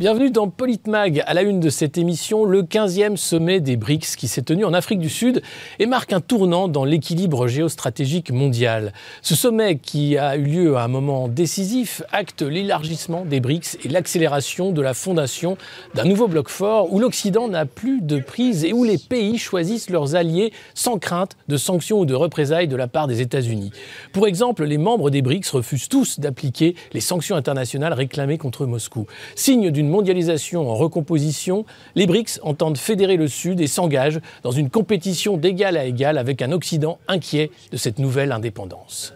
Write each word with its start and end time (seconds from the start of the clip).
Bienvenue 0.00 0.30
dans 0.30 0.48
Politmag, 0.48 1.22
à 1.26 1.34
la 1.34 1.42
une 1.42 1.60
de 1.60 1.68
cette 1.68 1.98
émission, 1.98 2.46
le 2.46 2.62
15e 2.62 3.18
sommet 3.18 3.60
des 3.60 3.76
BRICS 3.76 4.16
qui 4.16 4.28
s'est 4.28 4.40
tenu 4.40 4.64
en 4.64 4.72
Afrique 4.72 4.98
du 4.98 5.10
Sud 5.10 5.42
et 5.78 5.84
marque 5.84 6.14
un 6.14 6.22
tournant 6.22 6.68
dans 6.68 6.86
l'équilibre 6.86 7.48
géostratégique 7.48 8.30
mondial. 8.30 8.94
Ce 9.20 9.34
sommet, 9.34 9.76
qui 9.76 10.16
a 10.16 10.38
eu 10.38 10.44
lieu 10.44 10.76
à 10.78 10.84
un 10.84 10.88
moment 10.88 11.28
décisif, 11.28 12.00
acte 12.12 12.40
l'élargissement 12.40 13.26
des 13.26 13.40
BRICS 13.40 13.76
et 13.84 13.88
l'accélération 13.90 14.72
de 14.72 14.80
la 14.80 14.94
fondation 14.94 15.58
d'un 15.94 16.04
nouveau 16.04 16.28
bloc 16.28 16.48
fort 16.48 16.90
où 16.90 16.98
l'Occident 16.98 17.48
n'a 17.48 17.66
plus 17.66 18.00
de 18.00 18.20
prise 18.20 18.64
et 18.64 18.72
où 18.72 18.84
les 18.84 18.96
pays 18.96 19.36
choisissent 19.36 19.90
leurs 19.90 20.14
alliés 20.14 20.50
sans 20.72 20.98
crainte 20.98 21.36
de 21.48 21.58
sanctions 21.58 21.98
ou 21.98 22.06
de 22.06 22.14
représailles 22.14 22.68
de 22.68 22.76
la 22.76 22.88
part 22.88 23.06
des 23.06 23.20
États-Unis. 23.20 23.70
Pour 24.14 24.26
exemple, 24.26 24.64
les 24.64 24.78
membres 24.78 25.10
des 25.10 25.20
BRICS 25.20 25.50
refusent 25.50 25.90
tous 25.90 26.20
d'appliquer 26.20 26.74
les 26.94 27.00
sanctions 27.02 27.36
internationales 27.36 27.92
réclamées 27.92 28.38
contre 28.38 28.64
Moscou. 28.64 29.04
Signe 29.34 29.70
d'une 29.70 29.89
mondialisation 29.90 30.70
en 30.70 30.74
recomposition, 30.74 31.66
les 31.94 32.06
BRICS 32.06 32.40
entendent 32.42 32.78
fédérer 32.78 33.16
le 33.16 33.28
Sud 33.28 33.60
et 33.60 33.66
s'engagent 33.66 34.20
dans 34.42 34.50
une 34.50 34.70
compétition 34.70 35.36
d'égal 35.36 35.76
à 35.76 35.84
égal 35.84 36.16
avec 36.16 36.40
un 36.40 36.52
Occident 36.52 36.98
inquiet 37.08 37.50
de 37.70 37.76
cette 37.76 37.98
nouvelle 37.98 38.32
indépendance. 38.32 39.12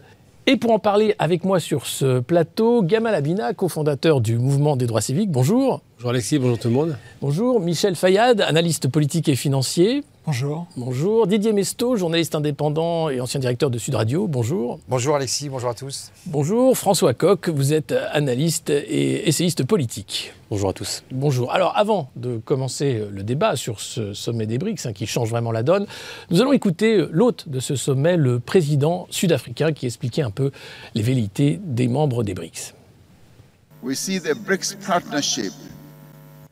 Et 0.47 0.57
pour 0.57 0.73
en 0.73 0.79
parler 0.79 1.15
avec 1.19 1.43
moi 1.43 1.59
sur 1.59 1.87
ce 1.87 2.21
plateau, 2.21 2.83
Gamal 2.83 3.15
Abina, 3.15 3.55
cofondateur 3.55 4.21
du 4.21 4.37
mouvement 4.37 4.77
des 4.77 4.87
droits 4.87 5.01
civiques. 5.01 5.31
Bonjour. 5.31 5.81
Bonjour 5.97 6.11
Alexis, 6.11 6.39
bonjour 6.39 6.59
tout 6.59 6.69
le 6.69 6.75
monde. 6.75 6.99
Bonjour. 7.23 7.61
Michel 7.61 7.97
Fayad, 7.97 8.43
analyste 8.43 8.89
politique 8.89 9.31
et 9.31 9.37
financier. 9.37 10.05
Bonjour. 10.27 10.67
Bonjour. 10.79 11.27
Didier 11.27 11.53
Mesto, 11.53 11.97
journaliste 11.97 12.35
indépendant 12.35 13.11
et 13.11 13.21
ancien 13.21 13.39
directeur 13.41 13.69
de 13.69 13.77
Sud 13.77 13.95
Radio. 13.95 14.27
Bonjour. 14.27 14.81
Bonjour 14.89 15.17
Alexis, 15.17 15.51
bonjour 15.51 15.69
à 15.69 15.75
tous. 15.75 16.13
Bonjour. 16.25 16.79
François 16.79 17.13
Coq, 17.13 17.51
vous 17.51 17.75
êtes 17.75 17.93
analyste 18.11 18.71
et 18.71 19.29
essayiste 19.29 19.65
politique. 19.65 20.33
Bonjour 20.49 20.71
à 20.71 20.73
tous. 20.73 21.05
Bonjour. 21.11 21.53
Alors 21.53 21.77
avant 21.77 22.09
de 22.17 22.39
commencer 22.39 23.05
le 23.13 23.23
débat 23.23 23.55
sur 23.57 23.81
ce 23.81 24.15
sommet 24.15 24.47
des 24.47 24.57
BRICS 24.57 24.87
hein, 24.87 24.93
qui 24.95 25.07
change 25.07 25.29
vraiment 25.29 25.53
la 25.53 25.63
donne, 25.63 25.87
nous 26.31 26.41
allons 26.41 26.55
écouter 26.55 27.05
l'hôte 27.11 27.51
de 27.51 27.61
ce 27.61 27.77
sommet, 27.77 28.17
le 28.17 28.41
président 28.41 29.07
sud-africain, 29.11 29.75
qui 29.75 29.85
expliquait 29.85 30.23
un 30.23 30.31
peu 30.31 30.53
les 30.95 31.03
velléités 31.03 31.61
des 31.63 31.87
membres 31.87 32.25
des 32.25 32.33
BRICS. 32.33 32.73
We 33.83 33.95
see 33.95 34.19
the 34.19 34.35
BRICS 34.35 34.79
partnership 34.87 35.53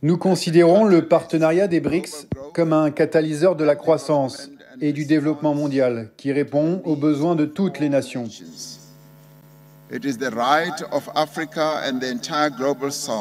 nous 0.03 0.19
considérons 0.19 0.85
le 0.85 1.07
partenariat 1.07 1.69
des 1.69 1.81
BRICS 1.81 2.27
comme 2.55 2.73
un 2.73 2.91
catalyseur 2.91 3.55
de 3.55 3.63
la 3.63 3.77
croissance 3.77 4.51
et 4.81 4.93
du 4.93 5.05
développement 5.05 5.55
mondial 5.55 6.11
qui 6.17 6.33
répond 6.33 6.83
aux 6.85 6.97
besoins 6.97 7.37
de 7.37 7.47
toutes 7.47 7.79
les 7.79 7.89
nations. 7.89 8.25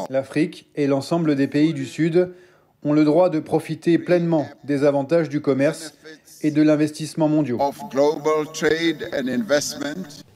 L'Afrique 0.09 0.69
et 0.75 0.87
l'ensemble 0.87 1.35
des 1.35 1.47
pays 1.47 1.73
du 1.73 1.85
Sud 1.85 2.33
ont 2.83 2.93
le 2.93 3.03
droit 3.03 3.29
de 3.29 3.39
profiter 3.39 3.99
pleinement 3.99 4.47
des 4.63 4.83
avantages 4.83 5.29
du 5.29 5.39
commerce 5.39 5.93
et 6.41 6.49
de 6.49 6.63
l'investissement 6.63 7.27
mondiaux. 7.27 7.59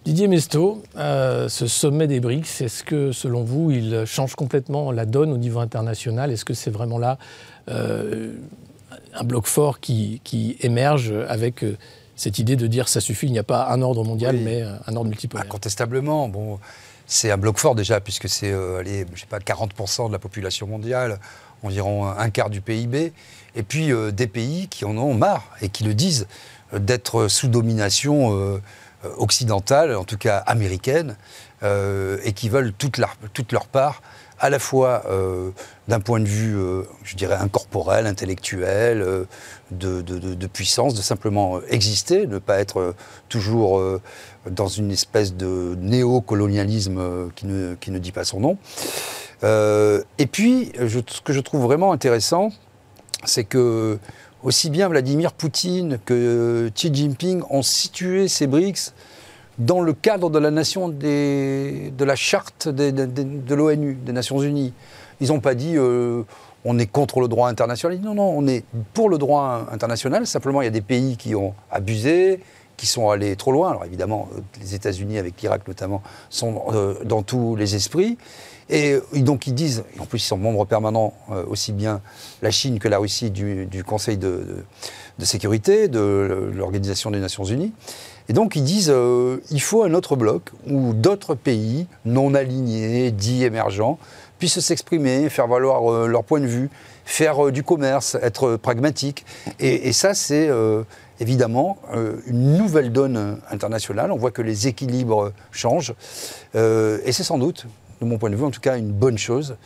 Didier 0.05 0.27
Mesto, 0.27 0.83
euh, 0.97 1.49
ce 1.49 1.65
sommet 1.65 2.05
des 2.05 2.19
BRICS, 2.19 2.61
est-ce 2.61 2.83
que 2.83 3.11
selon 3.11 3.43
vous, 3.43 3.71
il 3.71 4.05
change 4.05 4.35
complètement 4.35 4.91
la 4.91 5.07
donne 5.07 5.31
au 5.31 5.37
niveau 5.37 5.59
international? 5.59 6.31
Est-ce 6.31 6.45
que 6.45 6.53
c'est 6.53 6.69
vraiment 6.69 6.99
là 6.99 7.17
euh, 7.71 8.35
un 9.15 9.23
bloc 9.23 9.47
fort 9.47 9.79
qui, 9.79 10.21
émerge 10.61 11.11
avec 11.27 11.63
euh, 11.63 11.75
cette 12.15 12.37
idée 12.37 12.55
de 12.55 12.67
dire 12.67 12.87
ça 12.87 13.01
suffit, 13.01 13.25
il 13.25 13.31
n'y 13.31 13.39
a 13.39 13.43
pas 13.43 13.67
un 13.71 13.81
ordre 13.81 14.03
mondial, 14.03 14.37
mais 14.37 14.61
un 14.61 14.95
ordre 14.95 15.09
multipolaire 15.09 15.47
Incontestablement, 15.47 16.29
bon, 16.29 16.59
c'est 17.07 17.31
un 17.31 17.37
bloc 17.37 17.57
fort 17.57 17.73
déjà, 17.73 17.99
puisque 17.99 18.29
c'est 18.29 18.51
je 18.51 19.19
sais 19.19 19.25
pas, 19.27 19.39
40% 19.39 20.09
de 20.09 20.11
la 20.11 20.19
population 20.19 20.67
mondiale, 20.67 21.19
environ 21.63 22.05
un 22.07 22.29
quart 22.29 22.51
du 22.51 22.61
PIB, 22.61 23.11
et 23.55 23.63
puis 23.63 23.89
des 24.13 24.27
pays 24.27 24.67
qui 24.67 24.85
en 24.85 24.95
ont 24.99 25.15
marre 25.15 25.49
et 25.63 25.69
qui 25.69 25.83
le 25.83 25.95
disent 25.95 26.27
d'être 26.73 27.27
sous 27.27 27.47
domination 27.47 28.61
euh, 29.05 29.13
occidentale, 29.17 29.95
en 29.95 30.03
tout 30.03 30.17
cas 30.17 30.37
américaine, 30.37 31.15
euh, 31.63 32.17
et 32.23 32.33
qui 32.33 32.49
veulent 32.49 32.73
toute 32.73 32.97
leur, 32.97 33.67
part, 33.67 34.01
à 34.39 34.49
la 34.49 34.59
fois 34.59 35.03
euh, 35.07 35.51
d'un 35.87 35.99
point 35.99 36.19
de 36.19 36.27
vue, 36.27 36.57
je 37.03 37.15
dirais, 37.15 37.35
incorporel, 37.35 38.05
intellectuel, 38.05 39.25
de, 39.71 40.47
puissance, 40.47 40.93
de 40.93 41.01
simplement 41.01 41.61
exister, 41.69 42.27
ne 42.27 42.39
pas 42.39 42.59
être 42.59 42.93
toujours 43.29 43.81
dans 44.49 44.67
une 44.67 44.91
espèce 44.91 45.33
de 45.33 45.75
néocolonialisme 45.79 47.31
qui 47.35 47.47
ne 47.47 47.99
dit 47.99 48.11
pas 48.11 48.25
son 48.25 48.39
nom. 48.41 48.57
et 49.43 50.27
puis, 50.27 50.73
ce 50.77 51.21
que 51.21 51.33
je 51.33 51.39
trouve 51.39 51.63
vraiment 51.63 51.93
intéressant, 51.93 52.51
c'est 53.23 53.45
que 53.45 53.97
aussi 54.45 54.69
bien 54.69 54.87
Vladimir 54.87 55.33
Poutine 55.33 55.97
que 56.05 56.71
Xi 56.73 56.93
Jinping 56.93 57.41
ont 57.49 57.63
situé 57.63 58.27
ces 58.27 58.45
BRICS 58.47 58.93
dans 59.57 59.81
le 59.81 59.93
cadre 59.93 60.29
de 60.29 60.37
la 60.37 60.51
nation 60.51 60.87
de 60.87 62.03
la 62.03 62.15
charte 62.15 62.69
de 62.69 63.55
l'ONU, 63.55 63.95
des 63.95 64.13
Nations 64.13 64.41
Unies. 64.41 64.73
Ils 65.19 65.29
n'ont 65.29 65.39
pas 65.39 65.55
dit 65.55 65.73
euh, 65.77 66.23
on 66.63 66.77
est 66.77 66.85
contre 66.85 67.21
le 67.21 67.27
droit 67.27 67.49
international. 67.49 67.99
Non, 68.01 68.13
non, 68.13 68.33
on 68.37 68.47
est 68.47 68.63
pour 68.93 69.09
le 69.09 69.17
droit 69.17 69.65
international. 69.71 70.27
Simplement, 70.27 70.61
il 70.61 70.65
y 70.65 70.67
a 70.67 70.71
des 70.71 70.81
pays 70.81 71.17
qui 71.17 71.33
ont 71.33 71.55
abusé, 71.71 72.41
qui 72.77 72.85
sont 72.85 73.09
allés 73.09 73.35
trop 73.35 73.51
loin. 73.51 73.71
Alors 73.71 73.85
évidemment, 73.85 74.27
euh, 74.35 74.41
les 74.59 74.75
États-Unis, 74.75 75.17
avec 75.17 75.41
l'Irak 75.41 75.67
notamment, 75.67 76.03
sont 76.29 76.63
euh, 76.73 76.95
dans 77.05 77.23
tous 77.23 77.55
les 77.55 77.75
esprits. 77.75 78.17
Et 78.69 78.99
donc 79.13 79.45
ils 79.45 79.53
disent, 79.53 79.83
en 79.99 80.05
plus 80.05 80.19
ils 80.19 80.27
sont 80.27 80.37
membres 80.37 80.65
permanents, 80.65 81.13
euh, 81.31 81.43
aussi 81.47 81.71
bien 81.71 82.01
la 82.41 82.49
Chine 82.49 82.79
que 82.79 82.87
la 82.87 82.97
Russie, 82.97 83.29
du, 83.29 83.83
Conseil 83.85 84.17
de, 84.17 84.43
sécurité, 85.19 85.87
de 85.87 86.51
l'Organisation 86.55 87.11
des 87.11 87.19
Nations 87.19 87.43
Unies. 87.43 87.73
Et 88.27 88.33
donc 88.33 88.55
ils 88.55 88.63
disent, 88.63 88.89
euh, 88.89 89.37
il 89.51 89.61
faut 89.61 89.83
un 89.83 89.93
autre 89.93 90.15
bloc 90.15 90.49
où 90.67 90.93
d'autres 90.93 91.35
pays 91.35 91.85
non 92.05 92.33
alignés, 92.33 93.11
dits 93.11 93.43
émergents, 93.43 93.99
puissent 94.39 94.59
s'exprimer, 94.59 95.29
faire 95.29 95.47
valoir 95.47 95.91
euh, 95.91 96.07
leur 96.07 96.23
point 96.23 96.39
de 96.39 96.47
vue, 96.47 96.71
faire 97.05 97.51
du 97.51 97.61
commerce, 97.61 98.17
être 98.23 98.55
pragmatiques. 98.55 99.25
Et, 99.59 99.89
et 99.89 99.93
ça, 99.93 100.15
c'est 100.15 100.49
évidemment 101.19 101.77
une 102.25 102.57
nouvelle 102.57 102.91
donne 102.91 103.37
internationale. 103.51 104.11
On 104.11 104.17
voit 104.17 104.31
que 104.31 104.41
les 104.41 104.67
équilibres 104.67 105.31
changent. 105.51 105.93
et 106.55 107.11
c'est 107.11 107.23
sans 107.23 107.37
doute 107.37 107.67
de 108.01 108.05
mon 108.05 108.17
point 108.17 108.29
de 108.29 108.35
vue, 108.35 108.43
en 108.43 108.51
tout 108.51 108.61
cas, 108.61 108.77
une 108.77 108.91
bonne 108.91 109.17
chose, 109.17 109.57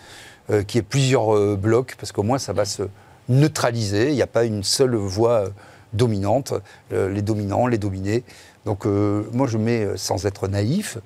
euh, 0.50 0.64
qui 0.64 0.78
est 0.78 0.84
plusieurs 0.84 1.36
euh, 1.36 1.56
blocs, 1.56 1.96
parce 2.00 2.12
qu'au 2.12 2.24
moins 2.24 2.40
ça 2.40 2.54
va 2.54 2.66
se 2.66 2.84
neutraliser. 3.28 4.10
Il 4.10 4.16
n'y 4.16 4.22
a 4.22 4.28
pas 4.28 4.46
une 4.46 4.64
seule 4.64 4.96
voie 4.96 5.32
euh, 5.32 5.50
dominante, 5.94 6.54
les 6.92 7.24
dominants, 7.24 7.66
les 7.66 7.80
dominés. 7.80 8.24
Donc 8.66 8.86
moi, 8.86 9.48
je 9.48 9.58
mets, 9.58 9.88
sans 9.96 10.28
être 10.28 10.48
naïf, 10.48 11.00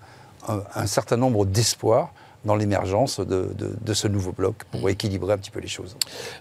un 0.50 0.88
certain 0.88 1.16
nombre 1.16 1.46
d'espoirs 1.46 2.12
dans 2.46 2.56
l'émergence 2.56 3.20
de, 3.20 3.94
ce 3.94 4.08
nouveau 4.08 4.32
bloc 4.32 4.56
pour 4.72 4.86
mm. 4.86 4.90
équilibrer 4.90 5.34
un 5.34 5.38
petit 5.38 5.52
peu 5.52 5.60
les 5.60 5.68
choses. 5.68 5.96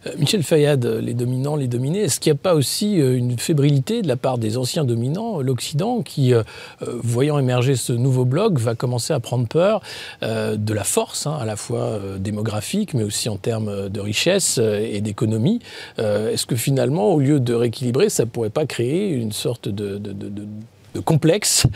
Euh, 0.06 0.12
Michel 0.18 0.42
Fayad, 0.42 0.84
les 0.84 1.14
dominants, 1.14 1.56
les 1.56 1.68
dominés, 1.68 2.00
est-ce 2.00 2.18
qu'il 2.18 2.32
n'y 2.32 2.38
a 2.38 2.40
pas 2.42 2.54
aussi 2.54 3.00
euh, 3.00 3.16
une 3.16 3.38
fébrilité 3.38 4.02
de 4.02 4.08
la 4.08 4.16
part 4.16 4.38
des 4.38 4.56
anciens 4.56 4.84
dominants, 4.84 5.40
l'Occident, 5.40 6.02
qui, 6.02 6.34
euh, 6.34 6.42
voyant 6.80 7.38
émerger 7.38 7.76
ce 7.76 7.92
nouveau 7.92 8.24
bloc, 8.24 8.58
va 8.58 8.74
commencer 8.74 9.12
à 9.12 9.20
prendre 9.20 9.46
peur 9.46 9.82
de 10.22 10.74
la 10.74 10.84
force, 10.84 11.26
hein, 11.26 11.36
à 11.40 11.44
la 11.44 11.56
fois 11.56 11.98
démographique, 12.18 12.94
mais 12.94 13.02
aussi 13.02 13.28
en 13.28 13.36
termes 13.36 13.88
de 13.88 14.00
richesse 14.00 14.58
et 14.58 15.00
d'économie? 15.00 15.60
Est-ce 15.98 16.46
que 16.46 16.56
finalement, 16.56 17.12
au 17.12 17.20
lieu 17.20 17.40
de 17.40 17.54
rééquilibrer, 17.54 18.08
ça 18.08 18.24
ne 18.24 18.28
pourrait 18.28 18.50
pas 18.50 18.66
créer 18.66 19.10
une 19.10 19.32
sorte 19.32 19.68
de, 19.68 19.98
de 19.98 21.00
complexe 21.00 21.66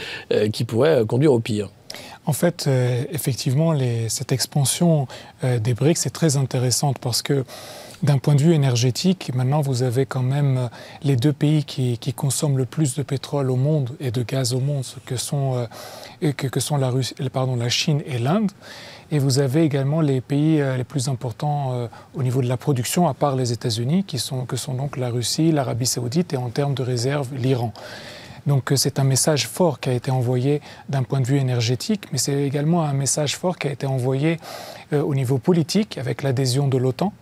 qui 0.52 0.64
pourrait 0.64 1.04
conduire 1.06 1.32
au 1.32 1.40
pire? 1.40 1.70
En 2.26 2.32
fait, 2.32 2.66
euh, 2.66 3.04
effectivement, 3.10 3.74
cette 4.08 4.32
expansion 4.32 5.06
euh, 5.44 5.60
des 5.60 5.74
BRICS 5.74 6.06
est 6.06 6.14
très 6.14 6.36
intéressante 6.36 6.98
parce 6.98 7.22
que 7.22 7.44
d'un 8.02 8.18
point 8.18 8.34
de 8.34 8.42
vue 8.42 8.52
énergétique, 8.52 9.30
maintenant 9.34 9.60
vous 9.62 9.82
avez 9.82 10.04
quand 10.04 10.22
même 10.22 10.58
euh, 10.58 10.68
les 11.02 11.16
deux 11.16 11.32
pays 11.32 11.64
qui, 11.64 11.98
consomment 12.14 12.58
le 12.58 12.66
plus 12.66 12.94
de 12.96 13.02
pétrole 13.02 13.50
au 13.50 13.56
monde 13.56 13.90
et 14.00 14.10
de 14.10 14.22
gaz 14.22 14.52
au 14.54 14.60
monde, 14.60 14.84
que 15.06 15.16
sont, 15.16 15.66
que, 16.36 16.60
sont 16.60 16.76
la, 16.76 16.92
pardon, 17.32 17.56
la 17.56 17.68
Chine 17.68 18.02
et 18.06 18.18
l'Inde. 18.18 18.50
Et 19.12 19.20
vous 19.20 19.38
avez 19.38 19.62
également 19.62 20.00
les 20.00 20.20
pays 20.20 20.60
les 20.76 20.84
plus 20.84 21.08
importants 21.08 21.88
au 22.14 22.22
niveau 22.22 22.42
de 22.42 22.48
la 22.48 22.56
production, 22.56 23.06
à 23.06 23.14
part 23.14 23.36
les 23.36 23.52
États-Unis, 23.52 24.02
qui 24.04 24.18
sont, 24.18 24.46
que 24.46 24.56
sont 24.56 24.74
donc 24.74 24.96
la 24.96 25.10
Russie, 25.10 25.52
l'Arabie 25.52 25.86
saoudite 25.86 26.32
et 26.32 26.36
en 26.36 26.48
termes 26.48 26.74
de 26.74 26.82
réserve, 26.82 27.28
l'Iran. 27.36 27.72
Donc 28.46 28.72
euh, 28.72 28.76
c'est 28.76 28.98
un 28.98 29.04
message 29.04 29.46
fort 29.46 29.80
qui 29.80 29.90
a 29.90 29.92
été 29.92 30.10
envoyé 30.10 30.60
d'un 30.88 31.02
point 31.02 31.20
de 31.20 31.26
vue 31.26 31.38
énergétique, 31.38 32.04
mais 32.12 32.18
c'est 32.18 32.42
également 32.42 32.84
un 32.84 32.92
message 32.92 33.36
fort 33.36 33.58
qui 33.58 33.68
a 33.68 33.72
été 33.72 33.86
envoyé 33.86 34.38
euh, 34.92 35.02
au 35.02 35.14
niveau 35.14 35.38
politique 35.38 35.98
avec 35.98 36.22
l'adhésion 36.22 36.68
de 36.68 36.78
l'OTAN 36.78 37.12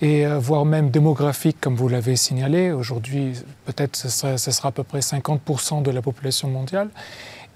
et 0.00 0.26
euh, 0.26 0.38
voire 0.38 0.64
même 0.64 0.90
démographique, 0.90 1.58
comme 1.60 1.76
vous 1.76 1.88
l'avez 1.88 2.16
signalé. 2.16 2.72
Aujourd'hui, 2.72 3.34
peut-être 3.66 3.96
ce, 3.96 4.08
sera, 4.08 4.68
à 4.68 4.72
peu 4.72 4.84
près 4.84 5.00
50% 5.00 5.82
de 5.82 5.90
la 5.90 6.02
population 6.02 6.48
mondiale. 6.48 6.88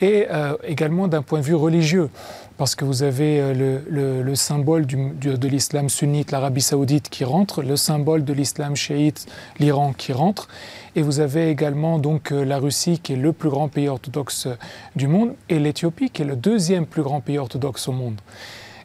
Et 0.00 0.26
euh, 0.30 0.56
également 0.64 1.08
d'un 1.08 1.22
point 1.22 1.40
de 1.40 1.44
vue 1.44 1.54
religieux, 1.54 2.08
parce 2.56 2.74
que 2.74 2.84
vous 2.84 3.02
avez 3.02 3.40
euh, 3.40 3.80
le, 3.88 4.22
le, 4.22 4.34
symbole 4.34 4.86
du, 4.86 4.96
de 4.96 5.48
l'islam 5.48 5.88
sunnite, 5.88 6.30
l'Arabie 6.30 6.60
saoudite 6.60 7.08
qui 7.08 7.24
rentre, 7.24 7.62
le 7.62 7.76
symbole 7.76 8.24
de 8.24 8.32
l'islam 8.32 8.76
chiite, 8.76 9.26
l'Iran 9.58 9.92
qui 9.92 10.12
rentre, 10.12 10.48
et 10.94 11.02
vous 11.02 11.20
avez 11.20 11.50
également 11.50 11.98
donc 11.98 12.32
euh, 12.32 12.44
la 12.44 12.58
Russie 12.58 13.00
qui 13.00 13.14
est 13.14 13.16
le 13.16 13.32
plus 13.32 13.50
grand 13.50 13.68
pays 13.68 13.88
orthodoxe 13.88 14.48
du 14.94 15.08
monde, 15.08 15.34
et 15.48 15.58
l'Éthiopie 15.58 16.10
qui 16.10 16.22
est 16.22 16.26
le 16.26 16.36
deuxième 16.36 16.86
plus 16.86 17.02
grand 17.02 17.20
pays 17.20 17.38
orthodoxe 17.38 17.88
au 17.88 17.92
monde, 17.92 18.20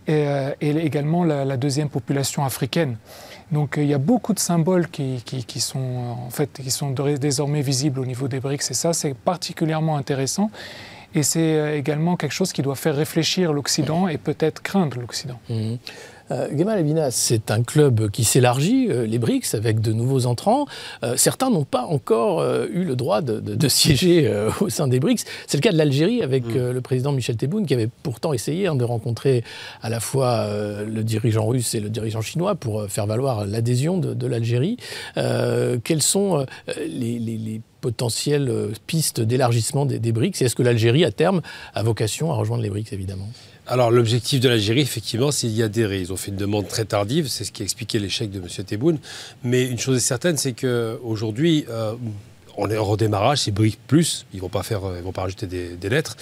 et, 0.07 0.25
et 0.59 0.69
également 0.85 1.23
la, 1.23 1.45
la 1.45 1.55
deuxième 1.55 1.87
population 1.87 2.43
africaine. 2.43 2.97
Donc 3.53 3.75
il 3.77 3.85
y 3.85 3.93
a 3.93 3.99
beaucoup 3.99 4.33
de 4.33 4.39
symboles 4.39 4.89
qui, 4.89 5.21
qui, 5.23 5.45
qui, 5.45 5.61
sont, 5.61 5.79
en 6.25 6.29
fait, 6.29 6.59
qui 6.61 6.71
sont 6.71 6.89
désormais 6.89 7.61
visibles 7.61 7.99
au 7.99 8.05
niveau 8.05 8.27
des 8.27 8.39
BRICS 8.39 8.71
et 8.71 8.73
ça 8.73 8.93
c'est 8.93 9.13
particulièrement 9.13 9.95
intéressant. 9.95 10.49
Et 11.15 11.23
c'est 11.23 11.55
euh, 11.55 11.77
également 11.77 12.15
quelque 12.15 12.31
chose 12.31 12.51
qui 12.53 12.61
doit 12.61 12.75
faire 12.75 12.95
réfléchir 12.95 13.53
l'Occident 13.53 14.07
et 14.07 14.17
peut-être 14.17 14.61
craindre 14.61 14.99
l'Occident. 14.99 15.39
Mmh. 15.49 15.75
Euh, 16.31 16.47
Gamal 16.51 16.79
Abina, 16.79 17.11
c'est 17.11 17.51
un 17.51 17.63
club 17.63 18.09
qui 18.09 18.23
s'élargit, 18.23 18.87
euh, 18.89 19.05
les 19.05 19.19
BRICS, 19.19 19.55
avec 19.55 19.81
de 19.81 19.91
nouveaux 19.93 20.25
entrants. 20.25 20.65
Euh, 21.03 21.15
certains 21.17 21.49
n'ont 21.49 21.65
pas 21.65 21.83
encore 21.83 22.43
eu 22.43 22.83
le 22.83 22.95
droit 22.95 23.21
de, 23.21 23.39
de, 23.39 23.55
de 23.55 23.67
siéger 23.67 24.31
au 24.61 24.69
sein 24.69 24.87
des 24.87 24.99
BRICS. 24.99 25.25
C'est 25.47 25.57
le 25.57 25.61
cas 25.61 25.71
de 25.71 25.77
l'Algérie 25.77 26.21
avec 26.21 26.45
mmh. 26.45 26.71
le 26.71 26.81
président 26.81 27.11
Michel 27.11 27.35
Tebboune 27.35 27.65
qui 27.65 27.73
avait 27.73 27.89
pourtant 28.03 28.33
essayé 28.33 28.67
hein, 28.67 28.75
de 28.75 28.83
rencontrer 28.83 29.43
à 29.81 29.89
la 29.89 29.99
fois 29.99 30.47
le 30.85 31.03
dirigeant 31.03 31.45
russe 31.45 31.75
et 31.75 31.79
le 31.79 31.89
dirigeant 31.89 32.21
chinois 32.21 32.55
pour 32.55 32.85
faire 32.89 33.05
valoir 33.05 33.45
l'adhésion 33.45 33.97
de, 33.97 34.13
de 34.13 34.27
l'Algérie. 34.27 34.77
quelles 35.15 36.01
sont 36.01 36.45
les, 36.77 37.19
les, 37.19 37.37
les 37.37 37.61
potentielles 37.81 38.51
pistes 38.87 39.21
d'élargissement 39.21 39.85
des, 39.85 39.99
des 39.99 40.11
BRICS? 40.11 40.41
Et 40.41 40.45
est-ce 40.45 40.55
que 40.55 40.63
l'Algérie, 40.63 41.05
à 41.05 41.11
terme, 41.11 41.41
a 41.73 41.83
vocation 41.83 42.31
à 42.31 42.35
rejoindre 42.35 42.63
les 42.63 42.69
BRICS, 42.69 42.93
évidemment? 42.93 43.29
Alors 43.65 43.91
l'objectif 43.91 44.39
de 44.41 44.49
l'Algérie, 44.49 44.81
effectivement, 44.81 45.31
c'est 45.31 45.47
d'y 45.47 45.63
adhérer. 45.63 46.01
Ils 46.01 46.11
ont 46.11 46.17
fait 46.17 46.31
une 46.31 46.37
demande 46.37 46.67
très 46.67 46.85
tardive, 46.85 47.27
c'est 47.27 47.45
ce 47.45 47.51
qui 47.51 47.63
expliquait 47.63 47.99
l'échec 47.99 48.29
de 48.29 48.39
M. 48.39 48.47
Tebboune. 48.65 48.99
Mais 49.43 49.65
une 49.65 49.79
chose 49.79 49.97
est 49.97 50.01
certaine, 50.01 50.37
c'est 50.37 50.53
qu'aujourd'hui, 50.53 51.65
euh, 51.69 51.93
on 52.57 52.69
est 52.69 52.77
en 52.77 52.83
redémarrage, 52.83 53.39
c'est 53.39 53.51
BRIC 53.51 53.79
plus, 53.87 54.25
ils 54.33 54.41
vont 54.41 54.49
pas 54.49 54.63
faire, 54.63 54.81
ils 54.97 55.03
vont 55.03 55.11
pas 55.11 55.23
rajouter 55.23 55.47
des, 55.47 55.89
lettres. 55.89 56.15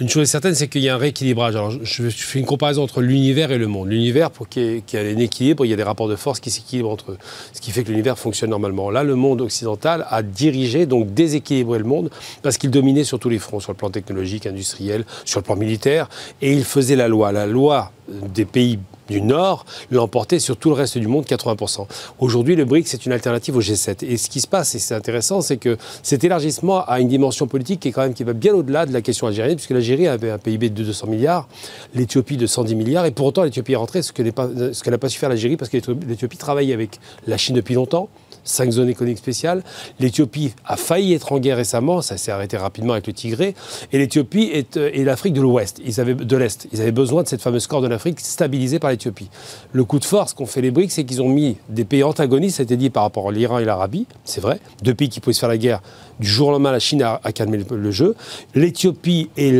Une 0.00 0.08
chose 0.08 0.24
est 0.24 0.30
certaine, 0.30 0.54
c'est 0.54 0.68
qu'il 0.68 0.82
y 0.82 0.88
a 0.88 0.94
un 0.94 0.98
rééquilibrage. 0.98 1.56
Alors, 1.56 1.70
je, 1.70 2.08
fais 2.10 2.38
une 2.38 2.46
comparaison 2.46 2.82
entre 2.82 3.00
l'univers 3.00 3.50
et 3.50 3.58
le 3.58 3.66
monde. 3.66 3.88
L'univers, 3.88 4.30
pour 4.30 4.48
qu'il 4.48 4.78
y, 4.78 4.82
qu 4.82 4.96
y, 4.96 5.00
ait 5.00 5.14
un 5.14 5.18
équilibre, 5.18 5.64
il 5.64 5.70
y 5.70 5.72
a 5.72 5.76
des 5.76 5.82
rapports 5.82 6.08
de 6.08 6.16
force 6.16 6.40
qui 6.40 6.50
s'équilibrent 6.50 6.90
entre 6.90 7.12
eux, 7.12 7.18
ce 7.52 7.60
qui 7.60 7.70
fait 7.70 7.84
que 7.84 7.90
l'univers 7.90 8.18
fonctionne 8.18 8.50
normalement. 8.50 8.90
Là, 8.90 9.04
le 9.04 9.14
monde 9.14 9.40
occidental 9.40 10.06
a 10.10 10.22
dirigé, 10.22 10.86
donc 10.86 11.14
déséquilibré 11.14 11.78
le 11.78 11.84
monde, 11.84 12.10
parce 12.42 12.58
qu'il 12.58 12.70
dominait 12.70 13.04
sur 13.04 13.18
tous 13.18 13.28
les 13.28 13.38
fronts, 13.38 13.60
sur 13.60 13.72
le 13.72 13.76
plan 13.76 13.90
technologique, 13.90 14.46
industriel, 14.46 15.04
sur 15.24 15.40
le 15.40 15.44
plan 15.44 15.56
militaire, 15.56 16.08
et 16.42 16.52
il 16.52 16.64
faisait 16.64 16.96
la 16.96 17.08
loi. 17.08 17.32
La 17.32 17.46
loi 17.46 17.92
des 18.08 18.44
pays 18.44 18.78
du 19.08 19.20
Nord 19.20 19.64
l'emportait 19.90 20.38
sur 20.38 20.56
tout 20.56 20.68
le 20.68 20.74
reste 20.74 20.98
du 20.98 21.06
monde, 21.06 21.24
80%. 21.24 21.86
Aujourd'hui, 22.18 22.56
le 22.56 22.64
BRICS, 22.64 22.88
c'est 22.88 23.06
une 23.06 23.12
alternative 23.12 23.56
au 23.56 23.60
G7. 23.60 24.04
Et 24.04 24.16
ce 24.16 24.28
qui 24.28 24.40
se 24.40 24.46
passe, 24.46 24.74
et 24.74 24.78
c'est 24.78 24.94
intéressant, 24.94 25.40
c'est 25.40 25.56
que 25.56 25.76
cet 26.02 26.24
élargissement 26.24 26.84
a 26.84 27.00
une 27.00 27.08
dimension 27.08 27.46
politique 27.46 27.80
qui 27.80 27.88
est 27.88 27.92
quand 27.92 28.02
même 28.02 28.14
qui 28.14 28.24
va 28.24 28.32
bien 28.32 28.54
au-delà 28.54 28.86
de 28.86 28.92
la 28.92 29.00
question 29.00 29.26
algérienne, 29.26 29.56
puisque 29.56 29.70
l'Algérie 29.70 30.08
avait 30.08 30.30
un 30.30 30.38
PIB 30.38 30.70
de 30.70 30.82
200 30.82 31.06
milliards, 31.06 31.48
l'Éthiopie 31.94 32.36
de 32.36 32.46
110 32.46 32.74
milliards, 32.74 33.06
et 33.06 33.10
pour 33.10 33.26
autant 33.26 33.44
l'Éthiopie 33.44 33.72
est 33.72 33.76
rentrée, 33.76 34.02
ce 34.02 34.12
qu'elle 34.12 34.26
n'a 34.26 34.98
pas 34.98 35.08
su 35.08 35.18
faire 35.18 35.28
l'Algérie, 35.28 35.56
parce 35.56 35.70
que 35.70 35.78
l'Éthiopie 36.06 36.36
travaille 36.36 36.72
avec 36.72 36.98
la 37.26 37.36
Chine 37.36 37.54
depuis 37.54 37.74
longtemps 37.74 38.08
cinq 38.46 38.70
zones 38.70 38.88
économiques 38.88 39.18
spéciales. 39.18 39.62
L'Éthiopie 40.00 40.54
a 40.64 40.76
failli 40.76 41.12
être 41.12 41.32
en 41.32 41.38
guerre 41.38 41.58
récemment, 41.58 42.00
ça 42.00 42.16
s'est 42.16 42.30
arrêté 42.30 42.56
rapidement 42.56 42.94
avec 42.94 43.06
le 43.06 43.12
Tigré. 43.12 43.54
Et 43.92 43.98
l'Éthiopie 43.98 44.50
est, 44.52 44.78
euh, 44.78 45.04
l'Afrique 45.04 45.34
de 45.34 45.42
l'Ouest, 45.42 45.80
ils 45.84 46.00
avaient 46.00 46.14
de 46.14 46.36
l'Est. 46.36 46.68
Ils 46.72 46.80
avaient 46.80 46.92
besoin 46.92 47.22
de 47.22 47.28
cette 47.28 47.42
fameuse 47.42 47.66
corps 47.66 47.82
de 47.82 47.88
l'Afrique 47.88 48.20
stabilisée 48.20 48.78
par 48.78 48.90
l'Éthiopie. 48.90 49.28
Le 49.72 49.84
coup 49.84 49.98
de 49.98 50.04
force 50.04 50.32
qu'ont 50.32 50.46
fait 50.46 50.62
les 50.62 50.70
BRICS, 50.70 50.94
c'est 50.94 51.04
qu'ils 51.04 51.20
ont 51.20 51.28
mis 51.28 51.56
des 51.68 51.84
pays 51.84 52.02
antagonistes, 52.02 52.56
c'était 52.56 52.76
dit 52.76 52.90
par 52.90 53.02
rapport 53.02 53.28
à 53.28 53.32
l'Iran 53.32 53.58
et 53.58 53.64
l'Arabie, 53.64 54.06
c'est 54.24 54.40
vrai, 54.40 54.60
deux 54.82 54.94
pays 54.94 55.08
qui 55.08 55.20
pouvaient 55.20 55.34
faire 55.34 55.48
la 55.48 55.58
guerre. 55.58 55.82
Du 56.20 56.28
jour 56.28 56.48
au 56.48 56.52
lendemain, 56.52 56.72
la 56.72 56.78
Chine 56.78 57.02
a, 57.02 57.20
calmé 57.32 57.58
le, 57.58 57.76
le 57.76 57.90
jeu. 57.90 58.14
L'Éthiopie 58.54 59.28
et 59.36 59.50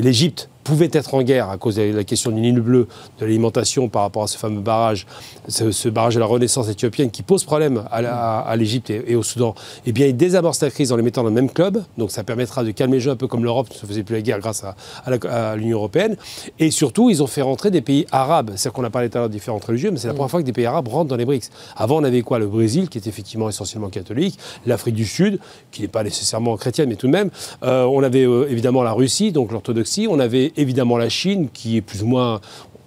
l'Égypte 0.00 0.48
pouvaient 0.66 0.90
être 0.92 1.14
en 1.14 1.22
guerre 1.22 1.48
à 1.48 1.58
cause 1.58 1.76
de 1.76 1.82
la 1.82 2.02
question 2.02 2.32
du 2.32 2.40
Nil 2.40 2.60
bleu, 2.60 2.88
de 3.20 3.24
l'alimentation 3.24 3.88
par 3.88 4.02
rapport 4.02 4.24
à 4.24 4.26
ce 4.26 4.36
fameux 4.36 4.60
barrage, 4.60 5.06
ce, 5.46 5.88
barrage 5.88 6.16
de 6.16 6.20
la 6.20 6.26
Renaissance 6.26 6.68
éthiopienne 6.68 7.12
qui 7.12 7.22
pose 7.22 7.44
problème 7.44 7.84
à, 7.92 7.98
à, 7.98 8.40
à 8.40 8.56
l'Égypte 8.56 8.90
et, 8.90 9.14
au 9.14 9.22
Soudan, 9.22 9.54
eh 9.86 9.92
bien, 9.92 10.06
ils 10.06 10.16
désamorcent 10.16 10.62
la 10.62 10.70
crise 10.70 10.90
en 10.90 10.96
les 10.96 11.04
mettant 11.04 11.22
dans 11.22 11.28
le 11.28 11.34
même 11.34 11.50
club. 11.50 11.84
Donc, 11.98 12.10
ça 12.10 12.24
permettra 12.24 12.64
de 12.64 12.72
calmer 12.72 12.96
le 12.96 13.00
jeu 13.00 13.12
un 13.12 13.16
peu 13.16 13.28
comme 13.28 13.44
l'Europe 13.44 13.68
ne 13.70 13.88
faisait 13.88 14.02
plus 14.02 14.16
la 14.16 14.22
guerre 14.22 14.40
grâce 14.40 14.64
à, 14.64 15.56
l'Union 15.56 15.78
européenne. 15.78 16.16
Et 16.58 16.72
surtout, 16.72 17.10
ils 17.10 17.22
ont 17.22 17.28
fait 17.28 17.42
rentrer 17.42 17.70
des 17.70 17.80
pays 17.80 18.06
arabes. 18.10 18.50
C'est-à-dire 18.56 18.72
qu'on 18.72 18.84
a 18.84 18.90
parlé 18.90 19.08
tout 19.08 19.18
à 19.18 19.20
l'heure 19.20 19.28
de 19.28 19.34
différents 19.34 19.60
religieux, 19.64 19.90
mais 19.92 19.98
c'est 19.98 20.08
la 20.08 20.14
première 20.14 20.30
fois 20.30 20.40
que 20.40 20.46
des 20.46 20.52
pays 20.52 20.66
arabes 20.66 20.88
rentrent 20.88 21.08
dans 21.08 21.16
les 21.16 21.24
BRICS. 21.24 21.50
Avant, 21.76 22.00
on 22.00 22.04
avait 22.04 22.22
quoi? 22.22 22.40
Le 22.40 22.48
Brésil, 22.48 22.88
qui 22.88 22.98
est 22.98 23.06
effectivement 23.06 23.48
essentiellement 23.48 23.88
catholique, 23.88 24.38
l'Afrique 24.66 24.96
du 24.96 25.06
Sud, 25.06 25.38
qui 25.70 25.82
n'est 25.82 25.88
pas 25.88 26.02
nécessairement 26.02 26.56
chrétienne, 26.56 26.88
mais 26.88 26.96
tout 26.96 27.06
de 27.06 27.12
même. 27.12 27.30
Euh, 27.62 27.84
on 27.84 28.02
avait 28.02 28.24
euh, 28.24 28.50
évidemment 28.50 28.82
la 28.82 28.92
Russie, 28.92 29.30
donc 29.30 29.52
l'orthodoxie. 29.52 30.08
On 30.10 30.18
avait 30.18 30.52
évidemment 30.56 30.96
la 30.96 31.08
Chine 31.08 31.48
qui 31.52 31.76
est 31.76 31.82
plus 31.82 32.02
ou 32.02 32.06
moins 32.06 32.40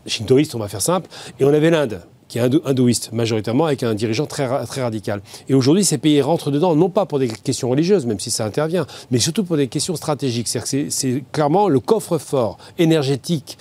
shintoïste, 0.06 0.56
on 0.56 0.60
va 0.60 0.68
faire 0.68 0.82
simple, 0.82 1.10
et 1.40 1.46
on 1.46 1.54
avait 1.54 1.70
l'Inde 1.70 2.02
qui 2.28 2.38
est 2.38 2.42
hindouiste 2.42 3.12
majoritairement, 3.12 3.66
avec 3.66 3.82
un 3.82 3.96
dirigeant 3.96 4.28
très, 4.28 4.48
très 4.68 4.84
radical. 4.84 5.22
Et 5.50 5.56
aujourd'hui, 5.56 5.84
ces 5.84 5.98
pays 5.98 6.22
rentrent 6.22 6.52
dedans, 6.52 6.76
non 6.76 6.90
pas 6.90 7.08
pour 7.08 7.18
des 7.18 7.28
questions 7.28 7.70
religieuses, 7.70 8.06
même 8.06 8.20
si 8.20 8.30
ça 8.30 8.46
intervient, 8.46 8.86
mais 9.10 9.18
surtout 9.18 9.44
pour 9.44 9.58
des 9.58 9.68
questions 9.68 9.96
stratégiques. 9.96 10.48
C'est 10.48 11.24
clairement 11.32 11.68
le 11.68 11.80
coffre-fort 11.80 12.60
énergétique 12.78 13.58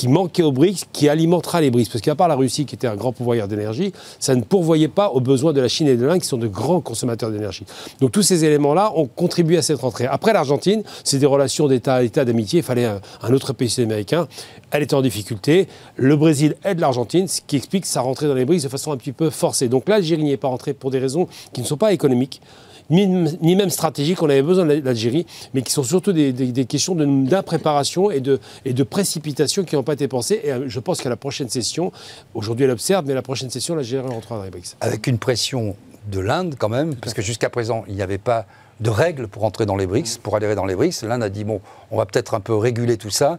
qui 0.00 0.08
manquait 0.08 0.42
aux 0.42 0.50
BRICS, 0.50 0.86
qui 0.94 1.10
alimentera 1.10 1.60
les 1.60 1.70
BRICS. 1.70 1.90
Parce 1.90 2.00
qu'à 2.00 2.14
part 2.14 2.26
la 2.26 2.34
Russie, 2.34 2.64
qui 2.64 2.74
était 2.74 2.86
un 2.86 2.96
grand 2.96 3.12
pourvoyeur 3.12 3.48
d'énergie, 3.48 3.92
ça 4.18 4.34
ne 4.34 4.40
pourvoyait 4.40 4.88
pas 4.88 5.10
aux 5.10 5.20
besoins 5.20 5.52
de 5.52 5.60
la 5.60 5.68
Chine 5.68 5.88
et 5.88 5.96
de 5.98 6.06
l'Inde, 6.06 6.22
qui 6.22 6.26
sont 6.26 6.38
de 6.38 6.46
grands 6.46 6.80
consommateurs 6.80 7.30
d'énergie. 7.30 7.66
Donc 8.00 8.10
tous 8.10 8.22
ces 8.22 8.46
éléments-là 8.46 8.94
ont 8.96 9.04
contribué 9.04 9.58
à 9.58 9.62
cette 9.62 9.80
rentrée. 9.80 10.06
Après 10.06 10.32
l'Argentine, 10.32 10.84
c'est 11.04 11.18
des 11.18 11.26
relations 11.26 11.68
d'État 11.68 11.96
à 11.96 12.02
État, 12.02 12.24
d'amitié. 12.24 12.60
Il 12.60 12.62
fallait 12.62 12.86
un, 12.86 13.00
autre 13.30 13.52
pays 13.52 13.68
sud-américain. 13.68 14.26
Elle 14.70 14.84
était 14.84 14.94
en 14.94 15.02
difficulté. 15.02 15.68
Le 15.96 16.16
Brésil 16.16 16.56
aide 16.64 16.80
l'Argentine, 16.80 17.28
ce 17.28 17.42
qui 17.46 17.56
explique 17.56 17.84
sa 17.84 18.00
rentrée 18.00 18.26
dans 18.26 18.32
les 18.32 18.46
BRICS 18.46 18.62
de 18.62 18.68
façon 18.70 18.92
un 18.92 18.96
petit 18.96 19.12
peu 19.12 19.28
forcée. 19.28 19.68
Donc 19.68 19.86
l'Algérie 19.86 20.24
n'y 20.24 20.32
est 20.32 20.38
pas 20.38 20.48
rentrée 20.48 20.72
pour 20.72 20.90
des 20.90 20.98
raisons 20.98 21.28
qui 21.52 21.60
ne 21.60 21.66
sont 21.66 21.76
pas 21.76 21.92
économiques 21.92 22.40
ni, 22.90 23.56
même 23.56 23.70
stratégiques, 23.70 24.22
on 24.22 24.28
avait 24.28 24.42
besoin 24.42 24.66
de 24.66 24.82
l'Algérie, 24.84 25.26
mais 25.54 25.62
qui 25.62 25.72
sont 25.72 25.82
surtout 25.82 26.12
des, 26.12 26.66
questions 26.66 26.94
d'impréparation 26.94 28.10
et 28.10 28.20
de, 28.20 28.82
précipitation 28.82 29.64
qui 29.64 29.76
n'ont 29.76 29.82
pas 29.82 29.94
été 29.94 30.08
pensées. 30.08 30.40
Et 30.44 30.52
je 30.66 30.80
pense 30.80 31.00
qu'à 31.00 31.08
la 31.08 31.16
prochaine 31.16 31.48
session, 31.48 31.92
aujourd'hui 32.34 32.64
elle 32.64 32.70
observe, 32.70 33.04
mais 33.06 33.14
la 33.14 33.22
prochaine 33.22 33.50
session, 33.50 33.74
l'Algérie 33.74 34.06
rentrera 34.06 34.38
dans 34.38 34.44
les 34.44 34.50
BRICS. 34.50 34.76
Avec 34.80 35.06
une 35.06 35.18
pression 35.18 35.76
de 36.10 36.20
l'Inde 36.20 36.56
quand 36.58 36.68
même, 36.68 36.96
parce 36.96 37.14
que 37.14 37.22
jusqu'à 37.22 37.50
présent, 37.50 37.84
il 37.88 37.94
n'y 37.94 38.02
avait 38.02 38.18
pas 38.18 38.46
de 38.80 38.90
règles 38.90 39.28
pour 39.28 39.44
entrer 39.44 39.66
dans 39.66 39.76
les 39.76 39.86
BRICS, 39.86 40.18
pour 40.22 40.34
adhérer 40.36 40.54
dans 40.54 40.66
les 40.66 40.74
BRICS. 40.74 41.02
L'Inde 41.02 41.22
a 41.22 41.28
dit, 41.28 41.44
bon, 41.44 41.60
on 41.90 41.98
va 41.98 42.06
peut-être 42.06 42.34
un 42.34 42.40
peu 42.40 42.54
réguler 42.54 42.96
tout 42.96 43.10
ça. 43.10 43.38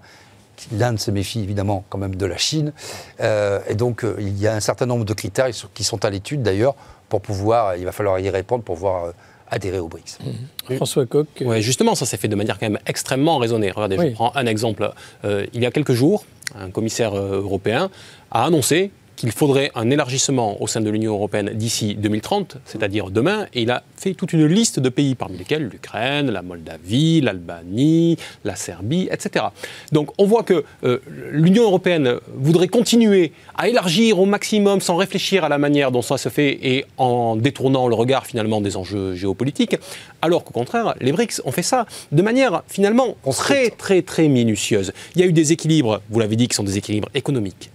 L'Inde 0.72 1.00
se 1.00 1.10
méfie 1.10 1.40
évidemment 1.40 1.84
quand 1.90 1.98
même 1.98 2.16
de 2.16 2.26
la 2.26 2.38
Chine. 2.38 2.72
Euh, 3.20 3.60
et 3.68 3.74
donc, 3.74 4.04
euh, 4.04 4.16
il 4.20 4.38
y 4.40 4.48
a 4.48 4.54
un 4.54 4.60
certain 4.60 4.86
nombre 4.86 5.06
de 5.06 5.14
critères 5.14 5.50
qui 5.74 5.84
sont 5.84 6.06
à 6.06 6.10
l'étude 6.10 6.44
d'ailleurs 6.44 6.76
pour 7.10 7.22
pouvoir, 7.22 7.76
il 7.76 7.86
va 7.86 7.92
falloir 7.92 8.20
y 8.20 8.30
répondre 8.30 8.64
pour 8.64 8.76
voir 8.76 9.06
euh, 9.06 9.12
adhérer 9.52 9.80
aux 9.80 9.88
BRICS. 9.88 10.18
Mmh. 10.24 10.76
François 10.76 11.06
Coq. 11.06 11.28
Oui, 11.42 11.62
justement, 11.62 11.94
ça 11.94 12.06
s'est 12.06 12.18
fait 12.18 12.28
de 12.30 12.36
manière 12.36 12.58
quand 12.58 12.70
même 12.70 12.80
extrêmement 12.88 13.38
raisonnée. 13.38 13.70
Regardez, 13.72 13.98
oui. 13.98 14.10
je 14.10 14.14
prends 14.14 14.32
un 14.36 14.46
exemple. 14.46 14.92
Euh, 15.26 15.46
il 15.54 15.62
y 15.62 15.66
a 15.66 15.72
quelques 15.72 15.94
jours, 15.94 16.26
un 16.58 16.72
commissaire 16.72 17.14
euh, 17.14 17.42
européen 17.42 17.92
a 18.32 18.46
annoncé 18.46 18.92
qu'il 19.22 19.32
faudrait 19.32 19.70
un 19.76 19.92
élargissement 19.92 20.60
au 20.64 20.66
sein 20.66 20.82
de 20.82 20.90
l'Union 20.90 21.14
européenne 21.14 21.52
d'ici 21.54 21.94
2030, 21.94 22.58
c'est-à-dire 22.66 23.12
demain, 23.12 23.46
et 23.54 23.62
il 23.62 23.70
a 23.70 23.84
fait 23.96 24.16
toute 24.16 24.34
une 24.34 24.48
liste 24.48 24.80
de 24.80 24.90
pays, 24.90 25.14
parmi 25.14 25.38
lesquels 25.38 25.68
l'Ukraine, 25.68 26.32
la 26.32 26.42
Moldavie, 26.42 27.22
l'Albanie, 27.22 28.18
la 28.44 28.56
Serbie, 28.56 29.10
etc. 29.12 29.46
Donc 29.92 30.10
on 30.18 30.26
voit 30.26 30.42
que 30.42 30.64
euh, 30.84 30.98
l'Union 31.30 31.62
européenne 31.62 32.16
voudrait 32.34 32.68
continuer 32.68 33.32
à 33.56 33.70
élargir 33.70 34.20
au 34.20 34.26
maximum 34.26 34.82
sans 34.82 34.96
réfléchir 34.96 35.44
à 35.44 35.50
la 35.50 35.60
manière 35.60 35.92
dont 35.92 36.02
ça 36.02 36.18
se 36.18 36.30
fait 36.30 36.58
et 36.64 36.86
en 36.98 37.36
détournant 37.36 37.88
le 37.88 37.94
regard 37.94 38.26
finalement 38.26 38.60
des 38.60 38.76
enjeux 38.76 39.14
géopolitiques, 39.14 39.78
alors 40.24 40.44
qu'au 40.44 40.54
contraire, 40.54 40.96
les 41.00 41.12
BRICS 41.12 41.44
ont 41.46 41.52
fait 41.52 41.62
ça 41.62 41.86
de 42.12 42.24
manière 42.24 42.64
finalement 42.68 43.16
très 43.30 43.70
très 43.70 44.02
très 44.02 44.28
minutieuse. 44.30 44.94
Il 45.14 45.22
y 45.22 45.24
a 45.24 45.28
eu 45.28 45.34
des 45.34 45.52
équilibres, 45.52 46.02
vous 46.10 46.20
l'avez 46.20 46.38
dit, 46.38 46.48
qui 46.48 46.56
sont 46.56 46.64
des 46.64 46.80
équilibres 46.80 47.10
économiques 47.14 47.70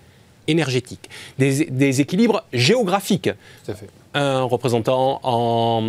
énergétiques, 0.46 1.08
des, 1.38 1.66
des, 1.66 2.00
équilibres 2.00 2.44
géographiques. 2.52 3.30
Un 4.14 4.42
représentant 4.42 5.20
en, 5.24 5.82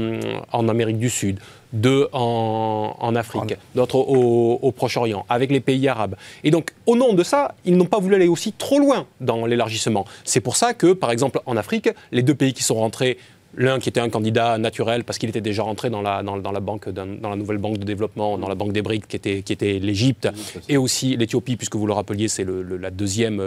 en, 0.51 0.69
Amérique 0.69 0.99
du 0.99 1.09
Sud, 1.09 1.39
deux 1.71 2.09
en, 2.11 2.93
en 2.99 3.15
Afrique, 3.15 3.55
d'autres 3.73 3.95
au, 3.95 4.59
au 4.61 4.71
Proche-Orient, 4.71 5.25
avec 5.29 5.49
les 5.49 5.61
pays 5.61 5.87
arabes. 5.87 6.15
Et 6.43 6.51
donc, 6.51 6.73
au 6.85 6.97
nom 6.97 7.13
de 7.13 7.23
ça, 7.23 7.55
ils 7.63 7.77
n'ont 7.77 7.85
pas 7.85 7.99
voulu 7.99 8.15
aller 8.15 8.27
aussi 8.27 8.51
trop 8.51 8.79
loin 8.79 9.05
dans 9.21 9.45
l'élargissement. 9.45 10.05
C'est 10.25 10.41
pour 10.41 10.57
ça 10.57 10.73
que, 10.73 10.91
par 10.91 11.11
exemple, 11.11 11.39
en 11.45 11.55
Afrique, 11.55 11.89
les 12.11 12.21
deux 12.21 12.35
pays 12.35 12.53
qui 12.53 12.63
sont 12.63 12.75
rentrés 12.75 13.17
L'un 13.57 13.79
qui 13.79 13.89
était 13.89 13.99
un 13.99 14.09
candidat 14.09 14.57
naturel 14.57 15.03
parce 15.03 15.17
qu'il 15.17 15.29
était 15.29 15.41
déjà 15.41 15.63
rentré 15.63 15.89
dans 15.89 16.01
la, 16.01 16.21
dans, 16.23 16.35
la 16.35 16.59
banque, 16.59 16.89
dans, 16.89 17.29
la 17.29 17.35
nouvelle 17.35 17.57
banque 17.57 17.79
de 17.79 17.85
développement, 17.85 18.37
dans 18.37 18.47
la 18.47 18.55
banque 18.55 18.71
des 18.71 18.81
BRICS, 18.81 19.07
qui 19.07 19.15
était, 19.15 19.41
qui 19.41 19.51
était 19.51 19.79
l'Égypte, 19.79 20.29
et 20.69 20.77
aussi 20.77 21.17
l'Éthiopie, 21.17 21.55
puisque 21.55 21.75
vous 21.75 21.87
le 21.87 21.93
rappeliez, 21.93 22.27
c'est 22.27 22.45
la, 22.45 22.91
deuxième, 22.91 23.41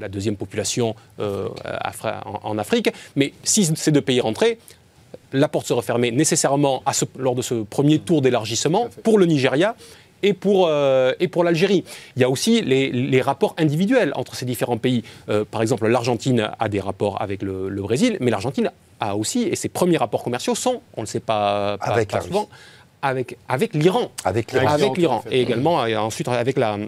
la 0.00 0.08
deuxième 0.08 0.36
population 0.36 0.96
en, 1.18 2.58
Afrique. 2.58 2.90
Mais 3.14 3.32
si 3.44 3.64
ces 3.64 3.92
deux 3.92 4.00
pays 4.00 4.20
rentraient, 4.20 4.58
la 5.32 5.48
porte 5.48 5.66
se 5.66 5.72
refermait 5.72 6.10
nécessairement 6.10 6.82
à 6.86 6.92
lors 7.18 7.34
de 7.34 7.42
ce 7.42 7.54
premier 7.62 7.98
tour 7.98 8.22
d'élargissement 8.22 8.88
pour 9.02 9.18
le 9.18 9.26
Nigeria 9.26 9.76
et 10.22 10.32
pour, 10.32 10.66
euh, 10.68 11.12
et 11.20 11.28
pour 11.28 11.44
l'Algérie. 11.44 11.84
Il 12.16 12.22
y 12.22 12.24
a 12.24 12.30
aussi 12.30 12.62
les, 12.62 13.20
rapports 13.22 13.54
individuels 13.58 14.12
entre 14.16 14.34
ces 14.34 14.44
différents 14.44 14.78
pays. 14.78 15.04
Euh, 15.28 15.44
par 15.48 15.62
exemple, 15.62 15.86
l'Argentine 15.86 16.50
a 16.58 16.68
des 16.68 16.80
rapports 16.80 17.22
avec 17.22 17.42
le, 17.42 17.70
Brésil, 17.82 18.16
mais 18.20 18.30
l'Argentine 18.30 18.70
a 19.00 19.16
aussi, 19.16 19.42
et 19.42 19.56
ses 19.56 19.68
premiers 19.68 19.96
rapports 19.96 20.22
commerciaux 20.22 20.54
sont, 20.54 20.80
on 20.96 21.02
ne 21.02 21.06
le 21.06 21.10
sait 21.10 21.20
pas, 21.20 21.74
avec 21.80 22.12
souvent, 22.22 22.48
avec, 23.02 23.36
avec 23.48 23.74
l'Iran. 23.74 24.10
Avec 24.24 24.52
l'Iran. 24.96 25.24
Et 25.30 25.42
également, 25.42 25.84
et 25.86 25.96
ensuite, 25.96 26.28
avec 26.28 26.56
la, 26.56 26.78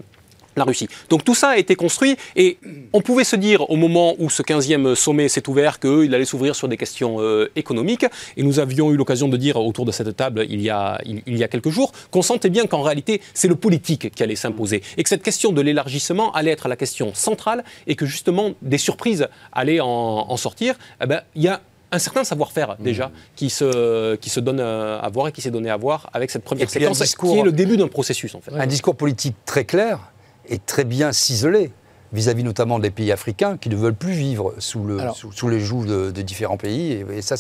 la 0.57 0.65
Russie. 0.65 0.89
Donc 1.09 1.25
tout 1.25 1.35
ça 1.35 1.51
a 1.51 1.57
été 1.57 1.77
construit 1.77 2.17
et 2.37 2.59
on 2.93 3.01
pouvait 3.01 3.25
se 3.25 3.37
dire 3.37 3.69
au 3.71 3.77
moment 3.77 4.15
où 4.19 4.31
ce 4.31 4.43
15e 4.43 4.95
sommet 4.95 5.29
s'est 5.29 5.49
ouvert 5.49 5.81
qu'il 5.81 6.15
allait 6.15 6.25
s'ouvrir 6.25 6.55
sur 6.55 6.69
des 6.69 6.77
questions 6.77 7.17
euh, 7.21 7.51
économiques 7.57 8.07
et 8.37 8.43
nous 8.43 8.59
avions 8.59 8.91
eu 8.91 8.97
l'occasion 8.97 9.29
de 9.29 9.37
dire 9.37 9.57
autour 9.57 9.85
de 9.85 9.93
cette 9.93 10.17
table 10.17 10.47
il 10.49 10.61
y 10.61 10.71
a, 10.71 11.01
il, 11.05 11.37
y 11.37 11.45
a 11.45 11.49
quelques 11.49 11.71
jours 11.71 11.93
qu'on 12.11 12.23
sentait 12.23 12.51
bien 12.51 12.67
qu'en 12.67 12.83
réalité 12.83 13.21
c'est 13.33 13.49
le 13.49 13.57
politique 13.57 14.15
qui 14.15 14.23
allait 14.23 14.37
s'imposer 14.37 14.83
et 14.97 15.03
que 15.03 15.09
cette 15.09 15.23
question 15.23 15.53
de 15.53 15.61
l'élargissement 15.61 16.33
allait 16.33 16.51
être 16.51 16.69
la 16.69 16.77
question 16.77 17.13
centrale 17.15 17.65
et 17.87 17.97
que 17.97 18.07
justement 18.07 18.53
des 18.63 18.79
surprises 18.79 19.29
allaient 19.53 19.81
en, 19.81 20.37
sortir. 20.37 20.75
Eh 21.03 21.07
ben, 21.07 21.23
il 21.35 21.43
y 21.43 21.49
a 21.49 21.61
un 21.93 21.99
certain 21.99 22.25
savoir-faire 22.25 22.77
déjà 22.81 23.11
qui 23.37 23.51
se, 23.51 24.17
qui 24.17 24.29
se 24.29 24.41
donne 24.41 24.61
à 24.61 25.09
voir 25.13 25.29
et 25.29 25.33
qui 25.33 25.41
s'est 25.41 25.51
donné 25.51 25.71
à 25.71 25.77
voir 25.77 26.11
avec 26.13 26.31
cette 26.31 26.43
première 26.43 26.69
séquence 26.69 27.15
qui 27.15 27.39
est 27.39 27.43
le 27.43 27.53
début 27.53 27.77
d'un 27.77 27.89
processus 27.89 28.35
en 28.35 28.41
fait. 28.41 28.53
Un 28.53 28.67
discours 28.67 28.97
politique 28.97 29.37
très 29.47 29.65
clair 29.65 30.14
est 30.49 30.65
très 30.65 30.85
bien 30.85 31.13
ciselé 31.13 31.73
vis-à-vis 32.15 32.45
notamment 32.45 32.79
des 32.79 32.91
pays 32.91 33.13
africains 33.13 33.57
qui 33.57 33.69
ne 33.69 33.77
veulent 33.77 33.95
plus 33.95 34.13
vivre 34.13 34.55
sous, 34.59 34.85
le, 34.85 34.99
sous, 35.33 35.49
les 35.49 35.61
joues 35.61 35.85
de, 35.85 36.23
différents 36.23 36.57
pays. 36.57 37.05
Et, 37.13 37.23
ça, 37.23 37.37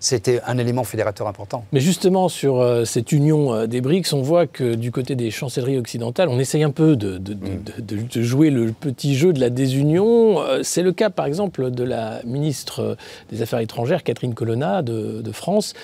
c'était 0.00 0.40
un 0.46 0.58
élément 0.58 0.84
fédérateur 0.84 1.28
important. 1.28 1.64
Mais 1.72 1.80
justement, 1.80 2.28
sur 2.28 2.60
euh, 2.60 2.84
cette 2.84 3.12
union 3.12 3.54
euh, 3.54 3.66
des 3.66 3.80
BRICS, 3.80 4.12
on 4.12 4.22
voit 4.22 4.46
que 4.46 4.74
du 4.74 4.90
côté 4.90 5.14
des 5.14 5.30
chancelleries 5.30 5.78
occidentales, 5.78 6.28
on 6.28 6.38
essaye 6.38 6.64
un 6.64 6.70
peu 6.70 6.96
de, 6.96 7.18
de, 7.18 7.34
mm. 7.34 8.22
jouer 8.22 8.50
le 8.50 8.72
petit 8.72 9.14
jeu 9.14 9.32
de 9.32 9.40
la 9.40 9.50
désunion. 9.50 10.40
Euh, 10.40 10.60
c'est 10.62 10.82
le 10.82 10.92
cas, 10.92 11.10
par 11.10 11.26
exemple, 11.26 11.70
de 11.70 11.84
la 11.84 12.20
ministre 12.24 12.96
des 13.30 13.42
Affaires 13.42 13.60
étrangères, 13.60 14.02
Catherine 14.02 14.34
Colonna, 14.34 14.82
de, 14.82 15.22
France, 15.32 15.74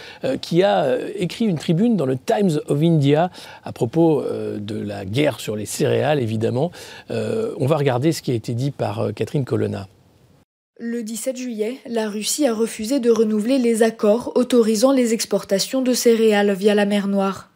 qui 0.40 0.62
a 0.62 0.96
écrit 1.16 1.44
une 1.44 1.58
tribune 1.58 1.96
dans 1.96 2.06
le 2.06 2.16
Times 2.16 2.60
of 2.66 2.82
India 2.82 3.30
à 3.62 3.72
propos 3.72 4.24
de 4.24 4.80
la 4.80 5.04
guerre 5.04 5.38
sur 5.38 5.54
les 5.54 5.66
céréales, 5.66 6.18
évidemment. 6.18 6.72
on 7.10 7.66
va 7.66 7.76
regarder 7.76 8.12
ce 8.12 8.22
qui 8.24 8.32
a 8.32 8.34
été 8.34 8.54
dit 8.54 8.72
par 8.72 9.00
euh, 9.00 9.12
Catherine 9.12 9.44
Colonna. 9.44 9.86
Le 10.80 11.04
17 11.04 11.36
juillet, 11.36 11.76
la 11.86 12.08
Russie 12.08 12.46
a 12.46 12.54
refusé 12.54 12.98
de 12.98 13.10
renouveler 13.10 13.58
les 13.58 13.84
accords 13.84 14.32
autorisant 14.34 14.90
les 14.90 15.12
exportations 15.12 15.82
de 15.82 15.92
céréales 15.92 16.52
via 16.52 16.74
la 16.74 16.86
mer 16.86 17.06
Noire. 17.06 17.50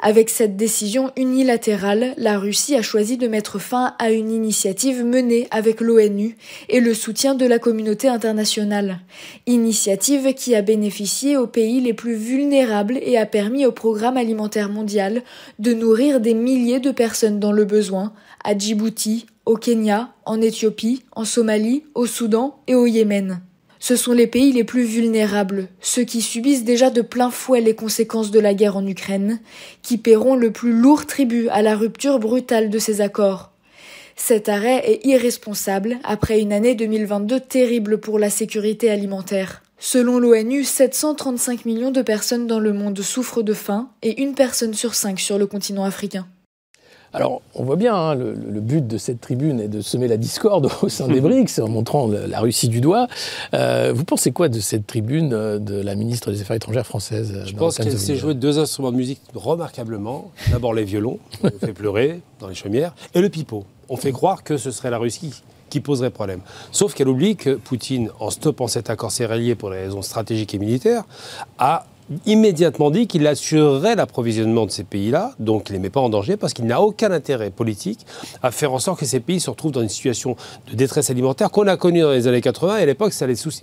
Avec 0.00 0.28
cette 0.28 0.56
décision 0.56 1.10
unilatérale, 1.16 2.14
la 2.18 2.38
Russie 2.38 2.76
a 2.76 2.82
choisi 2.82 3.16
de 3.16 3.26
mettre 3.26 3.58
fin 3.58 3.94
à 3.98 4.10
une 4.10 4.30
initiative 4.30 5.02
menée 5.02 5.48
avec 5.50 5.80
l'ONU 5.80 6.36
et 6.68 6.80
le 6.80 6.92
soutien 6.92 7.34
de 7.34 7.46
la 7.46 7.58
communauté 7.58 8.08
internationale. 8.08 9.00
Initiative 9.46 10.34
qui 10.34 10.54
a 10.54 10.60
bénéficié 10.60 11.38
aux 11.38 11.46
pays 11.46 11.80
les 11.80 11.94
plus 11.94 12.16
vulnérables 12.16 12.98
et 13.00 13.16
a 13.16 13.24
permis 13.24 13.64
au 13.64 13.72
programme 13.72 14.18
alimentaire 14.18 14.68
mondial 14.68 15.22
de 15.58 15.72
nourrir 15.72 16.20
des 16.20 16.34
milliers 16.34 16.80
de 16.80 16.90
personnes 16.90 17.40
dans 17.40 17.52
le 17.52 17.64
besoin, 17.64 18.12
à 18.44 18.56
Djibouti, 18.56 19.26
au 19.46 19.56
Kenya, 19.56 20.12
en 20.24 20.40
Éthiopie, 20.40 21.02
en 21.12 21.24
Somalie, 21.24 21.84
au 21.94 22.06
Soudan 22.06 22.60
et 22.66 22.74
au 22.74 22.86
Yémen. 22.86 23.40
Ce 23.80 23.96
sont 23.96 24.12
les 24.12 24.26
pays 24.26 24.52
les 24.52 24.64
plus 24.64 24.84
vulnérables, 24.84 25.68
ceux 25.80 26.04
qui 26.04 26.22
subissent 26.22 26.64
déjà 26.64 26.88
de 26.88 27.02
plein 27.02 27.30
fouet 27.30 27.60
les 27.60 27.74
conséquences 27.74 28.30
de 28.30 28.40
la 28.40 28.54
guerre 28.54 28.78
en 28.78 28.86
Ukraine, 28.86 29.40
qui 29.82 29.98
paieront 29.98 30.36
le 30.36 30.50
plus 30.50 30.72
lourd 30.72 31.04
tribut 31.04 31.48
à 31.48 31.60
la 31.60 31.76
rupture 31.76 32.18
brutale 32.18 32.70
de 32.70 32.78
ces 32.78 33.02
accords. 33.02 33.50
Cet 34.16 34.48
arrêt 34.48 34.90
est 34.90 35.04
irresponsable 35.06 35.98
après 36.04 36.40
une 36.40 36.52
année 36.52 36.74
2022 36.74 37.40
terrible 37.40 37.98
pour 37.98 38.18
la 38.18 38.30
sécurité 38.30 38.90
alimentaire. 38.90 39.62
Selon 39.78 40.18
l'ONU, 40.18 40.64
735 40.64 41.66
millions 41.66 41.90
de 41.90 42.00
personnes 42.00 42.46
dans 42.46 42.60
le 42.60 42.72
monde 42.72 43.02
souffrent 43.02 43.42
de 43.42 43.52
faim 43.52 43.90
et 44.02 44.22
une 44.22 44.34
personne 44.34 44.72
sur 44.72 44.94
cinq 44.94 45.20
sur 45.20 45.36
le 45.36 45.46
continent 45.46 45.84
africain. 45.84 46.26
Alors, 47.14 47.42
on 47.54 47.62
voit 47.62 47.76
bien, 47.76 47.94
hein, 47.94 48.14
le, 48.16 48.60
but 48.60 48.84
de 48.84 48.98
cette 48.98 49.20
tribune 49.20 49.60
est 49.60 49.68
de 49.68 49.80
semer 49.80 50.08
la 50.08 50.16
discorde 50.16 50.68
au 50.82 50.88
sein 50.88 51.06
des 51.06 51.20
BRICS, 51.20 51.60
en 51.60 51.68
montrant 51.68 52.08
la 52.08 52.40
Russie 52.40 52.68
du 52.68 52.80
doigt. 52.80 53.06
Euh, 53.54 53.92
vous 53.94 54.02
pensez 54.04 54.32
quoi 54.32 54.48
de 54.48 54.58
cette 54.58 54.84
tribune 54.84 55.32
euh, 55.32 55.60
de 55.60 55.80
la 55.80 55.94
ministre 55.94 56.32
des 56.32 56.40
Affaires 56.40 56.56
étrangères 56.56 56.86
française 56.86 57.32
euh, 57.36 57.46
Je 57.46 57.54
pense 57.54 57.76
qu'elle 57.76 57.96
s'est 57.96 58.16
jouée 58.16 58.34
deux 58.34 58.58
instruments 58.58 58.90
de 58.90 58.96
musique 58.96 59.20
remarquablement. 59.32 60.32
D'abord 60.50 60.74
les 60.74 60.82
violons, 60.82 61.20
on 61.44 61.50
fait 61.50 61.72
pleurer 61.72 62.20
dans 62.40 62.48
les 62.48 62.56
chaumières, 62.56 62.96
et 63.14 63.20
le 63.20 63.28
pipeau. 63.28 63.64
On 63.88 63.96
fait 63.96 64.12
croire 64.12 64.42
que 64.42 64.56
ce 64.56 64.72
serait 64.72 64.90
la 64.90 64.98
Russie 64.98 65.44
qui 65.70 65.80
poserait 65.80 66.10
problème. 66.10 66.40
Sauf 66.72 66.94
qu'elle 66.94 67.08
oublie 67.08 67.36
que 67.36 67.50
Poutine, 67.54 68.10
en 68.18 68.30
stoppant 68.30 68.66
cet 68.66 68.90
accord 68.90 69.12
céréalier 69.12 69.54
pour 69.54 69.70
des 69.70 69.78
raisons 69.78 70.02
stratégiques 70.02 70.54
et 70.54 70.58
militaires, 70.58 71.04
a 71.58 71.86
immédiatement 72.26 72.90
dit 72.90 73.06
qu'il 73.06 73.26
assurerait 73.26 73.96
l'approvisionnement 73.96 74.66
de 74.66 74.70
ces 74.70 74.84
pays-là, 74.84 75.32
donc 75.38 75.68
il 75.68 75.72
ne 75.72 75.78
les 75.78 75.82
met 75.82 75.90
pas 75.90 76.00
en 76.00 76.08
danger, 76.08 76.36
parce 76.36 76.52
qu'il 76.52 76.66
n'a 76.66 76.80
aucun 76.80 77.10
intérêt 77.10 77.50
politique 77.50 78.06
à 78.42 78.50
faire 78.50 78.72
en 78.72 78.78
sorte 78.78 79.00
que 79.00 79.06
ces 79.06 79.20
pays 79.20 79.40
se 79.40 79.50
retrouvent 79.50 79.72
dans 79.72 79.82
une 79.82 79.88
situation 79.88 80.36
de 80.70 80.76
détresse 80.76 81.10
alimentaire 81.10 81.50
qu'on 81.50 81.66
a 81.66 81.76
connue 81.76 82.02
dans 82.02 82.12
les 82.12 82.26
années 82.26 82.40
80. 82.40 82.78
Et 82.78 82.82
à 82.82 82.86
l'époque, 82.86 83.12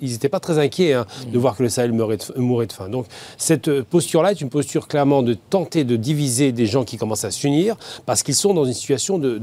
ils 0.02 0.12
n'étaient 0.12 0.30
pas 0.30 0.40
très 0.40 0.58
inquiets 0.58 0.94
hein, 0.94 1.06
de 1.32 1.38
voir 1.38 1.56
que 1.56 1.64
le 1.64 1.70
Sahel 1.70 1.94
mourait 1.94 2.18
de, 2.18 2.74
faim. 2.74 2.90
Donc 2.90 3.06
cette 3.38 3.82
posture-là 3.84 4.32
est 4.32 4.42
une 4.42 4.50
posture 4.50 4.88
clairement 4.88 5.24
de 5.24 5.34
tenter 5.34 5.84
de 5.84 5.96
diviser 5.96 6.52
des 6.52 6.66
gens 6.66 6.84
qui 6.84 6.98
commencent 6.98 7.26
à 7.26 7.32
s'unir, 7.32 7.76
parce 8.06 8.24
qu'ils 8.24 8.36
sont 8.36 8.54
dans 8.54 8.66
une 8.66 8.74
situation 8.74 9.18
de, 9.20 9.38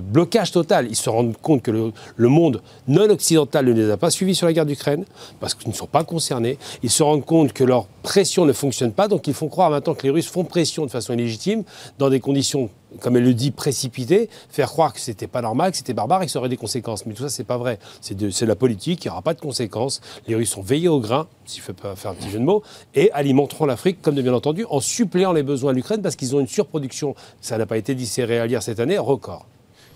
blocage 0.00 0.52
total. 0.52 0.86
Ils 0.90 0.96
se 0.96 1.10
rendent 1.10 1.36
compte 1.36 1.62
que 1.62 1.70
le, 1.70 2.28
monde 2.28 2.62
non 2.88 3.08
occidental 3.10 3.66
ne 3.66 3.72
les 3.72 3.90
a 3.90 3.96
pas 3.96 4.10
suivis 4.10 4.34
sur 4.34 4.46
la 4.46 4.52
guerre 4.52 4.66
d'Ukraine, 4.66 5.04
parce 5.40 5.54
qu'ils 5.54 5.68
ne 5.68 5.74
sont 5.74 5.86
pas 5.86 6.04
concernés. 6.04 6.58
Ils 6.82 6.90
se 6.90 7.02
rendent 7.02 7.24
compte 7.24 7.52
que 7.52 7.64
leur 7.64 7.86
pression 8.24 8.46
ne 8.46 8.54
fonctionne 8.54 8.92
pas, 8.92 9.06
donc 9.06 9.26
ils 9.26 9.34
font 9.34 9.48
croire 9.48 9.68
maintenant 9.68 9.92
que 9.92 10.02
les 10.02 10.08
Russes 10.08 10.28
font 10.28 10.44
pression 10.44 10.86
de 10.86 10.90
façon 10.90 11.12
illégitime, 11.12 11.62
dans 11.98 12.08
des 12.08 12.20
conditions, 12.20 12.70
comme 13.00 13.18
elle 13.18 13.24
le 13.24 13.34
dit, 13.34 13.50
précipitées, 13.50 14.30
faire 14.48 14.70
croire 14.70 14.94
que 14.94 15.00
c'était 15.00 15.26
pas 15.26 15.42
normal, 15.42 15.72
que 15.72 15.76
c'était 15.76 15.92
barbare 15.92 16.22
et 16.22 16.24
que 16.24 16.32
ça 16.32 16.38
aurait 16.38 16.48
des 16.48 16.56
conséquences. 16.56 17.04
Mais 17.04 17.12
tout 17.12 17.22
ça, 17.22 17.28
c'est 17.28 17.44
pas 17.44 17.58
vrai. 17.58 17.78
C'est 18.00 18.16
de, 18.16 18.46
la 18.46 18.56
politique, 18.56 19.04
il 19.04 19.08
n'y 19.08 19.12
aura 19.12 19.20
pas 19.20 19.34
de 19.34 19.42
conséquences. 19.42 20.00
Les 20.26 20.34
Russes 20.34 20.52
sont 20.52 20.62
veillés 20.62 20.88
au 20.88 21.00
grain, 21.00 21.26
s'il 21.44 21.60
faut 21.60 21.74
pas 21.74 21.96
faire 21.96 22.12
un 22.12 22.14
petit 22.14 22.30
jeu 22.30 22.38
de 22.38 22.44
mots, 22.44 22.62
et 22.94 23.12
alimenteront 23.12 23.66
l'Afrique, 23.66 24.00
comme 24.00 24.14
de 24.14 24.22
bien 24.22 24.32
entendu, 24.32 24.64
en 24.70 24.80
suppléant 24.80 25.34
les 25.34 25.42
besoins 25.42 25.72
de 25.72 25.76
l'Ukraine, 25.76 26.00
parce 26.00 26.16
qu'ils 26.16 26.34
ont 26.34 26.40
une 26.40 26.48
surproduction, 26.48 27.14
ça 27.42 27.58
n'a 27.58 27.66
pas 27.66 27.76
été 27.76 27.94
dit 27.94 28.06
céréalière 28.06 28.62
cette 28.62 28.80
année, 28.80 28.96
record 28.96 29.44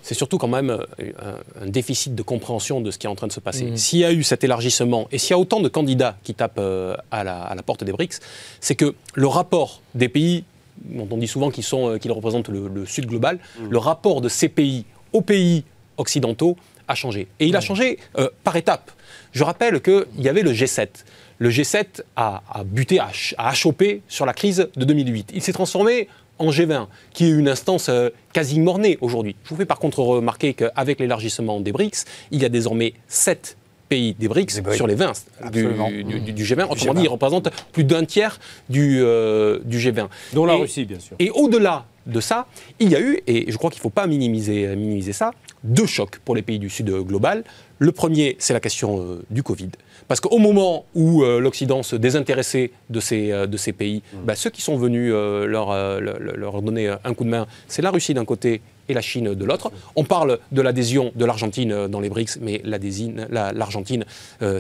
c'est 0.09 0.15
surtout 0.15 0.39
quand 0.39 0.49
même 0.49 0.71
euh, 0.71 1.37
un, 1.61 1.67
déficit 1.67 2.15
de 2.15 2.23
compréhension 2.23 2.81
de 2.81 2.91
ce 2.91 2.97
qui 2.97 3.07
est 3.07 3.11
en 3.11 3.15
train 3.15 3.27
de 3.27 3.33
se 3.33 3.41
passer. 3.41 3.67
Mmh. 3.67 3.77
S'il 3.77 3.99
y 3.99 4.07
a 4.07 4.13
eu 4.13 4.23
cet 4.23 4.43
élargissement 4.43 5.07
et 5.13 5.19
s'il 5.19 5.33
y 5.33 5.35
a 5.35 5.39
autant 5.39 5.61
de 5.61 5.69
candidats 5.69 6.17
qui 6.23 6.33
tapent 6.33 6.55
euh, 6.57 6.97
à 7.11 7.25
la, 7.25 7.63
porte 7.67 7.85
des 7.85 7.93
BRICS, 7.93 8.21
c'est 8.59 8.75
que 8.75 8.95
le 9.13 9.27
rapport 9.27 9.83
des 9.95 10.09
pays 10.09 10.45
dont 10.83 11.07
on 11.11 11.19
dit 11.19 11.29
souvent 11.29 11.51
qu'ils 11.51 11.67
euh, 11.75 11.99
représentent 12.09 12.49
le, 12.49 12.87
Sud 12.87 13.05
global, 13.05 13.37
mmh. 13.37 13.69
le 13.69 13.77
rapport 13.77 14.23
de 14.23 14.31
ces 14.31 14.49
pays 14.49 14.87
aux 15.13 15.21
pays 15.21 15.65
occidentaux 15.99 16.57
a 16.87 16.95
changé. 16.95 17.29
Et 17.39 17.47
il 17.47 17.55
a 17.55 17.61
changé 17.61 17.99
par 18.45 18.57
étapes. 18.57 18.91
Je 19.33 19.45
rappelle 19.45 19.83
qu'il 19.83 20.07
y 20.21 20.31
avait 20.31 20.41
le 20.41 20.55
G7. 20.55 20.89
Le 21.37 21.51
G7 21.51 22.01
a, 22.17 22.41
buté, 22.65 22.99
a, 22.99 23.11
a 23.37 23.49
achoppé 23.51 24.01
sur 24.09 24.25
la 24.25 24.33
crise 24.33 24.71
de 24.75 24.85
2008. 24.87 25.33
Il 25.35 25.43
s'est 25.43 25.53
transformé 25.53 26.09
en 26.39 26.51
G20, 26.51 26.87
qui 27.13 27.27
est 27.27 27.31
une 27.31 27.49
instance 27.49 27.89
euh, 27.89 28.11
quasi 28.33 28.61
mornée 28.61 28.99
aujourd'hui. 29.01 29.37
Je 29.45 29.51
vous 29.51 29.57
fais 29.57 29.67
par 29.67 29.79
contre 29.79 30.01
remarquer 30.01 30.55
qu'avec 30.55 31.01
l'élargissement 31.01 31.61
des 31.61 31.73
BRICS, 31.73 32.05
il 32.31 32.41
y 32.41 32.45
a 32.45 32.49
désormais 32.49 32.95
7 33.09 33.57
pays 33.89 34.15
des 34.15 34.29
BRICS 34.29 34.63
sur 34.75 34.87
les 34.87 34.95
20 34.95 35.13
du, 35.51 35.65
G20. 35.65 36.71
Autrement 36.71 36.95
dit, 36.95 37.03
ils 37.05 37.09
représentent 37.09 37.49
plus 37.73 37.85
d'un 37.85 38.05
tiers 38.05 38.39
du, 38.69 39.01
euh, 39.01 39.61
du 39.65 39.79
G20. 39.79 40.09
Dont 40.35 40.45
la 40.45 40.55
Russie, 40.55 40.85
bien 40.85 41.01
sûr. 41.01 41.17
Et 41.19 41.31
au-delà 41.31 41.87
de 42.07 42.21
ça, 42.21 42.47
il 42.81 42.91
y 42.91 42.97
a 42.97 43.01
eu, 43.01 43.21
et 43.27 43.51
je 43.51 43.57
crois 43.57 43.71
qu'il 43.71 43.79
ne 43.79 43.83
faut 43.83 43.91
pas 43.91 44.07
minimiser, 44.07 44.75
minimiser 44.77 45.13
ça, 45.13 45.33
deux 45.65 45.87
chocs 45.87 46.19
pour 46.25 46.35
les 46.35 46.43
pays 46.43 46.59
du 46.59 46.71
Sud 46.71 46.91
global. 46.91 47.45
Le 47.79 47.93
premier, 47.93 48.37
c'est 48.39 48.53
la 48.53 48.61
question 48.61 49.19
du 49.31 49.43
Covid. 49.43 49.71
Parce 50.09 50.21
qu'au 50.21 50.39
moment 50.39 50.87
où 50.95 51.23
l'Occident 51.23 51.83
se 51.83 51.97
désintéressait 51.97 52.71
de 52.91 53.01
ces, 53.01 53.47
de 53.47 53.57
ces 53.57 53.73
pays, 53.73 54.03
mmh. 54.13 54.17
bah, 54.25 54.35
ceux 54.35 54.51
qui 54.51 54.63
sont 54.63 54.77
venus 54.77 55.13
leur, 55.13 56.01
leur, 56.01 56.63
donner 56.63 56.95
un 57.05 57.15
coup 57.15 57.25
de 57.25 57.31
main, 57.31 57.47
c'est 57.69 57.83
la 57.83 57.91
Russie 57.91 58.15
d'un 58.15 58.25
côté 58.25 58.61
et 58.89 58.95
la 58.95 59.01
Chine 59.01 59.35
de 59.35 59.45
l'autre. 59.45 59.71
On 59.97 60.05
parle 60.05 60.39
de 60.53 60.63
l'adhésion 60.63 61.13
de 61.15 61.25
l'Argentine 61.25 61.87
dans 61.89 62.01
les 62.01 62.09
BRICS, 62.09 62.39
mais 62.41 62.61
l'Argentine 62.65 64.05
euh, 64.43 64.59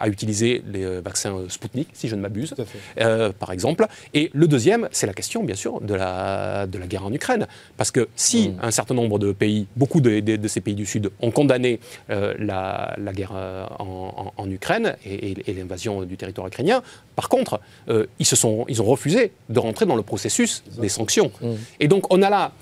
a 0.00 0.08
utilisé 0.08 0.62
les 0.66 0.84
euh, 0.84 1.00
vaccins 1.04 1.36
Sputnik, 1.48 1.88
si 1.92 2.08
je 2.08 2.16
ne 2.16 2.20
m'abuse, 2.20 2.54
euh, 3.00 3.32
par 3.38 3.52
exemple. 3.52 3.86
Et 4.14 4.30
le 4.32 4.46
deuxième, 4.46 4.88
c'est 4.92 5.06
la 5.06 5.12
question, 5.12 5.44
bien 5.44 5.54
sûr, 5.54 5.80
de 5.80 5.94
la, 5.94 6.66
de 6.66 6.78
la 6.78 6.86
guerre 6.86 7.04
en 7.04 7.12
Ukraine. 7.12 7.46
Parce 7.76 7.90
que 7.90 8.08
si 8.16 8.48
mm. 8.48 8.58
un 8.62 8.70
certain 8.70 8.94
nombre 8.94 9.18
de 9.18 9.32
pays, 9.32 9.66
beaucoup 9.76 10.00
de, 10.00 10.48
ces 10.48 10.60
pays 10.60 10.74
du 10.74 10.86
Sud, 10.86 11.10
ont 11.20 11.30
condamné 11.30 11.80
la, 12.38 12.96
guerre 13.12 13.32
en, 13.78 14.50
Ukraine 14.50 14.96
et, 15.04 15.34
l'invasion 15.54 16.02
du 16.02 16.16
territoire 16.16 16.46
ukrainien, 16.46 16.82
par 17.16 17.28
contre, 17.28 17.60
ils, 18.18 18.26
se 18.26 18.36
sont, 18.36 18.64
ils 18.68 18.82
ont 18.82 18.86
refusé 18.86 19.32
de 19.48 19.58
rentrer 19.58 19.86
dans 19.86 19.96
le 19.96 20.02
processus 20.02 20.62
des 20.78 20.88
sanctions. 20.88 21.30
Mm. 21.40 21.52
Et 21.80 21.88
donc, 21.88 22.12
on 22.12 22.22
a 22.22 22.30
là 22.30 22.52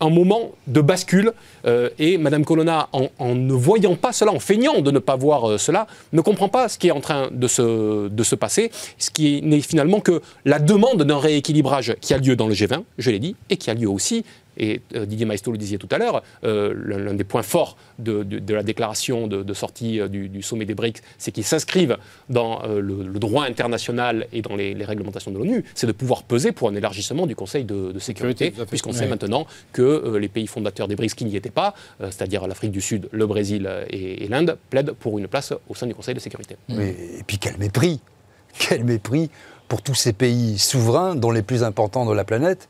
un 0.00 0.10
moment 0.10 0.52
de 0.66 0.80
bascule. 0.80 1.32
Euh, 1.66 1.90
et 1.98 2.18
Mme 2.18 2.44
Colonna, 2.44 2.88
en, 2.92 3.34
ne 3.34 3.52
voyant 3.52 3.96
pas 3.96 4.12
cela, 4.12 4.32
en 4.32 4.38
feignant 4.38 4.80
de 4.80 4.90
ne 4.90 4.98
pas 4.98 5.16
voir 5.16 5.48
euh, 5.48 5.58
cela, 5.58 5.86
ne 6.12 6.20
comprend 6.20 6.48
pas 6.48 6.68
ce 6.68 6.78
qui 6.78 6.88
est 6.88 6.92
en 6.92 7.00
train 7.00 7.28
de 7.30 7.46
se, 7.46 8.08
de 8.08 8.22
se 8.22 8.34
passer, 8.34 8.70
ce 8.98 9.10
qui 9.10 9.42
n'est 9.42 9.60
finalement 9.60 10.00
que 10.00 10.22
la 10.44 10.58
demande 10.58 11.02
d'un 11.02 11.18
rééquilibrage 11.18 11.96
qui 12.00 12.14
a 12.14 12.18
lieu 12.18 12.36
dans 12.36 12.48
le 12.48 12.54
G20, 12.54 12.82
je 12.98 13.10
l'ai 13.10 13.18
dit, 13.18 13.36
et 13.50 13.56
qui 13.56 13.70
a 13.70 13.74
lieu 13.74 13.88
aussi 13.88 14.24
et 14.60 14.82
euh, 14.94 15.06
Didier 15.06 15.26
Maestro 15.26 15.50
le 15.50 15.58
disait 15.58 15.78
tout 15.78 15.88
à 15.90 15.98
l'heure, 15.98 16.22
euh, 16.44 16.74
l'un 16.76 17.14
des 17.14 17.24
points 17.24 17.42
forts 17.42 17.76
de, 17.98 18.24
la 18.52 18.62
déclaration 18.62 19.26
de, 19.26 19.54
sortie 19.54 20.00
euh, 20.00 20.08
du, 20.08 20.42
sommet 20.42 20.66
des 20.66 20.74
BRICS, 20.74 21.00
c'est 21.18 21.32
qu'ils 21.32 21.44
s'inscrivent 21.44 21.96
dans 22.28 22.62
le, 22.66 23.18
droit 23.18 23.44
international 23.44 24.26
et 24.32 24.42
dans 24.42 24.56
les, 24.56 24.84
réglementations 24.84 25.30
de 25.30 25.38
l'ONU, 25.38 25.64
c'est 25.74 25.86
de 25.86 25.92
pouvoir 25.92 26.22
peser 26.22 26.52
pour 26.52 26.68
un 26.68 26.74
élargissement 26.74 27.26
du 27.26 27.34
Conseil 27.34 27.64
de, 27.64 27.98
sécurité, 27.98 28.52
puisqu'on 28.68 28.92
sait 28.92 29.06
maintenant 29.06 29.46
que 29.72 30.16
les 30.16 30.28
pays 30.28 30.46
fondateurs 30.46 30.88
des 30.88 30.96
BRICS 30.96 31.14
qui 31.14 31.24
n'y 31.24 31.36
étaient 31.36 31.50
pas, 31.50 31.74
c'est-à-dire 32.00 32.46
l'Afrique 32.46 32.72
du 32.72 32.80
Sud, 32.80 33.08
le 33.12 33.26
Brésil 33.26 33.68
et, 33.88 34.26
l'Inde, 34.28 34.58
plaident 34.68 34.92
pour 34.92 35.18
une 35.18 35.28
place 35.28 35.54
au 35.68 35.74
sein 35.74 35.86
du 35.86 35.94
Conseil 35.94 36.14
de 36.14 36.20
sécurité. 36.20 36.56
et 36.68 37.22
puis 37.26 37.38
quel 37.38 37.56
mépris 37.58 38.00
Quel 38.58 38.84
mépris 38.84 39.30
pour 39.68 39.82
tous 39.82 39.94
ces 39.94 40.12
pays 40.12 40.58
souverains, 40.58 41.14
dont 41.14 41.30
les 41.30 41.42
plus 41.42 41.62
importants 41.62 42.04
de 42.04 42.12
la 42.12 42.24
planète, 42.24 42.68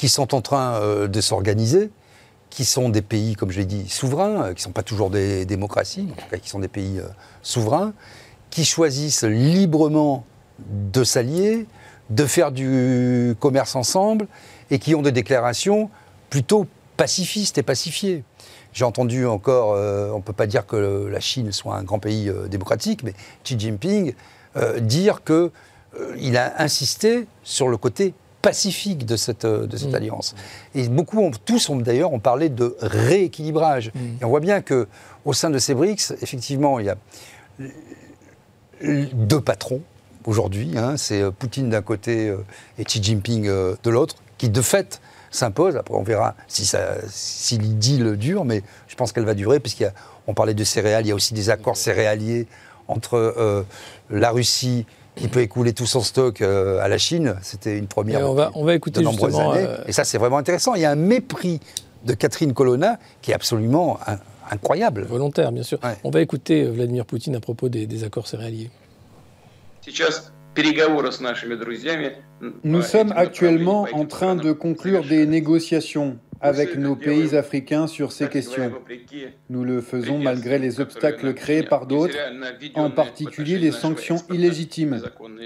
qui 0.00 0.08
sont 0.08 0.34
en 0.34 0.40
train 0.40 0.76
euh, 0.76 1.08
de 1.08 1.20
s'organiser, 1.20 1.90
qui 2.48 2.64
sont 2.64 2.88
des 2.88 3.02
pays, 3.02 3.34
comme 3.34 3.50
je 3.50 3.58
l'ai 3.58 3.66
dit, 3.66 3.86
souverains, 3.86 4.44
euh, 4.44 4.48
qui 4.54 4.54
ne 4.54 4.60
sont 4.60 4.72
pas 4.72 4.82
toujours 4.82 5.10
des 5.10 5.44
démocraties, 5.44 6.08
en 6.10 6.22
tout 6.22 6.28
cas 6.30 6.38
qui 6.38 6.48
sont 6.48 6.58
des 6.58 6.68
pays 6.68 6.98
euh, 6.98 7.06
souverains, 7.42 7.92
qui 8.48 8.64
choisissent 8.64 9.24
librement 9.24 10.24
de 10.58 11.04
s'allier, 11.04 11.66
de 12.08 12.24
faire 12.24 12.50
du 12.50 13.36
commerce 13.40 13.76
ensemble, 13.76 14.26
et 14.70 14.78
qui 14.78 14.94
ont 14.94 15.02
des 15.02 15.12
déclarations 15.12 15.90
plutôt 16.30 16.66
pacifistes 16.96 17.58
et 17.58 17.62
pacifiées. 17.62 18.24
J'ai 18.72 18.86
entendu 18.86 19.26
encore, 19.26 19.72
on 20.14 20.16
ne 20.16 20.22
peut 20.22 20.32
pas 20.32 20.46
dire 20.46 20.64
que 20.64 21.08
la 21.12 21.20
Chine 21.20 21.52
soit 21.52 21.76
un 21.76 21.82
grand 21.82 21.98
pays 21.98 22.32
démocratique, 22.48 23.02
mais 23.02 23.12
Xi 23.44 23.58
Jinping 23.58 24.14
dire 24.80 25.20
qu'il 25.24 26.36
a 26.36 26.62
insisté 26.62 27.26
sur 27.42 27.68
le 27.68 27.76
côté 27.76 28.14
pacifique 28.42 29.06
de 29.06 29.16
cette, 29.16 29.44
euh, 29.44 29.66
de 29.66 29.76
cette 29.76 29.92
mm. 29.92 29.96
alliance. 29.96 30.34
Et 30.74 30.88
beaucoup, 30.88 31.20
ont, 31.20 31.30
tous 31.44 31.68
ont 31.68 31.76
d'ailleurs 31.76 32.12
ont 32.12 32.18
parlé 32.18 32.48
de 32.48 32.76
rééquilibrage. 32.80 33.92
Mm. 33.94 33.98
Et 34.20 34.24
on 34.24 34.28
voit 34.28 34.40
bien 34.40 34.60
que 34.62 34.88
au 35.24 35.32
sein 35.32 35.50
de 35.50 35.58
ces 35.58 35.74
BRICS, 35.74 36.14
effectivement, 36.22 36.78
il 36.78 36.86
y 36.86 36.90
a 36.90 36.96
deux 39.12 39.40
patrons 39.40 39.82
aujourd'hui. 40.24 40.72
Hein. 40.76 40.96
c'est 40.96 41.22
euh, 41.22 41.30
Poutine 41.30 41.70
d'un 41.70 41.82
côté 41.82 42.28
euh, 42.28 42.38
et 42.78 42.84
Xi 42.84 43.02
Jinping 43.02 43.44
de 43.44 43.90
l'autre, 43.90 44.16
qui 44.38 44.48
de 44.48 44.62
fait 44.62 45.00
s'impose. 45.30 45.76
Après, 45.76 45.94
on 45.94 46.02
verra 46.02 46.34
si, 46.48 46.64
ça, 46.64 46.96
si 47.08 47.58
l'idylle 47.58 48.16
dure, 48.16 48.44
mais 48.44 48.62
je 48.88 48.96
pense 48.96 49.12
qu'elle 49.12 49.24
va 49.24 49.34
durer, 49.34 49.60
puisqu'on 49.60 50.34
parlait 50.34 50.54
de 50.54 50.64
céréales, 50.64 51.04
il 51.04 51.08
y 51.08 51.12
a 51.12 51.14
aussi 51.14 51.34
des 51.34 51.50
accords 51.50 51.76
céréaliers 51.76 52.46
entre 52.88 53.64
la 54.10 54.30
Russie 54.32 54.86
il 55.20 55.28
peut 55.28 55.40
écouler 55.40 55.72
tout 55.72 55.86
son 55.86 56.00
stock 56.00 56.40
euh, 56.40 56.80
à 56.80 56.88
la 56.88 56.98
Chine. 56.98 57.36
C'était 57.42 57.76
une 57.78 57.86
première. 57.86 58.28
on 58.30 58.34
va, 58.34 58.50
on 58.54 58.64
va 58.64 58.74
écouter 58.74 59.00
de 59.00 59.04
nombreuses 59.04 59.38
années. 59.38 59.66
Euh, 59.66 59.84
Et 59.86 59.92
ça, 59.92 60.04
c'est 60.04 60.18
vraiment 60.18 60.38
intéressant. 60.38 60.74
Il 60.74 60.82
y 60.82 60.84
a 60.84 60.90
un 60.90 60.96
mépris 60.96 61.60
de 62.04 62.14
Catherine 62.14 62.54
Colonna 62.54 62.98
qui 63.20 63.32
est 63.32 63.34
absolument 63.34 63.98
incroyable. 64.50 65.02
Volontaire, 65.02 65.52
bien 65.52 65.62
sûr. 65.62 65.78
On 66.04 66.10
va 66.10 66.20
écouter 66.20 66.64
euh, 66.64 66.70
Vladimir 66.70 67.04
Poutine 67.04 67.36
à 67.36 67.40
propos 67.40 67.68
des, 67.68 68.04
accords 68.04 68.26
céréaliers. 68.26 68.70
Nous 72.64 72.82
sommes 72.82 73.12
actuellement 73.14 73.86
en 73.92 74.04
train 74.04 74.34
de 74.34 74.52
conclure 74.52 75.04
des 75.04 75.26
négociations 75.26 76.18
avec 76.40 76.76
nos 76.76 76.96
pays 76.96 77.36
africains 77.36 77.86
sur 77.86 78.12
ces 78.12 78.28
questions. 78.28 78.72
Nous 79.48 79.64
le 79.64 79.80
faisons 79.80 80.18
malgré 80.18 80.58
les 80.58 80.80
obstacles 80.80 81.34
créés 81.34 81.62
par 81.62 81.86
d'autres, 81.86 82.16
en 82.74 82.90
particulier 82.90 83.58
les 83.58 83.72
sanctions 83.72 84.22
illégitimes 84.30 85.02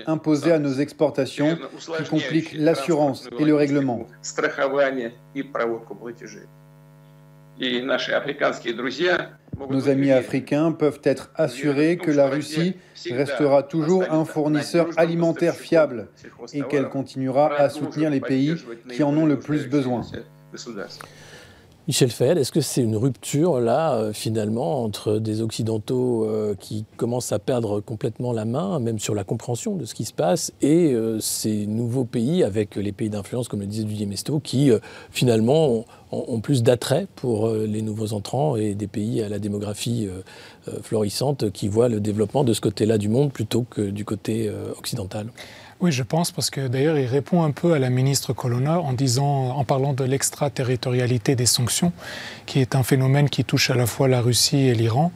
imposées 0.06 0.52
à 0.52 0.58
nos 0.58 0.74
exportations 0.74 1.58
qui 1.98 2.04
compliquent 2.08 2.54
l'assurance 2.54 3.28
et 3.38 3.44
le 3.44 3.54
règlement. 3.54 4.06
Nos 9.70 9.88
amis 9.88 10.10
africains 10.10 10.72
peuvent 10.72 11.00
être 11.04 11.30
assurés 11.36 11.96
que 11.96 12.10
la 12.10 12.28
Russie 12.28 12.74
restera 13.10 13.62
toujours 13.62 14.04
un 14.10 14.24
fournisseur 14.24 14.88
alimentaire 14.96 15.54
fiable 15.54 16.08
et 16.52 16.62
qu'elle 16.62 16.88
continuera 16.88 17.54
à 17.54 17.68
soutenir 17.68 18.10
les 18.10 18.20
pays 18.20 18.56
qui 18.90 19.02
en 19.02 19.16
ont 19.16 19.26
le 19.26 19.38
plus 19.38 19.68
besoin. 19.68 20.02
Michel 21.86 22.08
Fell, 22.08 22.38
est-ce 22.38 22.50
que 22.50 22.62
c'est 22.62 22.80
une 22.80 22.96
rupture 22.96 23.60
là, 23.60 23.96
euh, 23.96 24.14
finalement, 24.14 24.82
entre 24.82 25.18
des 25.18 25.42
Occidentaux 25.42 26.24
euh, 26.24 26.54
qui 26.58 26.86
commencent 26.96 27.32
à 27.32 27.38
perdre 27.38 27.80
complètement 27.80 28.32
la 28.32 28.46
main, 28.46 28.78
même 28.78 28.98
sur 28.98 29.14
la 29.14 29.22
compréhension 29.22 29.76
de 29.76 29.84
ce 29.84 29.94
qui 29.94 30.06
se 30.06 30.14
passe, 30.14 30.50
et 30.62 30.94
euh, 30.94 31.20
ces 31.20 31.66
nouveaux 31.66 32.06
pays, 32.06 32.42
avec 32.42 32.76
les 32.76 32.92
pays 32.92 33.10
d'influence, 33.10 33.48
comme 33.48 33.60
le 33.60 33.66
disait 33.66 33.84
Didier 33.84 34.06
Mesto, 34.06 34.40
qui 34.40 34.70
finalement 35.10 35.84
ont, 36.10 36.40
plus 36.40 36.62
d'attrait 36.62 37.06
pour 37.16 37.50
les 37.50 37.82
nouveaux 37.82 38.14
entrants 38.14 38.56
et 38.56 38.74
des 38.74 38.86
pays 38.86 39.20
à 39.20 39.28
la 39.28 39.38
démographie 39.38 40.08
florissante 40.82 41.50
qui 41.50 41.66
voient 41.66 41.88
le 41.88 42.00
développement 42.00 42.44
de 42.44 42.52
ce 42.52 42.60
côté-là 42.60 42.98
du 42.98 43.08
monde 43.08 43.32
plutôt 43.32 43.66
que 43.68 43.82
du 43.82 44.04
côté 44.04 44.50
occidental? 44.78 45.26
Oui, 45.80 45.92
je 45.92 46.02
pense, 46.02 46.30
parce 46.30 46.50
que 46.50 46.66
d'ailleurs, 46.66 46.98
il 46.98 47.06
répond 47.06 47.42
un 47.42 47.50
peu 47.50 47.74
à 47.74 47.78
la 47.78 47.90
ministre 47.90 48.32
Colonna 48.32 48.80
en, 48.80 48.92
disant, 48.92 49.50
en 49.50 49.64
parlant 49.64 49.92
de 49.92 50.04
l'extraterritorialité 50.04 51.34
des 51.34 51.46
sanctions, 51.46 51.92
qui 52.46 52.60
est 52.60 52.74
un 52.74 52.82
phénomène 52.82 53.28
qui 53.28 53.44
touche 53.44 53.70
à 53.70 53.74
la 53.74 53.86
fois 53.86 54.08
la 54.08 54.20
Russie 54.20 54.68
et 54.68 54.74
l'Iran, 54.74 55.12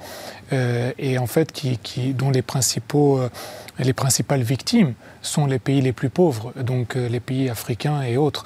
euh, 0.52 0.92
et 0.98 1.18
en 1.18 1.26
fait, 1.26 1.52
qui, 1.52 2.12
dont 2.12 2.30
les, 2.30 2.42
principaux, 2.42 3.18
euh, 3.18 3.30
les 3.78 3.92
principales 3.92 4.42
victimes 4.42 4.94
sont 5.22 5.46
les 5.46 5.58
pays 5.58 5.80
les 5.80 5.92
plus 5.92 6.10
pauvres, 6.10 6.52
donc 6.60 6.96
euh, 6.96 7.08
les 7.08 7.20
pays 7.20 7.48
africains 7.48 8.02
et 8.02 8.16
autres. 8.16 8.44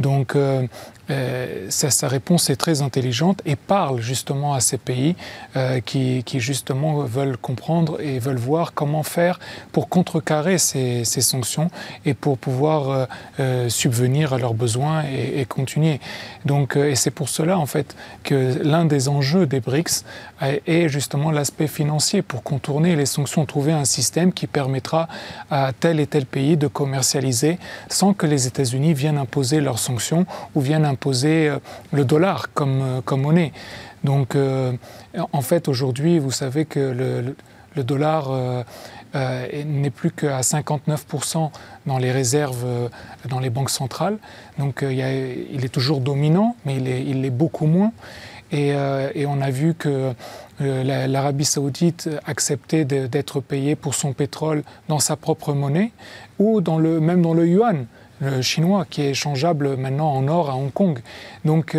Donc, 0.00 0.36
euh, 1.12 1.66
sa, 1.68 2.08
réponse 2.08 2.50
est 2.50 2.56
très 2.56 2.82
intelligente 2.82 3.42
et 3.44 3.56
parle 3.56 4.00
justement 4.00 4.54
à 4.54 4.60
ces 4.60 4.78
pays 4.78 5.14
euh, 5.56 5.80
qui, 5.80 6.22
justement 6.40 7.00
veulent 7.04 7.36
comprendre 7.36 8.00
et 8.00 8.18
veulent 8.18 8.36
voir 8.36 8.72
comment 8.74 9.02
faire 9.02 9.38
pour 9.72 9.88
contrecarrer 9.88 10.58
ces, 10.58 11.04
sanctions 11.04 11.70
et 12.04 12.14
pour 12.14 12.38
pouvoir 12.38 13.08
euh, 13.38 13.68
subvenir 13.68 14.32
à 14.32 14.38
leurs 14.38 14.54
besoins 14.54 15.02
et, 15.04 15.44
continuer. 15.44 16.00
Donc, 16.44 16.76
et 16.76 16.94
c'est 16.94 17.10
pour 17.10 17.28
cela 17.28 17.58
en 17.58 17.66
fait 17.66 17.94
que 18.24 18.58
l'un 18.62 18.84
des 18.84 19.08
enjeux 19.08 19.46
des 19.46 19.60
BRICS 19.60 20.04
est 20.66 20.88
justement 20.88 21.30
l'aspect 21.30 21.66
financier 21.66 22.22
pour 22.22 22.42
contourner 22.42 22.96
les 22.96 23.06
sanctions, 23.06 23.44
trouver 23.44 23.72
un 23.72 23.84
système 23.84 24.32
qui 24.32 24.46
permettra 24.46 25.08
à 25.50 25.72
tel 25.78 26.00
et 26.00 26.06
tel 26.06 26.26
pays 26.26 26.56
de 26.56 26.66
commercialiser 26.66 27.58
sans 27.88 28.14
que 28.14 28.26
les 28.26 28.46
États-Unis 28.46 28.94
viennent 28.94 29.18
imposer 29.18 29.60
leurs 29.60 29.78
sanctions 29.78 30.26
ou 30.54 30.60
viennent 30.60 30.84
imposer 30.84 31.01
euh, 31.06 31.58
le 31.92 32.04
dollar 32.04 32.52
comme, 32.52 32.82
euh, 32.82 33.00
comme 33.04 33.22
monnaie. 33.22 33.52
Donc, 34.04 34.34
euh, 34.34 34.72
en 35.32 35.42
fait, 35.42 35.68
aujourd'hui, 35.68 36.18
vous 36.18 36.30
savez 36.30 36.64
que 36.64 36.80
le, 36.80 37.36
le, 37.76 37.84
dollar 37.84 38.30
n'est 39.14 39.90
plus 39.90 40.10
qu'à 40.10 40.40
59% 40.40 41.50
dans 41.86 41.98
les 41.98 42.10
réserves 42.10 42.90
dans 43.28 43.38
les 43.38 43.50
banques 43.50 43.70
centrales. 43.70 44.18
Donc, 44.58 44.80
il, 44.82 44.98
il, 45.52 45.64
est 45.64 45.72
toujours 45.72 46.00
dominant, 46.00 46.56
mais 46.66 46.76
il 46.76 47.22
l'est 47.22 47.30
beaucoup 47.30 47.66
moins. 47.66 47.92
Et, 48.50 48.70
et, 49.14 49.26
on 49.26 49.40
a 49.40 49.50
vu 49.50 49.74
que 49.74 50.12
l'Arabie 50.58 51.44
saoudite 51.44 52.10
acceptait 52.26 52.84
d'être 52.84 53.40
payée 53.40 53.76
pour 53.76 53.94
son 53.94 54.12
pétrole 54.12 54.64
dans 54.88 54.98
sa 54.98 55.14
propre 55.14 55.52
monnaie 55.52 55.92
ou 56.40 56.60
dans 56.60 56.78
le, 56.78 56.98
même 56.98 57.22
dans 57.22 57.34
le 57.34 57.46
yuan 57.46 57.86
chinois, 58.40 58.86
qui 58.88 59.02
est 59.02 59.10
échangeable 59.10 59.76
maintenant 59.76 60.12
en 60.12 60.28
or 60.28 60.50
à 60.50 60.54
Hong 60.54 60.72
Kong. 60.72 61.00
Donc, 61.44 61.76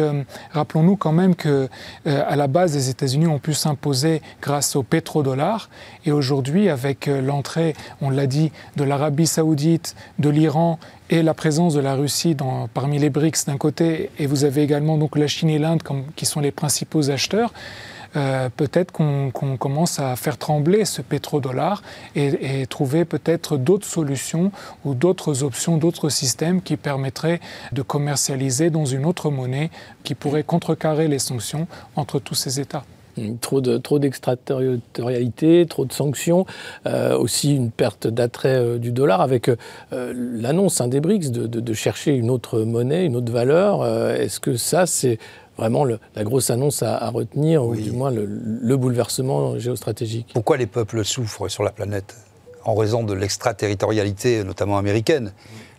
rappelons-nous 0.52 0.96
quand 0.96 1.12
même 1.12 1.36
que 1.36 1.70
à 2.06 2.36
la 2.36 2.48
base, 2.48 2.76
les 2.76 2.90
États-Unis 2.90 3.28
ont 3.28 3.40
pu 3.40 3.54
s'imposer 3.54 4.22
grâce 4.42 4.76
au 4.76 4.84
pétrodollar, 4.84 5.70
et 6.06 6.12
aujourd'hui, 6.12 6.70
avec 6.70 7.08
l'entrée, 7.08 7.76
on 8.02 8.10
l'a 8.10 8.28
dit, 8.28 8.52
de 8.76 8.84
l'Arabie 8.84 9.28
saoudite, 9.28 9.96
de 10.20 10.30
l'Iran 10.30 10.80
et 11.10 11.22
la 11.22 11.34
présence 11.34 11.74
de 11.74 11.80
la 11.80 11.96
Russie 11.96 12.36
dans, 12.36 12.68
parmi 12.68 12.98
les 13.00 13.10
BRICS 13.10 13.46
d'un 13.48 13.58
côté, 13.58 14.10
et 14.20 14.26
vous 14.26 14.44
avez 14.46 14.64
également 14.64 14.98
donc 14.98 15.18
la 15.18 15.28
Chine 15.28 15.50
et 15.50 15.60
l'Inde 15.60 15.82
qui 16.16 16.26
sont 16.26 16.40
les 16.40 16.52
principaux 16.52 17.10
acheteurs, 17.10 17.54
euh, 18.16 18.50
peut-être 18.56 18.92
qu'on 18.92 19.32
commence 19.32 20.00
à 20.00 20.16
faire 20.16 20.38
trembler 20.38 20.86
ce 20.86 21.02
pétrodollar 21.02 21.82
et, 22.16 22.62
et 22.62 22.68
trouver 22.68 23.06
peut-être 23.06 23.58
d'autres 23.58 23.88
solutions 23.88 24.52
ou 24.86 24.94
d'autres 24.94 25.44
options, 25.44 25.78
d'autres 25.78 26.10
systèmes 26.10 26.62
qui 26.62 26.78
permettraient 26.78 27.40
de 27.72 27.82
commercialiser 27.82 28.70
dans 28.70 28.86
une 28.86 29.06
autre 29.06 29.32
monnaie 29.32 29.72
qui 30.04 30.16
pourrait 30.16 30.44
contrecarrer 30.44 31.08
les 31.08 31.20
sanctions 31.20 31.68
entre 31.96 32.20
tous 32.20 32.36
ces 32.36 32.60
États. 32.60 32.84
Trop 33.42 33.62
de 33.62 33.78
trop 33.78 34.00
d'extraterritorialité, 34.00 35.68
trop 35.70 35.86
de 35.86 35.94
sanctions, 35.94 36.48
euh, 36.88 37.16
aussi 37.16 37.56
une 37.56 37.70
perte 37.70 38.08
d'attrait 38.08 38.56
euh, 38.56 38.78
du 38.80 38.92
dollar 38.92 39.22
avec 39.22 39.52
l'annonce 39.92 40.82
hein, 40.82 40.88
des 40.88 41.00
BRICS 41.00 41.30
de, 41.30 41.74
chercher 41.74 42.16
une 42.16 42.32
autre 42.32 42.62
monnaie, 42.62 43.06
une 43.06 43.16
autre 43.16 43.32
valeur. 43.32 43.86
Est-ce 44.16 44.40
que 44.40 44.56
ça 44.56 44.88
c'est 44.88 45.20
vraiment 45.58 45.84
le, 45.84 46.00
la 46.16 46.24
grosse 46.24 46.50
annonce 46.50 46.84
à, 46.84 46.98
à 46.98 47.10
retenir, 47.10 47.64
oui. 47.64 47.80
ou 47.80 47.82
du 47.82 47.92
moins 47.92 48.12
le, 48.12 48.26
le, 48.26 48.78
bouleversement 48.78 49.60
géostratégique 49.60 50.32
Pourquoi 50.34 50.58
les 50.58 50.68
peuples 50.68 51.06
souffrent 51.06 51.48
sur 51.48 51.64
la 51.64 51.72
planète 51.72 52.16
En 52.66 52.76
raison 52.76 53.04
de 53.04 53.14
l'extraterritorialité, 53.14 54.44
notamment 54.44 54.78
américaine, 54.78 55.34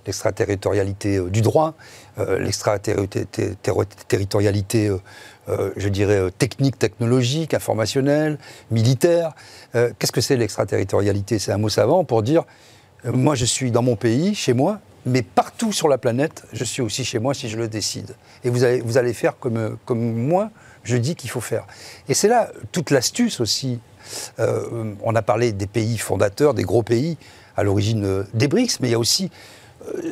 l'extraterritorialité 0.06 1.20
du 1.30 1.40
droit, 1.40 1.74
l'extraterritorialité 2.18 4.90
euh, 5.48 5.70
je 5.76 5.88
dirais, 5.88 6.18
euh, 6.18 6.30
technique, 6.30 6.78
technologique, 6.78 7.54
informationnelle, 7.54 8.38
militaire. 8.70 9.32
Euh, 9.74 9.90
Qu'est-ce 9.98 10.12
que 10.12 10.20
c'est 10.20 10.36
l'extraterritorialité? 10.36 11.38
C'est 11.38 11.52
un 11.52 11.58
mot 11.58 11.68
savant 11.68 12.04
pour 12.04 12.22
dire, 12.22 12.44
euh, 13.04 13.12
moi 13.12 13.34
je 13.34 13.44
suis 13.44 13.70
dans 13.70 13.82
mon 13.82 13.96
pays, 13.96 14.34
chez 14.34 14.54
moi, 14.54 14.80
mais 15.06 15.22
partout 15.22 15.72
sur 15.72 15.88
la 15.88 15.98
planète, 15.98 16.44
je 16.52 16.64
suis 16.64 16.82
aussi 16.82 17.04
chez 17.04 17.18
moi 17.18 17.34
si 17.34 17.48
je 17.48 17.56
le 17.56 17.68
décide. 17.68 18.14
Et 18.42 18.50
vous 18.50 18.64
allez, 18.64 18.80
vous 18.80 18.98
allez 18.98 19.12
faire 19.12 19.38
comme, 19.38 19.76
comme 19.84 20.14
moi, 20.14 20.50
je 20.82 20.96
dis 20.96 21.14
qu'il 21.14 21.30
faut 21.30 21.40
faire. 21.40 21.66
Et 22.08 22.14
c'est 22.14 22.28
là 22.28 22.50
toute 22.72 22.90
l'astuce 22.90 23.40
aussi. 23.40 23.80
Euh, 24.38 24.94
on 25.02 25.14
a 25.14 25.22
parlé 25.22 25.52
des 25.52 25.66
pays 25.66 25.98
fondateurs, 25.98 26.54
des 26.54 26.64
gros 26.64 26.82
pays 26.82 27.16
à 27.56 27.62
l'origine 27.62 28.24
des 28.34 28.48
BRICS, 28.48 28.80
mais 28.80 28.88
il 28.88 28.92
y 28.92 28.94
a 28.94 28.98
aussi 28.98 29.30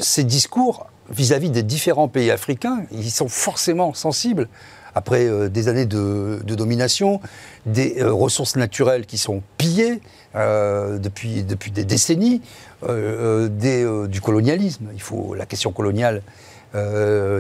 ces 0.01 0.25
discours 0.25 0.87
vis-à-vis 1.11 1.49
-vis 1.49 1.53
des 1.53 1.63
différents 1.63 2.09
pays 2.09 2.31
africains, 2.31 2.85
ils 2.91 3.11
sont 3.11 3.29
forcément 3.29 3.95
sensibles 3.95 4.49
après 4.95 5.27
euh, 5.27 5.49
des 5.49 5.69
années 5.69 5.87
de, 5.87 6.41
domination, 6.45 7.21
des 7.67 8.01
euh, 8.01 8.13
ressources 8.13 8.57
naturelles 8.57 9.07
qui 9.07 9.19
sont 9.19 9.43
pillées 9.59 10.01
euh, 10.35 10.99
depuis, 10.99 11.43
depuis 11.43 11.71
des 11.71 11.85
décennies, 11.85 12.41
euh, 12.41 12.72
des, 12.89 13.85
euh, 13.85 14.07
du 14.07 14.21
colonialisme. 14.21 14.89
Il 14.95 15.03
faut 15.03 15.35
la 15.35 15.47
question 15.47 15.73
coloniale, 15.73 16.23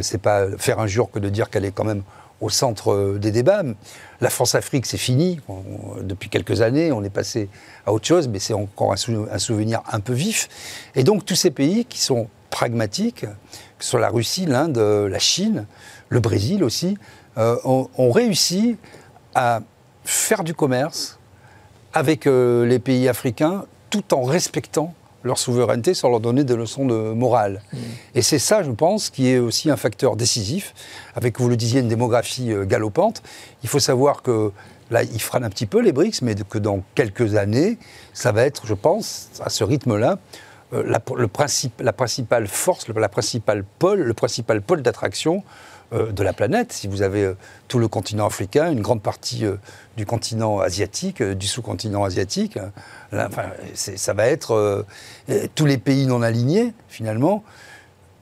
c'est 0.02 0.20
pas 0.20 0.46
faire 0.58 0.78
injure 0.78 1.10
que 1.10 1.18
de 1.18 1.28
dire 1.28 1.48
qu'elle 1.48 1.64
est 1.64 1.72
quand 1.72 1.84
même 1.84 2.02
au 2.40 2.50
centre 2.50 3.16
des 3.18 3.30
débats. 3.30 3.62
La 4.20 4.28
France-Afrique, 4.28 4.84
c'est 4.84 4.98
fini. 4.98 5.40
Depuis 6.02 6.28
quelques 6.28 6.60
années, 6.60 6.92
on 6.92 7.02
est 7.02 7.10
passé 7.10 7.48
à 7.86 7.92
autre 7.92 8.06
chose, 8.06 8.28
mais 8.28 8.40
c'est 8.40 8.52
encore 8.52 8.92
un, 8.92 8.96
sou 8.96 9.26
un, 9.30 9.38
souvenir 9.38 9.82
un 9.90 10.00
peu 10.00 10.12
vif. 10.12 10.48
Et 10.94 11.04
donc 11.04 11.24
tous 11.24 11.36
ces 11.36 11.50
pays 11.50 11.86
qui 11.86 11.98
sont 11.98 12.28
pragmatiques, 12.50 13.22
que 13.22 13.84
ce 13.84 13.90
soit 13.90 14.00
la 14.00 14.10
Russie, 14.10 14.44
l'Inde, 14.44 14.78
la 14.78 15.18
Chine, 15.18 15.66
le 16.10 16.20
Brésil 16.20 16.62
aussi, 16.62 16.98
euh, 17.38 17.56
ont, 17.64 18.10
réussi 18.10 18.76
à 19.34 19.60
faire 20.04 20.44
du 20.44 20.52
commerce 20.52 21.18
avec 21.94 22.26
euh, 22.26 22.66
les 22.66 22.78
pays 22.78 23.08
africains 23.08 23.64
tout 23.88 24.12
en 24.12 24.22
respectant 24.22 24.92
leur 25.24 25.38
souveraineté 25.38 25.94
sans 25.94 26.08
leur 26.08 26.20
donner 26.20 26.44
des 26.44 26.56
leçons 26.56 26.86
de 26.86 27.12
morale. 27.12 27.62
Mmh. 27.72 27.76
Et 28.14 28.22
c'est 28.22 28.38
ça, 28.38 28.62
je 28.62 28.70
pense, 28.70 29.10
qui 29.10 29.28
est 29.28 29.38
aussi 29.38 29.70
un 29.70 29.76
facteur 29.76 30.16
décisif, 30.16 30.74
avec, 31.14 31.38
vous 31.40 31.48
le 31.48 31.56
disiez, 31.56 31.80
une 31.80 31.88
démographie 31.88 32.52
euh, 32.52 32.64
galopante. 32.64 33.22
Il 33.62 33.68
faut 33.68 33.78
savoir 33.78 34.22
que 34.22 34.52
là, 34.90 35.02
ils 35.02 35.20
freinent 35.20 35.44
un 35.44 35.50
petit 35.50 35.66
peu 35.66 35.80
les 35.80 35.92
BRICS, 35.92 36.22
mais 36.22 36.34
que 36.34 36.58
dans 36.58 36.82
quelques 36.94 37.36
années, 37.36 37.78
ça 38.12 38.32
va 38.32 38.44
être, 38.44 38.66
je 38.66 38.74
pense, 38.74 39.30
à 39.44 39.50
ce 39.50 39.64
rythme-là, 39.64 40.18
euh, 40.72 40.82
la, 40.86 41.00
le 41.16 41.28
principe, 41.28 41.80
la 41.80 41.92
principale 41.92 42.46
force, 42.46 42.88
la 42.88 43.08
principale 43.08 43.64
pôle, 43.78 44.00
le 44.00 44.14
principal 44.14 44.62
pôle 44.62 44.82
d'attraction 44.82 45.42
de 45.92 46.22
la 46.22 46.32
planète. 46.32 46.72
Si 46.72 46.88
vous 46.88 47.02
avez 47.02 47.24
euh, 47.24 47.36
tout 47.68 47.78
le 47.78 47.86
continent 47.88 48.24
africain, 48.26 48.70
une 48.70 48.80
grande 48.80 49.02
partie 49.02 49.44
euh, 49.44 49.56
du 49.96 50.06
continent 50.06 50.60
asiatique, 50.60 51.22
du 51.22 51.46
sous-continent 51.46 52.04
asiatique, 52.04 52.58
ça 53.74 54.14
va 54.14 54.26
être 54.26 54.86
tous 55.54 55.66
les 55.66 55.76
pays 55.76 56.06
non 56.06 56.22
alignés, 56.22 56.72
finalement, 56.88 57.44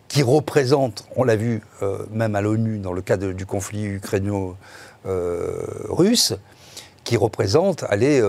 qui 0.08 0.24
représentent, 0.24 1.06
on 1.14 1.22
l'a 1.22 1.36
vu 1.36 1.62
même 2.10 2.34
à 2.34 2.40
l'ONU 2.40 2.78
dans 2.78 2.92
le 2.92 3.02
cas 3.02 3.16
du 3.16 3.46
conflit 3.46 3.84
ukrainien-russe, 3.84 6.34
qui 7.04 7.16
représentent, 7.16 7.84
allez, 7.88 8.20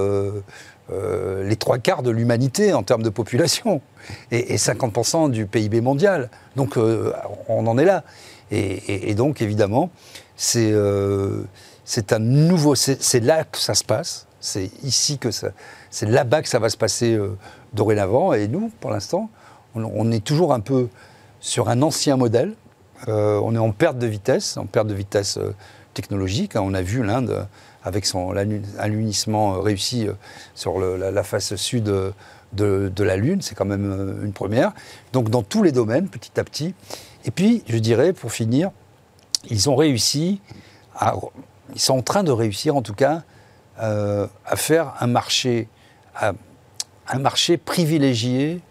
euh, 0.92 1.48
les 1.48 1.56
trois 1.56 1.78
quarts 1.78 2.04
de 2.04 2.10
l'humanité 2.10 2.74
en 2.74 2.84
termes 2.84 3.04
de 3.04 3.10
population 3.10 3.82
et, 4.32 4.54
et 4.54 4.58
50% 4.58 5.32
du 5.32 5.46
PIB 5.46 5.82
mondial. 5.82 6.30
Donc 6.56 6.78
euh, 6.78 7.14
on 7.48 7.68
en 7.68 7.78
est 7.78 7.86
là. 7.86 8.04
Et, 8.54 9.16
donc 9.16 9.42
évidemment, 9.42 9.92
c'est 10.36 10.72
euh, 10.74 11.44
un 12.10 12.20
nouveau. 12.20 12.76
C'est 12.76 13.20
là 13.22 13.46
que 13.46 13.58
ça 13.58 13.76
se 13.76 13.84
passe. 13.86 14.28
C'est 14.42 14.70
ici 14.84 15.18
que 15.18 15.32
ça. 15.32 15.52
C'est 15.90 16.06
là-bas 16.06 16.42
que 16.42 16.50
ça 16.50 16.60
va 16.60 16.68
se 16.68 16.76
passer 16.76 17.18
dorénavant. 17.72 18.34
Et 18.34 18.50
nous, 18.50 18.70
pour 18.82 18.92
l'instant, 18.92 19.30
on, 19.74 19.86
on, 19.86 20.12
est 20.12 20.22
toujours 20.22 20.54
un 20.54 20.60
peu 20.60 20.90
sur 21.40 21.70
un 21.70 21.82
ancien 21.82 22.18
modèle. 22.18 22.56
On 23.08 23.56
est 23.56 23.60
en 23.60 23.72
perte 23.72 23.98
de 23.98 24.08
vitesse, 24.08 24.58
en 24.58 24.66
perte 24.66 24.88
de 24.88 24.96
vitesse 24.96 25.40
technologique. 25.94 26.58
On 26.58 26.74
a 26.74 26.82
vu 26.82 27.04
l'Inde 27.04 27.48
avec 27.84 28.06
son 28.06 28.36
alunissement 28.78 29.60
réussi 29.62 30.08
sur 30.56 30.80
le, 30.80 30.98
la, 30.98 31.24
face 31.24 31.56
sud 31.56 31.84
de, 31.84 32.14
de 32.54 33.04
la 33.04 33.18
Lune. 33.18 33.42
C'est 33.42 33.56
quand 33.56 33.66
même 33.66 34.20
une 34.24 34.34
première. 34.34 34.72
Donc 35.14 35.30
dans 35.30 35.44
tous 35.44 35.64
les 35.64 35.72
domaines, 35.72 36.08
petit 36.08 36.40
à 36.40 36.44
petit. 36.44 36.76
Et 37.26 37.32
puis, 37.32 37.64
je 37.68 37.78
dirais, 37.78 38.14
pour 38.14 38.32
finir, 38.32 38.72
ils 39.50 39.70
ont 39.70 39.76
réussi, 39.76 40.42
ils 41.74 41.80
sont 41.80 41.98
en 41.98 42.02
train 42.02 42.24
de 42.24 42.32
réussir 42.32 42.76
en 42.76 42.82
tout 42.82 42.94
cas, 42.94 43.24
euh, 43.82 44.28
à 44.46 44.56
faire 44.56 44.94
un 45.00 45.08
marché, 45.08 45.68
un 46.16 47.20
marché 47.20 47.58
privilégié, 47.58 48.62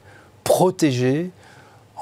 protégé, 0.45 1.31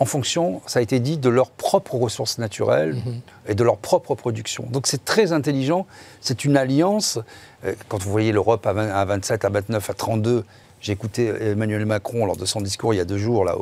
en 0.01 0.05
fonction, 0.05 0.61
ça 0.67 0.79
a 0.79 0.83
été 0.83 1.01
dit, 1.01 1.17
de 1.19 1.29
leurs 1.29 1.51
propres 1.51 1.97
ressources 1.97 2.39
naturelles 2.39 2.95
-hmm. 2.95 3.51
et 3.51 3.55
de 3.55 3.65
leur 3.65 3.77
propre 3.77 4.15
production. 4.15 4.65
Donc 4.71 4.87
c'est 4.87 5.05
très 5.05 5.33
intelligent, 5.33 5.87
c'est 6.21 6.45
une 6.45 6.57
alliance. 6.57 7.19
Euh, 7.65 7.75
quand 7.89 8.01
vous 8.03 8.11
voyez 8.11 8.33
l'Europe 8.33 8.65
à, 8.67 8.71
à 8.71 9.05
27, 9.05 9.45
à 9.45 9.49
29, 9.49 9.91
à 9.91 9.95
32, 9.95 10.45
j'ai 10.81 10.93
écouté 10.93 11.27
Emmanuel 11.41 11.85
Macron 11.87 12.25
lors 12.25 12.37
de 12.37 12.45
son 12.45 12.61
discours 12.61 12.95
il 12.95 12.99
y 12.99 13.01
a 13.01 13.05
deux 13.05 13.19
jours 13.19 13.45
là, 13.45 13.57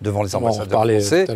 devant 0.00 0.22
les 0.22 0.34
ambassadeurs 0.36 0.84
français. 0.84 1.26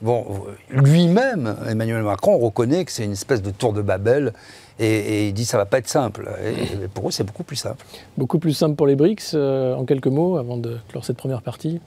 Bon, 0.00 0.24
lui-même, 0.70 1.56
Emmanuel 1.68 2.02
Macron 2.04 2.38
reconnaît 2.38 2.84
que 2.84 2.92
c'est 2.92 3.04
une 3.04 3.12
espèce 3.20 3.42
de 3.42 3.50
tour 3.50 3.72
de 3.72 3.82
Babel 3.82 4.32
et, 4.78 4.86
et 4.86 5.28
il 5.28 5.34
dit 5.34 5.44
ça 5.44 5.56
va 5.56 5.66
pas 5.66 5.78
être 5.78 5.88
simple. 5.88 6.30
Et, 6.44 6.84
et 6.84 6.88
pour 6.94 7.08
eux, 7.08 7.10
c'est 7.10 7.24
beaucoup 7.24 7.42
plus 7.42 7.56
simple. 7.56 7.84
Beaucoup 8.16 8.38
plus 8.38 8.54
simple 8.54 8.76
pour 8.76 8.86
les 8.86 8.94
BRICS, 8.94 9.32
euh, 9.34 9.74
en 9.74 9.84
quelques 9.84 10.06
mots, 10.18 10.36
avant 10.36 10.58
de 10.58 10.78
clore 10.88 11.04
cette 11.04 11.16
première 11.16 11.42
partie 11.42 11.80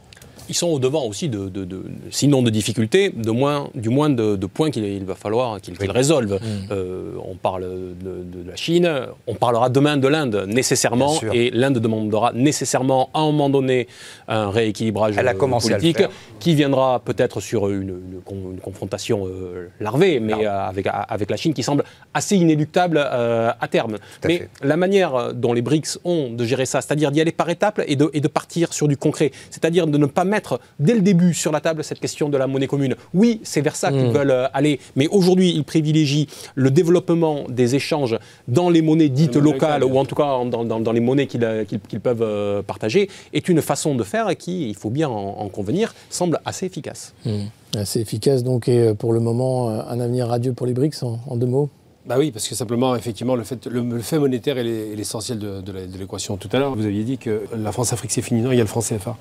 ils 0.49 0.55
sont 0.55 0.67
au 0.67 0.79
devant 0.79 1.05
aussi 1.05 1.29
de, 1.29 1.49
de, 1.49 1.65
de, 1.65 1.83
sinon 2.11 2.41
de 2.41 2.49
difficultés, 2.49 3.09
de 3.09 3.31
moins, 3.31 3.69
du 3.75 3.89
moins 3.89 4.09
de, 4.09 4.35
de 4.35 4.45
points 4.45 4.71
qu'il 4.71 4.85
il 4.85 5.05
va 5.05 5.15
falloir 5.15 5.61
qu'ils 5.61 5.77
qu 5.77 5.89
résolvent. 5.89 6.35
Mmh. 6.35 6.71
Euh, 6.71 7.11
on 7.23 7.35
parle 7.35 7.63
de, 7.63 8.49
la 8.49 8.55
Chine, 8.55 8.89
on 9.27 9.35
parlera 9.35 9.69
demain 9.69 9.97
de 9.97 10.07
l'Inde 10.07 10.45
nécessairement, 10.47 11.13
et 11.33 11.49
l'Inde 11.51 11.79
demandera 11.79 12.31
nécessairement 12.33 13.09
à 13.13 13.19
un 13.19 13.25
moment 13.25 13.49
donné 13.49 13.87
un 14.27 14.49
rééquilibrage 14.49 15.15
politique 15.61 16.03
qui 16.39 16.55
viendra 16.55 16.99
peut-être 16.99 17.41
sur 17.41 17.69
une, 17.69 17.81
une, 17.81 18.21
une, 18.53 18.59
confrontation 18.59 19.27
euh, 19.27 19.69
larvée, 19.79 20.19
mais 20.19 20.45
euh, 20.45 20.67
avec, 20.67 20.87
avec 20.91 21.29
la 21.29 21.37
Chine 21.37 21.53
qui 21.53 21.63
semble 21.63 21.83
assez 22.13 22.35
inéluctable 22.35 22.97
euh, 22.99 23.51
à 23.59 23.67
terme. 23.67 23.97
Mais 24.25 24.49
la 24.61 24.77
manière 24.77 25.33
dont 25.33 25.53
les 25.53 25.61
BRICS 25.61 25.99
ont 26.03 26.29
de 26.31 26.43
gérer 26.45 26.65
ça, 26.65 26.81
c'est-à-dire 26.81 27.11
d'y 27.11 27.21
aller 27.21 27.31
par 27.31 27.49
étapes 27.49 27.81
et 27.85 27.95
de, 27.95 28.09
et 28.13 28.21
de 28.21 28.27
partir 28.27 28.73
sur 28.73 28.87
du 28.87 28.97
concret, 28.97 29.31
c'est-à-dire 29.49 29.87
de 29.87 29.97
ne 29.97 30.05
pas 30.05 30.23
mettre 30.23 30.36
mettre 30.37 30.59
dès 30.79 30.93
le 30.93 31.01
début 31.01 31.33
sur 31.33 31.51
la 31.51 31.61
table 31.61 31.83
cette 31.83 31.99
question 31.99 32.29
de 32.29 32.37
la 32.37 32.47
monnaie 32.47 32.67
commune. 32.67 32.95
Oui, 33.13 33.41
c'est 33.43 33.61
vers 33.61 33.75
ça 33.75 33.89
qu'ils 33.89 34.09
mm. 34.09 34.17
veulent 34.17 34.31
euh, 34.31 34.59
aller, 34.59 34.79
mais 34.95 35.07
aujourd'hui, 35.07 35.49
ils 35.55 35.63
privilégient 35.63 36.27
le 36.55 36.69
développement 36.69 37.45
des 37.49 37.75
échanges 37.75 38.17
dans 38.47 38.69
les 38.69 38.83
monnaies 38.83 39.09
dites 39.09 39.35
locales, 39.35 39.83
ou 39.83 39.97
en 39.97 40.05
tout 40.05 40.15
cas 40.15 40.29
dans, 40.45 40.93
les 40.97 40.99
monnaies 40.99 41.27
qu'ils 41.27 42.01
peuvent 42.01 42.63
partager, 42.63 43.09
est 43.33 43.49
une 43.49 43.61
façon 43.61 43.95
de 43.95 44.03
faire 44.03 44.27
qui, 44.37 44.69
il 44.69 44.75
faut 44.75 44.91
bien 44.91 45.09
en, 45.09 45.47
convenir, 45.49 45.95
semble 46.09 46.39
assez 46.45 46.65
efficace. 46.65 47.13
Mm. 47.25 47.45
Assez 47.75 47.99
efficace, 47.99 48.43
donc, 48.43 48.67
et 48.67 48.93
pour 48.93 49.11
le 49.13 49.19
moment, 49.19 49.69
un 49.69 49.99
avenir 49.99 50.27
radieux 50.27 50.53
pour 50.53 50.67
les 50.67 50.73
BRICS, 50.73 51.03
en 51.03 51.35
deux 51.35 51.47
mots? 51.47 51.69
Bah 52.07 52.15
oui, 52.17 52.31
parce 52.31 52.47
que 52.47 52.55
simplement, 52.55 52.95
effectivement, 52.95 53.35
le 53.35 53.43
fait, 53.43 53.65
le, 53.67 53.99
fait 53.99 54.17
monétaire 54.17 54.57
est 54.57 54.95
l'essentiel 54.95 55.39
de, 55.39 55.59
de 55.59 55.97
l'équation. 55.99 56.37
Tout 56.37 56.49
à 56.53 56.59
l'heure, 56.59 56.73
vous 56.73 56.85
aviez 56.85 57.03
dit 57.03 57.17
que 57.17 57.43
la 57.53 57.73
France-Afrique, 57.73 58.11
c'est 58.11 58.21
fini. 58.21 58.41
Non, 58.41 58.51
il 58.53 58.57
y 58.57 58.61
a 58.61 58.63
le 58.63 58.69
franc 58.69 58.79
CFA. 58.79 59.17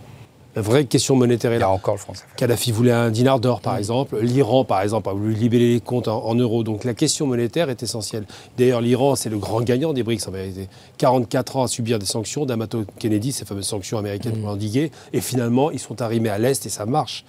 La 0.56 0.62
vraie 0.62 0.86
question 0.86 1.16
monétaire 1.16 1.52
est 1.52 1.58
là. 1.58 1.66
Il 1.66 1.68
y 1.68 1.70
a 1.70 1.74
encore 1.74 1.96
le 1.96 2.00
franc 2.00 2.14
CFA. 2.14 2.24
Kadhafi 2.34 2.72
voulait 2.72 2.90
un 2.90 3.10
dinar 3.10 3.40
d'or, 3.40 3.60
par 3.60 3.76
exemple. 3.76 4.18
L'Iran, 4.22 4.64
par 4.64 4.80
exemple, 4.80 5.10
a 5.10 5.12
voulu 5.12 5.34
libérer 5.34 5.74
les 5.74 5.80
comptes 5.80 6.08
en, 6.08 6.34
euros. 6.34 6.62
Donc 6.62 6.84
la 6.84 6.94
question 6.94 7.26
monétaire 7.26 7.68
est 7.68 7.82
essentielle. 7.82 8.24
D'ailleurs, 8.56 8.80
l'Iran, 8.80 9.16
c'est 9.16 9.28
le 9.28 9.36
grand 9.36 9.60
gagnant 9.60 9.92
des 9.92 10.02
BRICS 10.02 10.28
en 10.28 10.30
vérité. 10.30 10.70
44 10.96 11.56
ans 11.58 11.64
à 11.64 11.68
subir 11.68 11.98
des 11.98 12.06
sanctions 12.06 12.46
d'Amato 12.46 12.86
Kennedy, 12.98 13.32
ces 13.32 13.44
fameuses 13.44 13.66
sanctions 13.66 13.98
américaines 13.98 14.38
pour 14.38 14.48
l'endiguer. 14.48 14.92
Et 15.12 15.20
finalement, 15.20 15.70
ils 15.70 15.78
sont 15.78 16.00
arrimés 16.00 16.30
à 16.30 16.38
l'Est 16.38 16.64
et 16.64 16.70
ça 16.70 16.86
marche. 16.86 17.26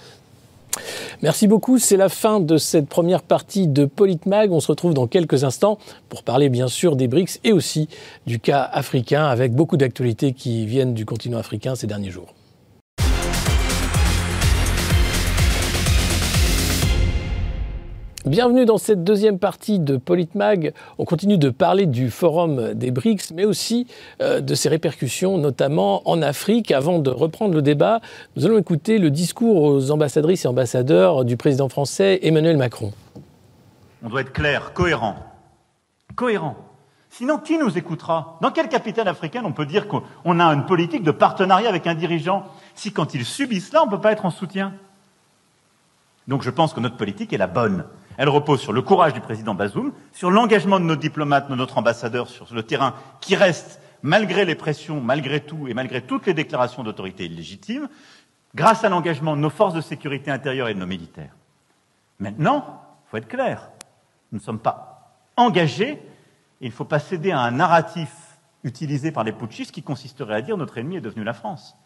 Merci 1.21 1.47
beaucoup. 1.47 1.79
C'est 1.79 1.97
la 1.97 2.07
fin 2.07 2.39
de 2.39 2.55
cette 2.55 2.87
première 2.87 3.23
partie 3.23 3.67
de 3.67 3.83
Politmag. 3.83 4.53
On 4.53 4.61
se 4.61 4.67
retrouve 4.67 4.93
dans 4.93 5.07
quelques 5.07 5.43
instants 5.43 5.79
pour 6.07 6.23
parler 6.23 6.47
bien 6.47 6.69
sûr 6.69 6.95
des 6.95 7.09
BRICS 7.09 7.41
et 7.43 7.51
aussi 7.51 7.89
du 8.25 8.39
cas 8.39 8.61
africain 8.61 9.25
avec 9.25 9.51
beaucoup 9.51 9.75
d'actualités 9.75 10.31
qui 10.31 10.65
viennent 10.65 10.93
du 10.93 11.05
continent 11.05 11.39
africain 11.39 11.75
ces 11.75 11.87
derniers 11.87 12.11
jours. 12.11 12.36
Bienvenue 18.27 18.65
dans 18.65 18.77
cette 18.77 19.05
deuxième 19.05 19.39
partie 19.39 19.79
de 19.79 19.95
Politmag. 19.95 20.73
On 20.97 21.05
continue 21.05 21.37
de 21.37 21.49
parler 21.49 21.85
du 21.85 22.11
forum 22.11 22.73
des 22.73 22.91
BRICS, 22.91 23.31
mais 23.33 23.45
aussi 23.45 23.87
euh, 24.21 24.41
de 24.41 24.53
ses 24.53 24.67
répercussions, 24.67 25.37
notamment 25.37 26.01
en 26.03 26.21
Afrique. 26.21 26.71
Avant 26.71 26.99
de 26.99 27.09
reprendre 27.09 27.53
le 27.53 27.61
débat, 27.61 28.01
nous 28.35 28.45
allons 28.45 28.57
écouter 28.57 28.97
le 28.97 29.11
discours 29.11 29.61
aux 29.61 29.91
ambassadrices 29.91 30.43
et 30.43 30.49
ambassadeurs 30.49 31.23
du 31.23 31.37
président 31.37 31.69
français 31.69 32.19
Emmanuel 32.21 32.57
Macron. 32.57 32.91
On 34.03 34.09
doit 34.09 34.19
être 34.19 34.33
clair, 34.33 34.73
cohérent. 34.73 35.15
Cohérent. 36.17 36.57
Sinon, 37.09 37.37
qui 37.37 37.57
nous 37.57 37.77
écoutera? 37.77 38.39
Dans 38.41 38.51
quelle 38.51 38.67
capitale 38.67 39.07
africaine 39.07 39.45
on 39.45 39.53
peut 39.53 39.65
dire 39.65 39.87
qu'on 39.87 40.39
a 40.41 40.45
une 40.47 40.65
politique 40.65 41.03
de 41.03 41.11
partenariat 41.11 41.69
avec 41.69 41.87
un 41.87 41.95
dirigeant? 41.95 42.43
Si 42.75 42.91
quand 42.91 43.13
ils 43.13 43.23
subissent 43.23 43.69
cela, 43.69 43.83
on 43.83 43.85
ne 43.85 43.91
peut 43.91 44.01
pas 44.01 44.11
être 44.11 44.25
en 44.25 44.31
soutien 44.31 44.73
Donc 46.27 46.41
je 46.41 46.49
pense 46.49 46.73
que 46.73 46.81
notre 46.81 46.97
politique 46.97 47.31
est 47.31 47.37
la 47.37 47.47
bonne. 47.47 47.85
Elle 48.17 48.29
repose 48.29 48.59
sur 48.59 48.73
le 48.73 48.81
courage 48.81 49.13
du 49.13 49.21
président 49.21 49.53
Bazoum, 49.53 49.93
sur 50.11 50.31
l'engagement 50.31 50.79
de 50.79 50.85
nos 50.85 50.95
diplomates, 50.95 51.49
de 51.49 51.55
notre 51.55 51.77
ambassadeur 51.77 52.27
sur 52.27 52.51
le 52.53 52.63
terrain, 52.63 52.95
qui 53.21 53.35
reste, 53.35 53.79
malgré 54.01 54.43
les 54.43 54.55
pressions, 54.55 54.99
malgré 54.99 55.39
tout 55.39 55.67
et 55.67 55.75
malgré 55.75 56.01
toutes 56.01 56.25
les 56.25 56.33
déclarations 56.33 56.83
d'autorité 56.83 57.25
illégitime, 57.25 57.87
grâce 58.55 58.83
à 58.83 58.89
l'engagement 58.89 59.35
de 59.35 59.41
nos 59.41 59.51
forces 59.51 59.75
de 59.75 59.81
sécurité 59.81 60.31
intérieure 60.31 60.67
et 60.67 60.73
de 60.73 60.79
nos 60.79 60.87
militaires. 60.87 61.35
Maintenant, 62.19 62.81
il 63.05 63.11
faut 63.11 63.17
être 63.17 63.27
clair, 63.27 63.69
nous 64.31 64.39
ne 64.39 64.43
sommes 64.43 64.59
pas 64.59 65.19
engagés, 65.35 66.01
et 66.59 66.65
il 66.65 66.69
ne 66.69 66.73
faut 66.73 66.85
pas 66.85 66.99
céder 66.99 67.31
à 67.31 67.39
un 67.39 67.51
narratif 67.51 68.09
utilisé 68.63 69.11
par 69.11 69.23
les 69.23 69.31
putschistes 69.31 69.71
qui 69.71 69.83
consisterait 69.83 70.33
à 70.33 70.41
dire 70.41 70.57
notre 70.57 70.79
ennemi 70.79 70.97
est 70.97 71.01
devenu 71.01 71.23
la 71.23 71.33
France. 71.33 71.77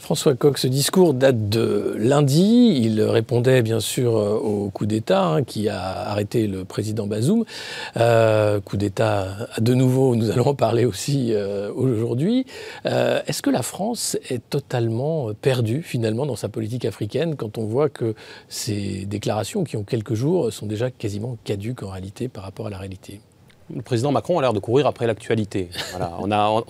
François 0.00 0.34
Coq, 0.34 0.58
ce 0.58 0.66
discours 0.66 1.14
date 1.14 1.48
de 1.50 1.94
lundi. 1.96 2.80
Il 2.82 3.00
répondait 3.02 3.62
bien 3.62 3.80
sûr 3.80 4.16
euh, 4.16 4.32
au 4.32 4.70
coup 4.70 4.86
d'État 4.86 5.24
hein, 5.24 5.44
qui 5.44 5.68
a 5.68 5.78
arrêté 5.78 6.46
le 6.46 6.64
président 6.64 7.06
Bazoum. 7.06 7.44
Euh, 7.96 8.60
coup 8.60 8.76
d'État 8.76 9.28
de 9.58 9.74
nouveau, 9.74 10.16
nous 10.16 10.30
allons 10.30 10.48
en 10.48 10.54
parler 10.54 10.84
aussi 10.84 11.32
euh, 11.32 11.70
aujourd'hui. 11.72 12.46
Est-ce 12.84 13.42
que 13.42 13.50
la 13.50 13.62
France 13.62 14.16
est 14.30 14.42
totalement 14.50 15.32
perdue 15.34 15.82
finalement 15.82 16.26
dans 16.26 16.34
sa 16.34 16.48
politique 16.48 16.86
africaine 16.86 17.36
quand 17.36 17.58
on 17.58 17.66
voit 17.66 17.88
que 17.88 18.14
ces 18.48 19.06
déclarations 19.06 19.64
qui 19.64 19.76
ont 19.76 19.84
quelques 19.84 20.14
jours 20.14 20.52
sont 20.52 20.66
déjà 20.66 20.90
quasiment 20.90 21.36
caduques 21.44 21.82
en 21.82 21.90
réalité 21.90 22.28
par 22.28 22.42
rapport 22.42 22.66
à 22.66 22.70
la 22.70 22.78
réalité? 22.78 23.20
Le 23.74 23.82
président 23.82 24.12
Macron 24.12 24.38
a 24.38 24.42
l'air 24.42 24.52
de 24.52 24.58
courir 24.58 24.86
après 24.86 25.06
l'actualité. 25.06 25.70
on 26.20 26.30
a, 26.30 26.62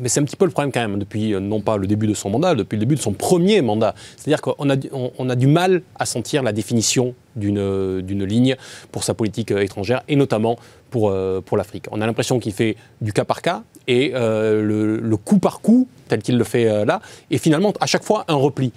mais 0.00 0.08
c'est 0.08 0.20
un 0.20 0.24
petit 0.24 0.36
peu 0.36 0.44
le 0.44 0.50
problème 0.50 0.72
quand 0.72 0.80
même, 0.80 0.98
depuis 0.98 1.34
euh, 1.34 1.40
non 1.40 1.60
pas 1.60 1.76
le 1.76 1.86
début 1.86 2.06
de 2.06 2.14
son 2.14 2.30
mandat, 2.30 2.54
depuis 2.54 2.76
le 2.76 2.80
début 2.80 2.94
de 2.94 3.00
son 3.00 3.12
premier 3.12 3.62
mandat. 3.62 3.94
C'est-à-dire 4.16 4.40
qu'on 4.40 4.70
a, 4.70 4.76
on, 5.18 5.28
a 5.28 5.36
du 5.36 5.46
mal 5.46 5.82
à 5.96 6.06
sentir 6.06 6.42
la 6.42 6.52
définition 6.52 7.14
d'une 7.36 8.24
ligne 8.24 8.56
pour 8.92 9.04
sa 9.04 9.14
politique 9.14 9.50
euh, 9.50 9.60
étrangère, 9.60 10.02
et 10.08 10.16
notamment 10.16 10.56
pour, 10.90 11.10
euh, 11.10 11.40
pour 11.40 11.56
l'Afrique. 11.56 11.86
On 11.90 12.00
a 12.00 12.06
l'impression 12.06 12.38
qu'il 12.38 12.52
fait 12.52 12.76
du 13.00 13.12
cas 13.12 13.24
par 13.24 13.42
cas, 13.42 13.62
et 13.86 14.12
le, 14.14 14.98
le, 14.98 15.16
coup 15.18 15.38
par 15.38 15.60
coup, 15.60 15.88
tel 16.08 16.22
qu'il 16.22 16.38
le 16.38 16.44
fait 16.44 16.86
là, 16.86 17.00
et 17.30 17.36
finalement 17.36 17.74
à 17.80 17.86
chaque 17.86 18.02
fois 18.02 18.24
un 18.28 18.34
repli 18.34 18.72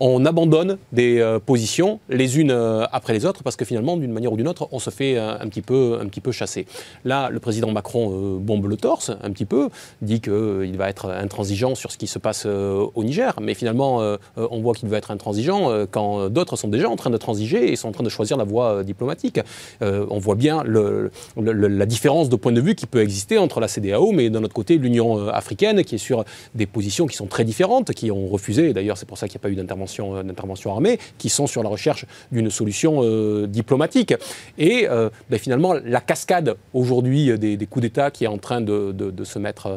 on 0.00 0.24
abandonne 0.24 0.78
des 0.92 1.20
euh, 1.20 1.38
positions 1.38 2.00
les 2.08 2.40
unes 2.40 2.50
euh, 2.50 2.86
après 2.90 3.12
les 3.12 3.26
autres 3.26 3.42
parce 3.42 3.56
que 3.56 3.66
finalement, 3.66 3.98
d'une 3.98 4.12
manière 4.12 4.32
ou 4.32 4.36
d'une 4.36 4.48
autre, 4.48 4.68
on 4.72 4.78
se 4.78 4.88
fait 4.88 5.16
euh, 5.16 5.38
un, 5.38 5.46
petit 5.48 5.60
peu, 5.60 5.98
un 6.00 6.06
petit 6.06 6.22
peu 6.22 6.32
chasser. 6.32 6.66
Là, 7.04 7.28
le 7.28 7.38
président 7.38 7.70
Macron 7.70 8.38
bombe 8.40 8.66
le 8.66 8.76
torse 8.76 9.10
un 9.22 9.30
petit 9.30 9.44
peu, 9.44 9.68
dit 10.00 10.20
qu'il 10.20 10.76
va 10.76 10.88
être 10.88 11.10
intransigeant 11.10 11.74
sur 11.74 11.92
ce 11.92 11.98
qui 11.98 12.06
se 12.06 12.18
passe 12.18 12.46
au 12.46 13.04
Niger, 13.04 13.34
mais 13.42 13.54
finalement, 13.54 14.00
on 14.36 14.60
voit 14.60 14.74
qu'il 14.74 14.88
va 14.88 14.96
être 14.96 15.10
intransigeant 15.10 15.86
quand 15.90 16.30
d'autres 16.30 16.56
sont 16.56 16.68
déjà 16.68 16.88
en 16.88 16.96
train 16.96 17.10
de 17.10 17.16
transiger 17.16 17.70
et 17.72 17.76
sont 17.76 17.88
en 17.88 17.92
train 17.92 18.04
de 18.04 18.08
choisir 18.08 18.36
la 18.36 18.44
voie 18.44 18.82
diplomatique. 18.84 19.40
on 19.82 20.18
voit 20.18 20.36
bien 20.36 20.64
la 20.64 21.86
différence 21.86 22.28
de 22.28 22.36
point 22.36 22.52
de 22.52 22.60
vue 22.60 22.74
qui 22.74 22.86
peut 22.86 23.00
exister 23.00 23.38
entre 23.38 23.60
la 23.60 23.68
CDAO, 23.68 24.12
mais 24.12 24.30
d'un 24.30 24.42
autre 24.42 24.54
côté, 24.54 24.78
l'Union 24.78 25.28
africaine, 25.28 25.84
qui 25.84 25.96
est 25.96 25.98
sur 25.98 26.24
des 26.54 26.66
positions 26.66 27.06
qui 27.06 27.16
sont 27.16 27.26
très 27.26 27.44
différentes, 27.44 27.92
qui 27.92 28.10
ont 28.10 28.28
refusé, 28.28 28.72
d'ailleurs 28.72 28.96
c'est 28.96 29.06
pour 29.06 29.18
ça 29.18 29.28
qu'il 29.28 29.36
n'y 29.36 29.42
a 29.42 29.44
pas 29.44 29.50
eu 29.50 29.56
d'intervention 29.56 29.89
euh, 29.98 30.22
d'intervention 30.22 30.70
armée, 30.72 30.98
qui 31.18 31.28
sont 31.28 31.46
sur 31.46 31.62
la 31.62 31.68
recherche 31.68 32.06
d'une 32.30 32.50
solution 32.50 33.00
euh, 33.02 33.46
diplomatique. 33.46 34.14
Et 34.58 34.86
euh, 34.88 35.10
ben, 35.28 35.38
finalement, 35.38 35.74
la 35.74 36.00
cascade 36.00 36.56
aujourd'hui 36.74 37.38
des, 37.38 37.66
coups 37.66 37.82
d'État 37.82 38.10
qui 38.10 38.24
est 38.24 38.28
en 38.28 38.38
train 38.38 38.60
de, 38.60 39.24
se 39.24 39.38
mettre 39.38 39.68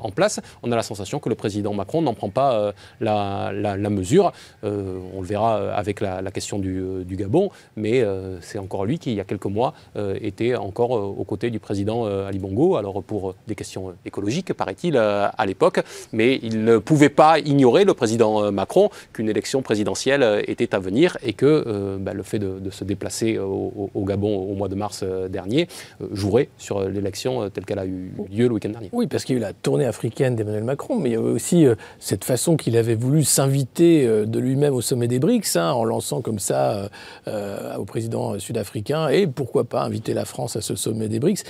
en 0.00 0.10
place, 0.10 0.40
on 0.62 0.72
a 0.72 0.76
la 0.76 0.82
sensation 0.82 1.18
que 1.18 1.28
le 1.28 1.34
président 1.34 1.74
Macron 1.74 2.02
n'en 2.02 2.14
prend 2.14 2.30
pas 2.30 2.72
la, 3.00 3.50
mesure. 3.90 4.32
on 4.62 5.20
le 5.20 5.26
verra 5.26 5.72
avec 5.72 6.00
la, 6.00 6.30
question 6.30 6.58
du, 6.58 7.16
Gabon, 7.16 7.50
mais 7.76 8.04
c'est 8.40 8.58
encore 8.58 8.84
lui 8.84 8.98
qui, 8.98 9.12
il 9.12 9.16
y 9.16 9.20
a 9.20 9.24
quelques 9.24 9.46
mois, 9.46 9.74
était 10.20 10.56
encore 10.56 10.90
aux 10.90 11.24
côtés 11.24 11.50
du 11.50 11.60
président 11.60 12.06
Ali 12.06 12.38
Bongo, 12.38 12.76
alors 12.76 13.02
pour 13.02 13.34
des 13.46 13.54
questions 13.54 13.94
écologiques, 14.04 14.52
paraît-il, 14.52 14.96
à 14.96 15.46
l'époque, 15.46 15.80
mais 16.12 16.38
il 16.42 16.64
ne 16.64 16.78
pouvait 16.78 17.10
pas 17.10 17.38
ignorer, 17.38 17.84
le 17.84 17.94
président 17.94 18.50
Macron, 18.50 18.90
qu'une 19.12 19.28
élection 19.28 19.55
présidentielle 19.62 20.22
euh, 20.22 20.42
était 20.46 20.74
à 20.74 20.78
venir 20.78 21.16
et 21.22 21.32
que 21.32 21.64
euh, 21.66 21.96
bah, 21.98 22.12
le 22.14 22.22
fait 22.22 22.38
de, 22.38 22.70
se 22.70 22.84
déplacer 22.84 23.38
au, 23.38 23.90
Gabon 24.04 24.36
au 24.36 24.54
mois 24.54 24.68
de 24.68 24.74
mars 24.74 25.00
euh, 25.02 25.28
dernier 25.28 25.68
jouerait 26.12 26.48
sur 26.58 26.80
l'élection 26.88 27.48
telle 27.50 27.64
qu'elle 27.64 27.78
a 27.78 27.86
eu 27.86 28.12
lieu 28.30 28.46
le 28.46 28.54
week-end 28.54 28.68
dernier. 28.68 28.90
Oui, 28.92 29.06
parce 29.06 29.24
qu'il 29.24 29.34
y 29.34 29.38
a 29.38 29.40
eu 29.40 29.42
la 29.42 29.52
tournée 29.52 29.86
africaine 29.86 30.36
d'Emmanuel 30.36 30.64
Macron, 30.64 30.98
mais 30.98 31.10
il 31.10 31.12
y 31.12 31.16
a 31.16 31.20
aussi 31.20 31.66
cette 31.98 32.24
façon 32.24 32.56
qu'il 32.56 32.76
avait 32.76 32.94
voulu 32.94 33.24
s'inviter 33.24 34.06
de 34.06 34.38
lui-même 34.38 34.74
au 34.74 34.80
sommet 34.80 35.08
des 35.08 35.18
BRICS, 35.18 35.56
hein, 35.56 35.72
en 35.72 35.84
lançant 35.84 36.20
comme 36.20 36.38
ça 36.38 36.88
au 37.26 37.84
président 37.84 38.38
sud-africain, 38.38 39.08
et 39.08 39.26
pourquoi 39.26 39.64
pas 39.64 39.82
inviter 39.82 40.14
la 40.14 40.24
France 40.24 40.56
à 40.56 40.60
ce 40.60 40.76
sommet 40.76 41.08
des 41.08 41.18
BRICS. 41.18 41.44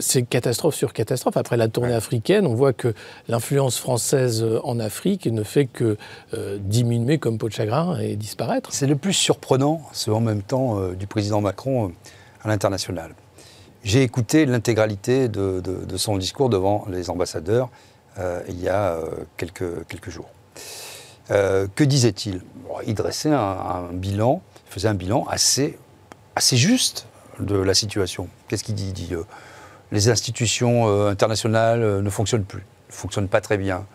C'est 0.00 0.22
catastrophe 0.22 0.74
sur 0.74 0.92
catastrophe. 0.92 1.36
Après 1.36 1.56
la 1.56 1.68
tournée 1.68 1.94
africaine, 1.94 2.46
on 2.46 2.54
voit 2.54 2.72
que 2.72 2.94
l'influence 3.28 3.78
française 3.78 4.44
en 4.62 4.78
Afrique 4.78 5.26
ne 5.26 5.42
fait 5.42 5.66
que 5.66 5.96
diminuer 6.58 7.18
comme 7.24 7.38
peau 7.38 7.48
de 7.48 7.54
chagrin 7.54 7.98
et 8.00 8.16
disparaître. 8.16 8.70
C'est 8.70 8.86
le 8.86 8.96
plus 8.96 9.14
surprenant, 9.14 9.80
ce 9.92 10.10
en 10.10 10.20
même 10.20 10.42
temps 10.42 10.78
euh, 10.78 10.92
du 10.92 11.06
président 11.06 11.40
Macron 11.40 11.88
euh, 11.88 11.92
à 12.42 12.48
l'international. 12.48 13.14
J'ai 13.82 14.02
écouté 14.02 14.44
l'intégralité 14.44 15.28
de, 15.30 15.96
son 15.96 16.18
discours 16.18 16.50
devant 16.50 16.84
les 16.90 17.08
ambassadeurs 17.08 17.70
euh, 18.18 18.42
il 18.46 18.60
y 18.60 18.68
a 18.68 18.98
quelques, 19.38 20.10
jours. 20.10 20.28
que 21.28 21.84
disait-il? 21.84 22.42
Il 22.86 22.94
dressait 22.94 23.32
un, 23.32 23.88
bilan, 23.92 24.42
il 24.68 24.72
faisait 24.72 24.88
un 24.88 24.94
bilan 24.94 25.24
assez, 25.26 25.78
assez 26.36 26.58
juste 26.58 27.06
de 27.40 27.56
la 27.56 27.72
situation. 27.72 28.28
Qu'est-ce 28.48 28.64
qu'il 28.64 28.74
dit? 28.74 28.88
Il 28.88 28.92
dit 28.92 29.14
les 29.92 30.08
institutions 30.10 31.08
internationales 31.08 32.02
ne 32.02 32.10
fonctionnent 32.10 32.44
plus, 32.44 32.66
ne 32.88 32.94
fonctionnent 32.94 33.28
pas 33.28 33.40
très 33.40 33.56
bien. 33.56 33.86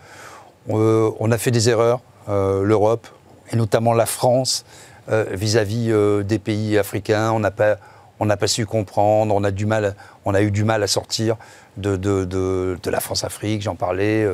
on 0.68 1.32
a 1.32 1.38
fait 1.38 1.52
des 1.52 1.70
erreurs, 1.70 2.02
l'Europe, 2.28 3.08
et 3.52 3.56
notamment 3.56 3.94
la 3.94 4.06
France, 4.06 4.66
euh, 5.12 5.26
vis-à-vis 5.32 5.92
euh, 5.92 6.24
des 6.24 6.38
pays 6.38 6.78
africains. 6.78 7.32
On 7.32 7.40
n'a 7.40 7.50
pas, 7.50 7.78
pas 8.20 8.48
su 8.48 8.68
comprendre, 8.68 9.34
on 9.34 9.44
a, 9.44 9.50
du 9.50 9.66
mal, 9.66 9.96
on 10.26 10.36
a 10.36 10.42
eu 10.42 10.52
du 10.52 10.64
mal 10.64 10.84
à 10.84 10.88
sortir 10.88 11.36
de, 11.78 11.96
de, 11.96 12.26
de, 12.26 12.90
la 12.90 13.00
France-Afrique, 13.00 13.64
j'en 13.64 13.76
parlais. 13.76 14.28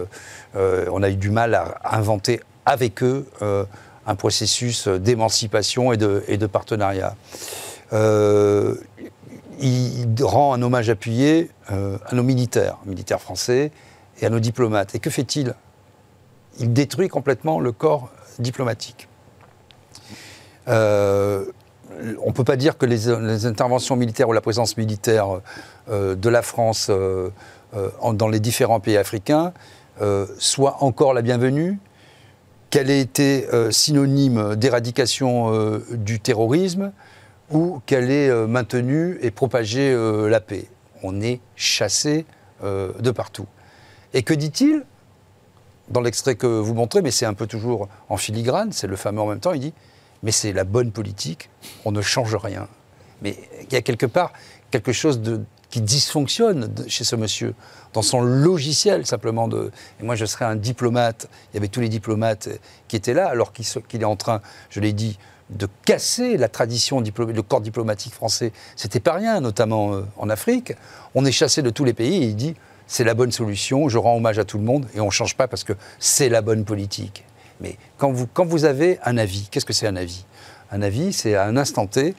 Euh, 0.56 0.86
on 0.92 1.02
a 1.02 1.10
eu 1.10 1.16
du 1.16 1.30
mal 1.30 1.56
à 1.56 1.96
inventer 1.96 2.42
avec 2.66 3.04
eux 3.04 3.26
un 4.08 4.16
processus 4.16 4.88
d'émancipation 4.88 5.94
et 5.94 5.98
et 6.28 6.38
de 6.38 6.48
partenariat. 6.48 7.16
il 7.92 8.78
rend 10.22 10.54
un 10.54 10.62
hommage 10.62 10.90
appuyé 10.90 11.52
à 11.68 12.16
nos 12.16 12.24
militaires, 12.24 12.80
militaires 12.86 13.22
français, 13.22 13.72
et 14.20 14.26
à 14.26 14.30
nos 14.30 14.40
diplomates. 14.40 14.96
Et 14.96 15.00
que 15.00 15.10
fait-il? 15.10 15.54
Il 16.60 16.74
détruit 16.74 17.08
complètement 17.08 17.60
le 17.60 17.72
corps 17.72 18.10
diplomatique. 18.40 19.08
Euh, 20.68 21.46
on 22.22 22.28
ne 22.28 22.34
peut 22.34 22.44
pas 22.44 22.56
dire 22.56 22.78
que 22.78 22.86
les, 22.86 23.46
interventions 23.46 23.96
militaires 23.96 24.28
ou 24.28 24.34
la 24.34 24.42
présence 24.42 24.78
militaire 24.78 25.42
euh, 25.90 26.16
de 26.16 26.30
la 26.30 26.42
France 26.42 26.88
euh, 26.90 27.30
dans 28.14 28.28
les 28.28 28.40
différents 28.40 28.80
pays 28.80 28.98
africains 28.98 29.54
soit 30.38 30.78
encore 30.82 31.14
la 31.14 31.22
bienvenue, 31.22 31.78
qu'elle 32.70 32.90
ait 32.90 33.00
été 33.00 33.48
synonyme 33.70 34.56
d'éradication 34.56 35.80
du 35.92 36.20
terrorisme 36.20 36.92
ou 37.50 37.82
qu'elle 37.86 38.12
ait 38.12 38.48
maintenu 38.48 39.18
et 39.22 39.32
propagé 39.32 39.96
la 40.28 40.42
paix. 40.42 40.66
On 41.04 41.22
est 41.22 41.40
chassé 41.56 42.26
de 42.62 43.12
partout. 43.12 43.48
Et 44.14 44.24
que 44.24 44.34
dit-il? 44.34 44.84
Dans 45.90 46.02
l'extrait 46.02 46.36
que 46.36 46.48
vous 46.48 46.74
montrez, 46.74 47.02
mais 47.02 47.12
c'est 47.12 47.26
un 47.26 47.34
peu 47.34 47.48
toujours 47.48 47.88
en 48.10 48.18
filigrane, 48.18 48.72
c'est 48.72 48.88
le 48.88 48.96
fameux 48.96 49.22
en 49.22 49.28
même 49.28 49.40
temps, 49.40 49.54
il 49.54 49.60
dit 49.60 49.74
Mais 50.24 50.32
c'est 50.32 50.54
la 50.54 50.64
bonne 50.64 50.92
politique, 50.92 51.50
on 51.86 51.92
ne 51.92 52.02
change 52.02 52.36
rien. 52.36 52.68
Mais 53.22 53.38
il 53.62 53.74
y 53.74 53.78
a 53.78 53.82
quelque 53.82 54.06
part 54.06 54.34
quelque 54.72 54.92
chose 54.92 55.22
qui 55.70 55.82
dysfonctionne 55.82 56.74
chez 56.88 57.04
ce 57.04 57.16
monsieur, 57.16 57.54
dans 57.94 58.02
son 58.02 58.22
logiciel 58.22 59.06
simplement. 59.06 59.50
Et 59.50 60.04
moi, 60.04 60.16
je 60.16 60.26
serais 60.26 60.46
un 60.46 60.56
diplomate, 60.56 61.28
il 61.52 61.56
y 61.56 61.58
avait 61.58 61.68
tous 61.68 61.80
les 61.80 61.90
diplomates 61.90 62.50
qui 62.88 62.96
étaient 62.96 63.14
là, 63.14 63.28
alors 63.28 63.54
qu'il 63.54 64.02
est 64.02 64.06
en 64.06 64.16
train, 64.16 64.42
je 64.70 64.80
l'ai 64.80 64.94
dit, 64.94 65.18
de 65.50 65.68
casser 65.86 66.38
la 66.38 66.50
tradition, 66.50 67.02
le 67.02 67.42
corps 67.42 67.62
diplomatique 67.62 68.14
français. 68.14 68.52
C'était 68.76 69.00
pas 69.00 69.14
rien, 69.14 69.42
notamment 69.42 69.94
euh, 69.94 70.02
en 70.18 70.30
Afrique. 70.30 70.74
On 71.14 71.24
est 71.24 71.32
chassé 71.32 71.62
de 71.62 71.70
tous 71.70 71.86
les 71.86 71.94
pays 71.94 72.24
et 72.24 72.28
il 72.28 72.36
dit 72.36 72.56
c'est 72.88 73.04
la 73.04 73.14
bonne 73.14 73.32
solution, 73.32 73.90
je 73.90 73.98
rends 73.98 74.16
hommage 74.16 74.40
à 74.40 74.46
tout 74.46 74.58
le 74.58 74.64
monde 74.64 74.88
et 74.96 75.00
on 75.00 75.08
ne 75.08 75.12
change 75.12 75.36
pas 75.36 75.48
parce 75.48 75.64
que 75.64 75.74
c'est 76.00 76.30
la 76.30 76.42
bonne 76.42 76.66
politique. 76.66 77.26
Mais 77.62 77.78
quand 77.98 78.12
vous, 78.12 78.28
quand 78.28 78.46
vous 78.46 78.66
avez 78.66 79.00
un 79.04 79.18
avis, 79.18 79.48
qu'est-ce 79.50 79.66
que 79.66 79.74
c'est 79.74 79.88
un 79.88 79.96
avis? 79.96 80.26
Un 80.72 80.82
avis, 80.82 81.14
c'est 81.14 81.36
à 81.36 81.46
un 81.46 81.58
instant 81.58 81.88
T, 81.88 82.16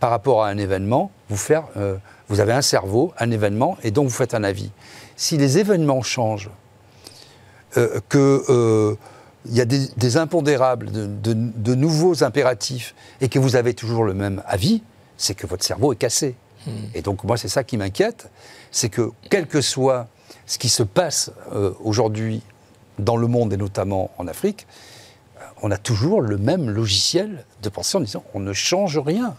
par 0.00 0.10
rapport 0.10 0.42
à 0.42 0.48
un 0.48 0.58
événement, 0.58 1.12
vous, 1.28 1.36
faire, 1.36 1.64
euh, 1.76 1.96
vous 2.28 2.40
avez 2.40 2.52
un 2.52 2.62
cerveau, 2.62 3.12
un 3.18 3.30
événement, 3.30 3.78
et 3.84 3.92
donc 3.92 4.08
vous 4.08 4.14
faites 4.14 4.34
un 4.34 4.42
avis. 4.42 4.72
Si 5.14 5.36
les 5.36 5.58
événements 5.58 6.02
changent, 6.02 6.50
euh, 7.76 8.00
qu'il 8.10 8.20
euh, 8.20 8.96
y 9.46 9.60
a 9.60 9.64
des, 9.64 10.16
impondérables, 10.16 10.90
de, 10.90 11.74
nouveaux 11.74 12.24
impératifs, 12.24 12.94
et 13.20 13.28
que 13.28 13.38
vous 13.38 13.54
avez 13.54 13.74
toujours 13.74 14.02
le 14.02 14.12
même 14.12 14.42
avis, 14.46 14.82
c'est 15.16 15.34
que 15.34 15.46
votre 15.46 15.64
cerveau 15.64 15.92
est 15.92 15.96
cassé. 15.96 16.34
Et 16.94 17.02
donc 17.02 17.24
moi, 17.24 17.36
c'est 17.36 17.48
ça 17.48 17.64
qui 17.64 17.76
m'inquiète 17.76 18.28
c'est 18.72 18.88
que 18.88 19.12
quel 19.30 19.46
que 19.46 19.60
soit 19.60 20.08
ce 20.46 20.58
qui 20.58 20.68
se 20.68 20.82
passe 20.82 21.30
euh, 21.52 21.72
aujourd'hui 21.84 22.42
dans 22.98 23.16
le 23.16 23.28
monde 23.28 23.52
et 23.52 23.56
notamment 23.56 24.10
en 24.18 24.26
Afrique, 24.26 24.66
euh, 25.38 25.44
on 25.62 25.70
a 25.70 25.78
toujours 25.78 26.20
le 26.20 26.38
même 26.38 26.68
logiciel 26.68 27.44
de 27.62 27.68
pensée 27.68 27.96
en 27.96 28.00
disant 28.00 28.24
on 28.34 28.40
ne 28.40 28.52
change 28.52 28.98
rien. 28.98 29.36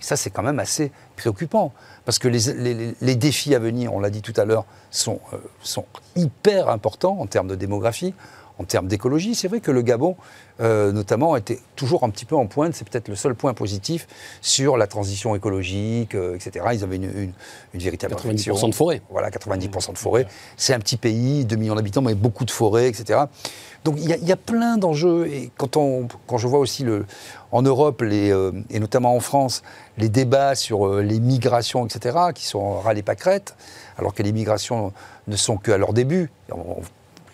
Et 0.00 0.04
ça, 0.04 0.16
c'est 0.16 0.30
quand 0.30 0.42
même 0.42 0.58
assez 0.58 0.92
préoccupant. 1.16 1.72
Parce 2.04 2.18
que 2.18 2.28
les, 2.28 3.14
défis 3.16 3.54
à 3.54 3.58
venir, 3.58 3.94
on 3.94 4.00
l'a 4.00 4.10
dit 4.10 4.20
tout 4.20 4.34
à 4.36 4.44
l'heure, 4.44 4.66
sont, 4.90 5.20
euh, 5.32 5.38
sont 5.62 5.86
hyper 6.16 6.68
importants 6.68 7.18
en 7.18 7.26
termes 7.26 7.48
de 7.48 7.54
démographie, 7.54 8.12
en 8.58 8.64
termes 8.64 8.86
d'écologie. 8.86 9.34
C'est 9.34 9.48
vrai 9.48 9.60
que 9.60 9.70
le 9.70 9.82
Gabon, 9.82 10.16
euh, 10.60 10.92
notamment, 10.92 11.36
était 11.36 11.58
toujours 11.76 12.04
un 12.04 12.10
petit 12.10 12.24
peu 12.24 12.36
en 12.36 12.46
pointe. 12.46 12.74
C'est 12.74 12.88
peut-être 12.88 13.08
le 13.08 13.16
seul 13.16 13.34
point 13.34 13.54
positif 13.54 14.06
sur 14.40 14.76
la 14.76 14.86
transition 14.86 15.34
écologique, 15.34 16.14
euh, 16.14 16.36
etc. 16.36 16.66
Ils 16.72 16.84
avaient 16.84 16.96
une, 16.96 17.04
une, 17.04 17.32
une 17.74 17.80
véritable 17.80 18.14
90% 18.14 18.70
de 18.70 18.74
forêt. 18.74 19.02
Voilà, 19.10 19.30
90% 19.30 19.92
de 19.92 19.98
forêt. 19.98 20.26
C'est 20.56 20.74
un 20.74 20.78
petit 20.78 20.96
pays, 20.96 21.44
2 21.44 21.56
millions 21.56 21.74
d'habitants, 21.74 22.02
mais 22.02 22.14
beaucoup 22.14 22.44
de 22.44 22.50
forêts, 22.50 22.88
etc. 22.88 23.20
Donc 23.84 23.96
il 23.98 24.08
y, 24.08 24.32
a 24.32 24.36
plein 24.36 24.78
d'enjeux. 24.78 25.26
Et 25.26 25.50
quand, 25.58 25.76
on, 25.76 26.08
quand 26.26 26.38
je 26.38 26.46
vois 26.46 26.58
aussi 26.58 26.84
le, 26.84 27.04
en 27.52 27.60
Europe, 27.60 28.00
les, 28.00 28.30
euh, 28.32 28.52
et 28.70 28.78
notamment 28.78 29.14
en 29.14 29.20
France, 29.20 29.62
les 29.98 30.08
débats 30.08 30.54
sur 30.54 31.00
les 31.00 31.20
migrations, 31.20 31.84
etc., 31.84 32.16
qui 32.34 32.46
sont 32.46 32.80
râlés 32.80 33.02
pâquerettes, 33.02 33.56
alors 33.98 34.14
que 34.14 34.22
les 34.22 34.32
migrations 34.32 34.92
ne 35.28 35.36
sont 35.36 35.58
qu'à 35.58 35.76
leur 35.76 35.92
début 35.92 36.30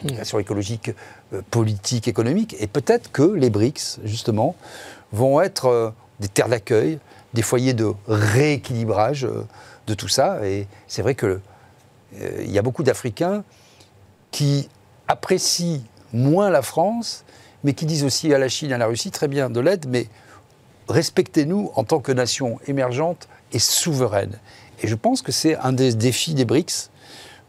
question 0.09 0.39
écologique, 0.39 0.91
euh, 1.33 1.43
politique, 1.51 2.09
économique. 2.09 2.57
Et 2.61 2.67
peut-être 2.67 3.11
que 3.13 3.23
les 3.23 3.51
BRICS, 3.51 4.01
justement, 4.05 4.57
vont 5.13 5.41
être 5.41 5.67
euh, 5.67 5.91
des 6.21 6.29
terres 6.29 6.49
d'accueil, 6.49 6.99
des 7.35 7.43
foyers 7.43 7.75
de 7.75 7.93
rééquilibrage 8.09 9.25
euh, 9.25 9.47
de 9.87 9.95
tout 9.95 10.09
ça. 10.09 10.47
Et 10.47 10.67
c'est 10.87 11.03
vrai 11.03 11.15
qu'il 11.15 11.41
il 12.41 12.51
y 12.51 12.59
a 12.59 12.63
beaucoup 12.63 12.83
d'Africains 12.83 13.45
qui 14.31 14.69
apprécient 15.07 15.83
moins 16.13 16.51
la 16.51 16.63
France, 16.63 17.25
mais 17.63 17.75
qui 17.75 17.87
disent 17.87 18.05
aussi 18.05 18.33
à 18.35 18.39
la 18.39 18.49
Chine, 18.49 18.73
à 18.73 18.79
la 18.79 18.87
Russie, 18.87 19.11
très 19.11 19.29
bien 19.29 19.51
de 19.51 19.61
l'aide, 19.61 19.87
mais 19.89 20.09
respectez-nous 20.89 21.71
en 21.75 21.85
tant 21.85 22.01
que 22.01 22.11
nation 22.11 22.59
émergente 22.67 23.29
et 23.53 23.59
souveraine. 23.59 24.39
Et 24.83 24.89
je 24.89 24.95
pense 24.95 25.23
que 25.23 25.31
c'est 25.31 25.57
un 25.57 25.73
des 25.73 25.95
défis 25.95 26.35
des 26.35 26.45
BRICS, 26.45 26.91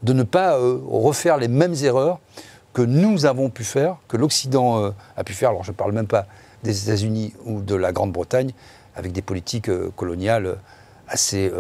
de 0.03 0.13
ne 0.13 0.23
pas 0.23 0.57
euh, 0.57 0.79
refaire 0.87 1.37
les 1.37 1.47
mêmes 1.47 1.75
erreurs 1.83 2.19
que 2.73 2.81
nous 2.81 3.25
avons 3.25 3.49
pu 3.49 3.63
faire, 3.63 3.97
que 4.07 4.17
l'Occident 4.17 4.83
euh, 4.83 4.91
a 5.17 5.23
pu 5.23 5.33
faire. 5.33 5.49
Alors 5.49 5.63
je 5.63 5.71
ne 5.71 5.75
parle 5.75 5.91
même 5.91 6.07
pas 6.07 6.25
des 6.63 6.83
États-Unis 6.83 7.33
ou 7.45 7.61
de 7.61 7.75
la 7.75 7.91
Grande-Bretagne, 7.91 8.51
avec 8.95 9.11
des 9.11 9.21
politiques 9.21 9.69
euh, 9.69 9.91
coloniales 9.95 10.57
assez, 11.07 11.51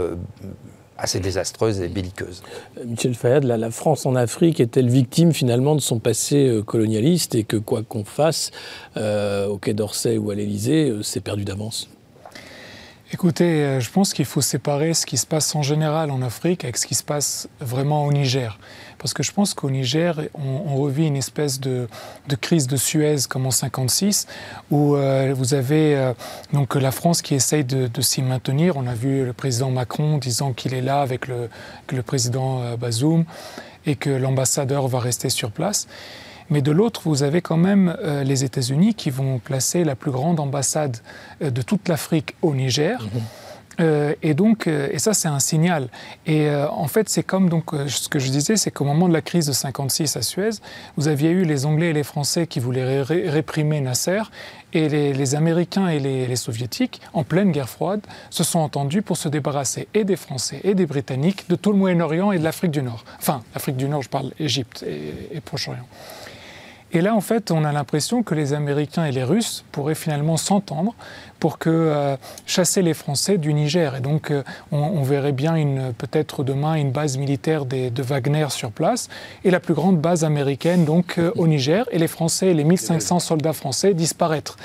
désastreuses 1.15 1.81
et 1.81 1.89
belliqueuses. 1.89 2.41
Michel 2.85 3.15
Fayad, 3.15 3.43
la, 3.43 3.57
la, 3.57 3.71
France 3.71 4.05
en 4.05 4.15
Afrique 4.15 4.61
est-elle 4.61 4.89
victime 4.89 5.33
finalement 5.33 5.75
de 5.75 5.81
son 5.81 5.99
passé 5.99 6.61
colonialiste 6.65 7.35
et 7.35 7.43
que 7.43 7.57
quoi 7.57 7.83
qu'on 7.83 8.05
fasse 8.05 8.51
au 8.95 9.57
Quai 9.57 9.73
d'Orsay 9.73 10.17
ou 10.17 10.31
à 10.31 10.35
l'Élysée, 10.35 10.95
c'est 11.01 11.19
perdu 11.19 11.43
d'avance? 11.43 11.89
Écoutez, 13.13 13.43
euh, 13.65 13.79
je 13.81 13.91
pense 13.91 14.13
qu'il 14.13 14.23
faut 14.23 14.39
séparer 14.39 14.93
ce 14.93 15.05
qui 15.05 15.17
se 15.17 15.25
passe 15.25 15.53
en 15.53 15.61
général 15.61 16.11
en 16.11 16.21
Afrique 16.21 16.63
avec 16.63 16.77
ce 16.77 16.87
qui 16.87 16.95
se 16.95 17.03
passe 17.03 17.49
vraiment 17.59 18.05
au 18.05 18.13
Niger. 18.13 18.57
Parce 18.99 19.13
que 19.13 19.21
je 19.21 19.33
pense 19.33 19.53
qu'au 19.53 19.69
Niger, 19.69 20.21
on, 20.33 20.77
revit 20.77 21.07
une 21.07 21.17
espèce 21.17 21.59
de, 21.59 21.89
crise 22.39 22.67
de 22.67 22.77
Suez 22.77 23.17
comme 23.29 23.45
en 23.45 23.51
56, 23.51 24.27
où 24.69 24.95
euh, 24.95 25.33
vous 25.35 25.53
avez 25.53 25.97
euh, 25.97 26.13
donc 26.53 26.75
la 26.75 26.91
France 26.91 27.21
qui 27.21 27.35
essaye 27.35 27.65
de, 27.65 27.89
s'y 28.01 28.21
maintenir. 28.21 28.77
On 28.77 28.87
a 28.87 28.93
vu 28.93 29.25
le 29.25 29.33
président 29.33 29.71
Macron 29.71 30.17
disant 30.17 30.53
qu'il 30.53 30.73
est 30.73 30.81
là 30.81 31.01
avec 31.01 31.27
le, 31.27 31.49
le 31.91 32.03
président 32.03 32.77
Bazoum 32.77 33.25
et 33.85 33.97
que 33.97 34.09
l'ambassadeur 34.09 34.87
va 34.87 34.99
rester 34.99 35.29
sur 35.29 35.51
place. 35.51 35.87
Mais 36.51 36.61
de 36.61 36.71
l'autre, 36.71 37.01
vous 37.05 37.23
avez 37.23 37.41
quand 37.41 37.57
même 37.57 37.95
euh, 38.03 38.23
les 38.23 38.43
États-Unis 38.43 38.93
qui 38.93 39.09
vont 39.09 39.39
placer 39.39 39.85
la 39.85 39.95
plus 39.95 40.11
grande 40.11 40.39
ambassade 40.39 40.97
euh, 41.41 41.49
de 41.49 41.61
toute 41.61 41.87
l'Afrique 41.87 42.35
au 42.41 42.53
Niger. 42.53 43.01
Mhm. 43.01 43.21
Euh, 43.79 44.13
et 44.21 44.33
donc, 44.33 44.67
et 44.67 44.99
ça 44.99 45.13
c'est 45.13 45.29
un 45.29 45.39
signal. 45.39 45.87
Et 46.27 46.49
en 46.53 46.87
fait, 46.87 47.07
c'est 47.07 47.23
comme 47.23 47.49
donc 47.49 47.71
ce 47.87 48.09
que 48.09 48.19
je 48.19 48.29
disais, 48.29 48.57
c'est 48.57 48.69
qu'au 48.69 48.83
moment 48.83 49.07
de 49.07 49.13
la 49.13 49.21
crise 49.21 49.47
de 49.47 49.53
56 49.53 50.17
à 50.17 50.21
Suez, 50.21 50.49
vous 50.97 51.07
aviez 51.07 51.29
eu 51.29 51.45
les 51.45 51.65
Anglais 51.65 51.91
et 51.91 51.93
les 51.93 52.03
Français 52.03 52.47
qui 52.47 52.59
voulaient 52.59 53.01
réprimer 53.01 53.79
Nasser, 53.79 54.21
et 54.73 54.89
les, 54.89 55.35
Américains 55.35 55.87
et 55.87 55.99
les, 55.99 56.27
les, 56.27 56.35
Soviétiques, 56.35 57.01
en 57.13 57.23
pleine 57.23 57.51
guerre 57.51 57.69
froide, 57.69 58.01
se 58.29 58.43
sont 58.43 58.59
entendus 58.59 59.01
pour 59.01 59.17
se 59.17 59.29
débarrasser 59.29 59.87
et 59.93 60.03
des 60.03 60.17
Français 60.17 60.59
et 60.63 60.75
des 60.75 60.85
Britanniques, 60.85 61.49
de 61.49 61.55
tout 61.55 61.71
le 61.71 61.77
Moyen-Orient 61.77 62.33
et 62.33 62.39
de 62.39 62.43
l'Afrique 62.43 62.71
du 62.71 62.83
Nord. 62.83 63.03
Enfin, 63.19 63.41
l'Afrique 63.53 63.77
du 63.77 63.87
Nord, 63.87 64.03
je 64.03 64.09
parle 64.09 64.31
Égypte 64.37 64.83
et, 64.85 65.35
et 65.37 65.39
Proche-Orient. 65.39 65.87
Et 66.93 67.01
là, 67.01 67.15
en 67.15 67.21
fait, 67.21 67.51
on 67.51 67.63
a 67.63 67.71
l'impression 67.71 68.21
que 68.21 68.35
les 68.35 68.53
Américains 68.53 69.05
et 69.05 69.11
les 69.11 69.23
Russes 69.23 69.63
pourraient 69.71 69.95
finalement 69.95 70.35
s'entendre 70.35 70.93
pour 71.39 71.57
que 71.57 71.69
euh, 71.69 72.17
chasser 72.45 72.81
les 72.81 72.93
Français 72.93 73.37
du 73.37 73.53
Niger. 73.53 73.95
Et 73.95 74.01
donc, 74.01 74.29
euh, 74.29 74.43
on, 74.71 75.01
verrait 75.01 75.31
bien 75.31 75.55
peut-être 75.97 76.43
demain 76.43 76.75
une 76.75 76.91
base 76.91 77.17
militaire 77.17 77.65
de 77.65 78.01
Wagner 78.03 78.45
sur 78.49 78.71
place 78.71 79.09
et 79.43 79.51
la 79.51 79.59
plus 79.59 79.73
grande 79.73 79.99
base 79.99 80.23
américaine 80.23 80.85
donc 80.85 81.17
euh, 81.17 81.31
au 81.35 81.47
Niger 81.47 81.85
et 81.91 81.97
les 81.97 82.07
Français, 82.07 82.47
et 82.47 82.53
les 82.53 82.63
1500 82.63 83.19
soldats 83.19 83.53
français 83.53 83.93
disparaître. 83.93 84.57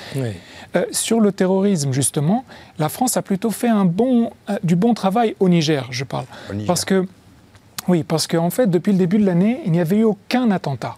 sur 0.91 1.19
le 1.19 1.31
terrorisme, 1.31 1.91
justement, 1.93 2.43
la 2.77 2.89
France 2.89 3.17
a 3.17 3.21
plutôt 3.21 3.49
fait 3.51 3.69
un 3.69 3.85
bon, 3.85 4.31
du 4.63 4.75
bon 4.75 4.93
travail 4.93 5.35
au 5.39 5.49
Niger, 5.49 5.87
je 5.91 6.03
parle, 6.03 6.25
parce 6.67 6.85
que 6.85 7.07
oui, 7.87 8.03
parce 8.03 8.27
qu'en 8.27 8.49
fait, 8.49 8.67
depuis 8.67 8.91
le 8.91 8.97
début 8.97 9.17
de 9.17 9.25
l'année, 9.25 9.61
il 9.65 9.71
n'y 9.71 9.79
avait 9.79 9.97
eu 9.97 10.03
aucun 10.03 10.51
attentat. 10.51 10.97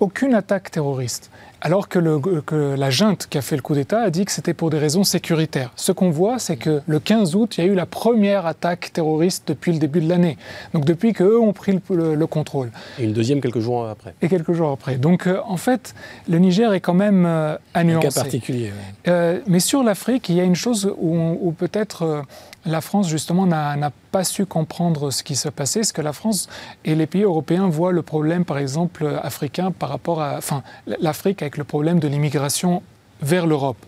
Aucune 0.00 0.34
attaque 0.34 0.70
terroriste. 0.70 1.30
Alors 1.62 1.88
que, 1.88 1.98
la 1.98 2.90
junte 2.90 3.26
qui 3.28 3.36
a 3.36 3.42
fait 3.42 3.56
le 3.56 3.62
coup 3.62 3.74
d'État 3.74 4.00
a 4.00 4.10
dit 4.10 4.24
que 4.24 4.32
c'était 4.32 4.54
pour 4.54 4.70
des 4.70 4.78
raisons 4.78 5.04
sécuritaires. 5.04 5.72
Ce 5.76 5.92
qu'on 5.92 6.10
voit, 6.10 6.38
c'est 6.38 6.56
que 6.56 6.80
le 6.86 7.00
15 7.00 7.36
août, 7.36 7.58
il 7.58 7.64
y 7.64 7.68
a 7.68 7.70
eu 7.70 7.74
la 7.74 7.86
première 7.86 8.46
attaque 8.46 8.92
terroriste 8.94 9.44
depuis 9.48 9.72
le 9.72 9.78
début 9.78 10.00
de 10.00 10.08
l'année. 10.08 10.38
Donc 10.72 10.86
depuis 10.86 11.12
qu'eux 11.12 11.38
ont 11.38 11.52
pris 11.52 11.78
le, 11.90 12.26
contrôle. 12.26 12.70
Et 12.98 13.04
une 13.04 13.12
deuxième 13.12 13.40
quelques 13.40 13.60
jours 13.60 13.86
après. 13.86 14.14
Et 14.22 14.28
quelques 14.28 14.52
jours 14.52 14.70
après. 14.70 14.96
Donc 14.96 15.26
euh, 15.26 15.40
en 15.46 15.56
fait, 15.56 15.94
le 16.28 16.38
Niger 16.38 16.72
est 16.72 16.80
quand 16.80 16.94
même 16.94 17.26
euh, 17.26 17.56
à 17.74 17.84
nuancer. 17.84 18.06
Un 18.06 18.10
cas 18.10 18.20
particulier. 18.22 18.72
Euh, 19.08 19.40
mais 19.46 19.60
sur 19.60 19.82
l'Afrique, 19.82 20.28
il 20.28 20.36
y 20.36 20.40
a 20.40 20.44
une 20.44 20.54
chose 20.54 20.94
où, 20.98 21.52
peut-être 21.52 22.24
la 22.66 22.80
France, 22.80 23.08
justement, 23.08 23.46
n'a 23.46 23.92
pas 24.12 24.24
su 24.24 24.44
comprendre 24.46 25.10
ce 25.10 25.22
qui 25.22 25.36
se 25.36 25.48
passait, 25.48 25.82
c'est 25.82 25.94
que 25.94 26.02
la 26.02 26.12
France 26.12 26.48
et 26.84 26.94
les 26.94 27.06
pays 27.06 27.22
européens 27.22 27.68
voient 27.68 27.92
le 27.92 28.02
problème, 28.02 28.44
par 28.44 28.58
exemple, 28.58 29.18
africain 29.22 29.70
par 29.70 29.88
rapport 29.88 30.20
à. 30.20 30.36
Enfin, 30.36 30.62
l'Afrique 30.86 31.42
avec 31.42 31.56
le 31.56 31.64
problème 31.64 32.00
de 32.00 32.08
l'immigration 32.08 32.82
vers 33.22 33.46
l'Europe? 33.46 33.78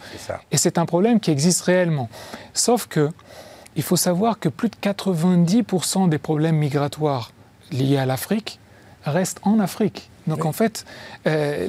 Et 0.50 0.56
c'est 0.56 0.78
un 0.78 0.86
problème 0.86 1.20
qui 1.20 1.30
existe 1.30 1.62
réellement. 1.62 2.08
Sauf 2.54 2.86
que, 2.86 3.10
il 3.76 3.82
faut 3.82 3.96
savoir 3.96 4.38
que 4.38 4.48
plus 4.48 4.68
de 4.68 4.76
90% 4.76 6.08
des 6.08 6.18
problèmes 6.18 6.56
migratoires 6.56 7.32
liés 7.70 7.96
à 7.96 8.06
l'Afrique 8.06 8.60
restent 9.04 9.40
en 9.44 9.60
Afrique. 9.60 10.10
Donc 10.26 10.44
en 10.44 10.52
fait, 10.52 10.84
euh, 11.26 11.66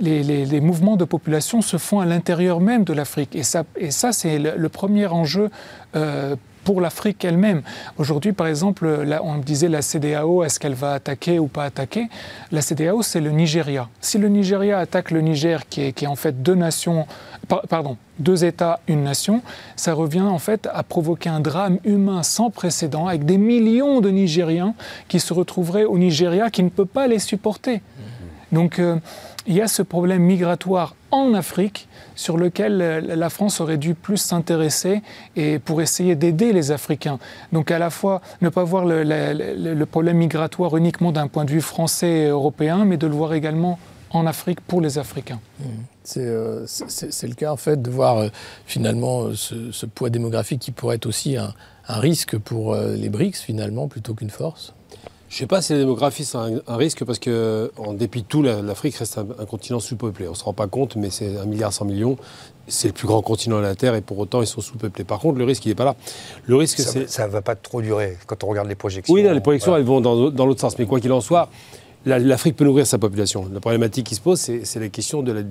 les, 0.00 0.60
mouvements 0.60 0.96
de 0.96 1.04
population 1.04 1.60
se 1.62 1.76
font 1.76 2.00
à 2.00 2.06
l'intérieur 2.06 2.60
même 2.60 2.84
de 2.84 2.92
l'Afrique. 2.92 3.34
Et 3.34 3.42
ça, 3.42 3.64
et 3.76 3.90
ça 3.90 4.12
c'est 4.12 4.38
le, 4.38 4.68
premier 4.68 5.06
enjeu 5.06 5.50
euh, 5.94 6.36
pour 6.66 6.80
l'Afrique 6.80 7.24
elle-même. 7.24 7.62
Aujourd'hui, 7.96 8.32
par 8.32 8.48
exemple, 8.48 9.06
on 9.22 9.38
disait 9.38 9.68
la 9.68 9.82
CDAO, 9.82 10.42
est-ce 10.42 10.58
qu'elle 10.58 10.74
va 10.74 10.94
attaquer 10.94 11.38
ou 11.38 11.46
pas 11.46 11.62
attaquer? 11.64 12.08
La 12.50 12.60
CDAO, 12.60 13.02
c'est 13.02 13.20
le 13.20 13.30
Nigeria. 13.30 13.88
Si 14.00 14.18
le 14.18 14.28
Nigeria 14.28 14.80
attaque 14.80 15.12
le 15.12 15.20
Niger, 15.20 15.68
qui 15.68 15.82
est, 15.82 15.92
qui 15.92 16.06
est 16.06 16.08
en 16.08 16.16
fait 16.16 16.42
deux 16.42 16.56
nations, 16.56 17.06
pardon, 17.68 17.96
deux 18.18 18.44
États, 18.44 18.80
une 18.88 19.04
nation, 19.04 19.42
ça 19.76 19.94
revient 19.94 20.22
en 20.22 20.40
fait 20.40 20.68
à 20.74 20.82
provoquer 20.82 21.28
un 21.28 21.38
drame 21.38 21.78
humain 21.84 22.24
sans 22.24 22.50
précédent 22.50 23.06
avec 23.06 23.24
des 23.24 23.38
millions 23.38 24.00
de 24.00 24.10
Nigériens 24.10 24.74
qui 25.06 25.20
se 25.20 25.32
retrouveraient 25.32 25.84
au 25.84 25.98
Nigeria 25.98 26.50
qui 26.50 26.64
ne 26.64 26.68
peut 26.68 26.84
pas 26.84 27.06
les 27.06 27.20
supporter. 27.20 27.80
Donc 28.52 28.78
euh, 28.78 28.96
il 29.46 29.54
y 29.54 29.60
a 29.60 29.68
ce 29.68 29.82
problème 29.82 30.22
migratoire 30.22 30.94
en 31.10 31.34
Afrique 31.34 31.88
sur 32.14 32.36
lequel 32.36 32.80
euh, 32.80 33.00
la 33.00 33.30
France 33.30 33.60
aurait 33.60 33.78
dû 33.78 33.94
plus 33.94 34.16
s'intéresser 34.16 35.02
et 35.34 35.58
pour 35.58 35.82
essayer 35.82 36.14
d'aider 36.14 36.52
les 36.52 36.70
Africains. 36.70 37.18
Donc 37.52 37.70
à 37.70 37.78
la 37.78 37.90
fois 37.90 38.20
ne 38.40 38.48
pas 38.48 38.64
voir 38.64 38.84
le, 38.86 39.84
problème 39.84 40.18
migratoire 40.18 40.76
uniquement 40.76 41.12
d'un 41.12 41.28
point 41.28 41.44
de 41.44 41.50
vue 41.50 41.60
français 41.60 42.10
et 42.10 42.26
européen, 42.26 42.84
mais 42.84 42.96
de 42.96 43.06
le 43.06 43.14
voir 43.14 43.34
également 43.34 43.78
en 44.10 44.26
Afrique 44.26 44.60
pour 44.60 44.80
les 44.80 44.98
Africains. 44.98 45.40
Mmh. 45.60 45.64
Euh, 46.18 46.64
c'est 46.66 47.26
le 47.26 47.34
cas 47.34 47.50
en 47.50 47.56
fait 47.56 47.82
de 47.82 47.90
voir 47.90 48.30
finalement 48.64 49.34
ce, 49.34 49.86
poids 49.86 50.08
démographique 50.08 50.60
qui 50.60 50.70
pourrait 50.70 50.96
être 50.96 51.06
aussi 51.06 51.36
un 51.36 51.52
risque 51.88 52.38
pour 52.38 52.76
les 52.76 53.08
BRICS 53.08 53.40
finalement 53.42 53.88
plutôt 53.88 54.14
qu'une 54.14 54.30
force. 54.30 54.75
Je 55.28 55.34
ne 55.34 55.38
sais 55.40 55.46
pas 55.46 55.60
si 55.60 55.72
la 55.72 55.80
démographie 55.80 56.24
c'est 56.24 56.38
un, 56.38 56.76
risque 56.76 57.04
parce 57.04 57.18
que, 57.18 57.72
en 57.78 57.94
dépit 57.94 58.22
de 58.22 58.26
tout, 58.26 58.42
l'Afrique 58.42 58.96
reste 58.96 59.18
un, 59.18 59.44
continent 59.44 59.80
sous-peuplé. 59.80 60.28
On 60.28 60.32
ne 60.32 60.36
se 60.36 60.44
rend 60.44 60.52
pas 60.52 60.68
compte, 60.68 60.96
mais 60.96 61.10
c'est 61.10 61.36
un 61.36 61.46
milliard 61.46 61.72
100 61.72 61.84
millions. 61.86 62.16
C'est 62.68 62.88
le 62.88 62.94
plus 62.94 63.06
grand 63.06 63.22
continent 63.22 63.56
de 63.56 63.62
la 63.62 63.74
Terre 63.74 63.94
et 63.94 64.00
pour 64.00 64.18
autant 64.18 64.40
ils 64.40 64.46
sont 64.46 64.60
sous-peuplés. 64.60 65.04
Par 65.04 65.18
contre, 65.18 65.38
le 65.38 65.44
risque 65.44 65.64
il 65.66 65.70
n'est 65.70 65.74
pas 65.74 65.84
là. 65.84 65.96
Le 66.46 66.56
risque 66.56 66.80
ça 67.08 67.26
ne 67.26 67.32
va 67.32 67.42
pas 67.42 67.56
trop 67.56 67.82
durer 67.82 68.16
quand 68.26 68.44
on 68.44 68.46
regarde 68.48 68.68
les 68.68 68.74
projections. 68.74 69.12
Oui, 69.12 69.22
les 69.22 69.40
projections 69.40 69.76
elles 69.76 69.84
vont 69.84 70.00
dans, 70.00 70.30
dans 70.30 70.46
l'autre 70.46 70.60
sens. 70.60 70.78
Mais 70.78 70.86
quoi 70.86 71.00
qu'il 71.00 71.12
en 71.12 71.20
soit, 71.20 71.48
L'Afrique 72.06 72.54
peut 72.54 72.64
nourrir 72.64 72.86
sa 72.86 72.98
population. 72.98 73.50
La 73.52 73.58
problématique 73.58 74.06
qui 74.06 74.14
se 74.14 74.20
pose, 74.20 74.38
c'est 74.38 74.78
la 74.78 74.88
question 74.88 75.24
de 75.24 75.44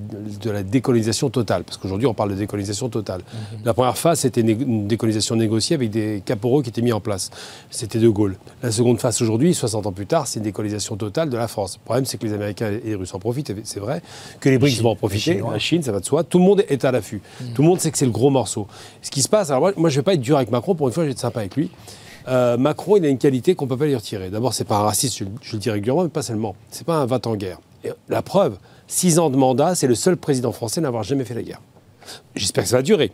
la, 0.46 0.64
décolonisation 0.64 1.30
totale. 1.30 1.66
Parce 1.66 1.76
qu'aujourd'hui, 1.76 2.08
on 2.08 2.14
parle 2.14 2.30
de 2.30 2.36
décolonisation 2.36 2.88
totale. 2.88 3.20
Mhm. 3.20 3.60
La 3.66 3.74
première 3.74 3.98
phase, 3.98 4.22
c'était 4.22 4.40
une 4.40 4.88
décolonisation 4.88 5.36
négociée 5.36 5.76
avec 5.76 5.90
des 5.90 6.24
caporaux 6.26 6.62
qui 6.62 6.70
étaient 6.70 6.82
mis 6.82 6.94
en 6.94 7.02
place. 7.02 7.30
C'était 7.70 8.00
De 8.00 8.08
Gaulle. 8.08 8.38
La 8.64 8.72
seconde 8.72 9.02
phase, 9.02 9.22
aujourd'hui, 9.22 9.54
60 9.54 9.86
ans 9.86 9.92
plus 9.92 10.06
tard, 10.06 10.28
c'est 10.28 10.40
une 10.40 10.46
décolonisation 10.46 10.96
totale 10.96 11.30
de 11.30 11.36
la 11.36 11.50
France. 11.50 11.78
Le 11.82 11.84
problème, 11.84 12.06
c'est 12.06 12.18
que 12.18 12.26
les 12.26 12.34
Américains 12.34 12.72
et 12.72 12.88
les 12.88 12.96
Russes 12.96 13.14
en 13.14 13.20
profitent, 13.20 13.54
c'est 13.66 13.82
vrai. 13.82 14.02
Que 14.40 14.48
les 14.48 14.58
BRICS 14.58 14.82
vont 14.82 14.92
en 14.92 14.96
profiter. 14.96 15.42
La 15.52 15.60
Chine, 15.60 15.84
ça 15.84 15.92
va 15.92 16.00
de 16.00 16.06
soi. 16.06 16.24
Tout 16.24 16.40
le 16.40 16.46
monde 16.46 16.64
est 16.70 16.86
à 16.86 16.92
l'affût. 16.94 17.22
Mhm. 17.42 17.54
Tout 17.54 17.64
le 17.64 17.68
monde 17.68 17.82
sait 17.82 17.92
que 17.92 17.98
c'est 17.98 18.06
le 18.06 18.12
gros 18.12 18.30
morceau. 18.30 18.66
Ce 19.02 19.12
qui 19.12 19.22
se 19.22 19.28
passe, 19.28 19.52
alors 19.52 19.74
moi, 19.76 19.90
je 19.90 19.96
ne 19.96 20.00
vais 20.00 20.04
pas 20.04 20.14
être 20.14 20.22
dur 20.22 20.38
avec 20.38 20.52
Macron. 20.52 20.74
Pour 20.74 20.88
une 20.88 20.94
fois, 20.94 21.04
je 21.04 21.08
vais 21.08 21.12
être 21.12 21.20
sympa 21.20 21.42
avec 21.42 21.58
lui. 21.58 21.70
Euh, 22.28 22.58
Macron, 22.58 22.98
il 22.98 23.06
a 23.06 23.10
une 23.10 23.18
qualité 23.18 23.56
qu'on 23.56 23.66
ne 23.66 23.70
peut 23.70 23.78
pas 23.78 23.86
lui 23.86 23.96
retirer. 23.96 24.30
D'abord, 24.30 24.54
c'est 24.54 24.66
pas 24.66 24.78
un 24.78 24.84
raciste, 24.84 25.18
je, 25.18 25.54
le 25.54 25.60
dis 25.60 25.70
régulièrement, 25.70 26.04
mais 26.04 26.10
pas 26.10 26.24
seulement. 26.24 26.56
C'est 26.72 26.86
pas 26.86 26.96
un 26.96 27.06
va 27.06 27.20
en 27.26 27.36
guerre. 27.36 27.60
la 28.10 28.22
preuve, 28.22 28.58
six 28.88 29.20
ans 29.20 29.30
de 29.30 29.38
mandat, 29.38 29.76
c'est 29.76 29.88
le 29.88 29.96
seul 29.96 30.18
président 30.18 30.52
français 30.52 30.80
à 30.80 30.84
n'avoir 30.84 31.04
jamais 31.04 31.26
fait 31.26 31.36
la 31.36 31.44
guerre. 31.44 31.62
J'espère 32.36 32.64
que 32.64 32.70
ça 32.70 32.78
va 32.78 32.84
durer. 32.84 33.12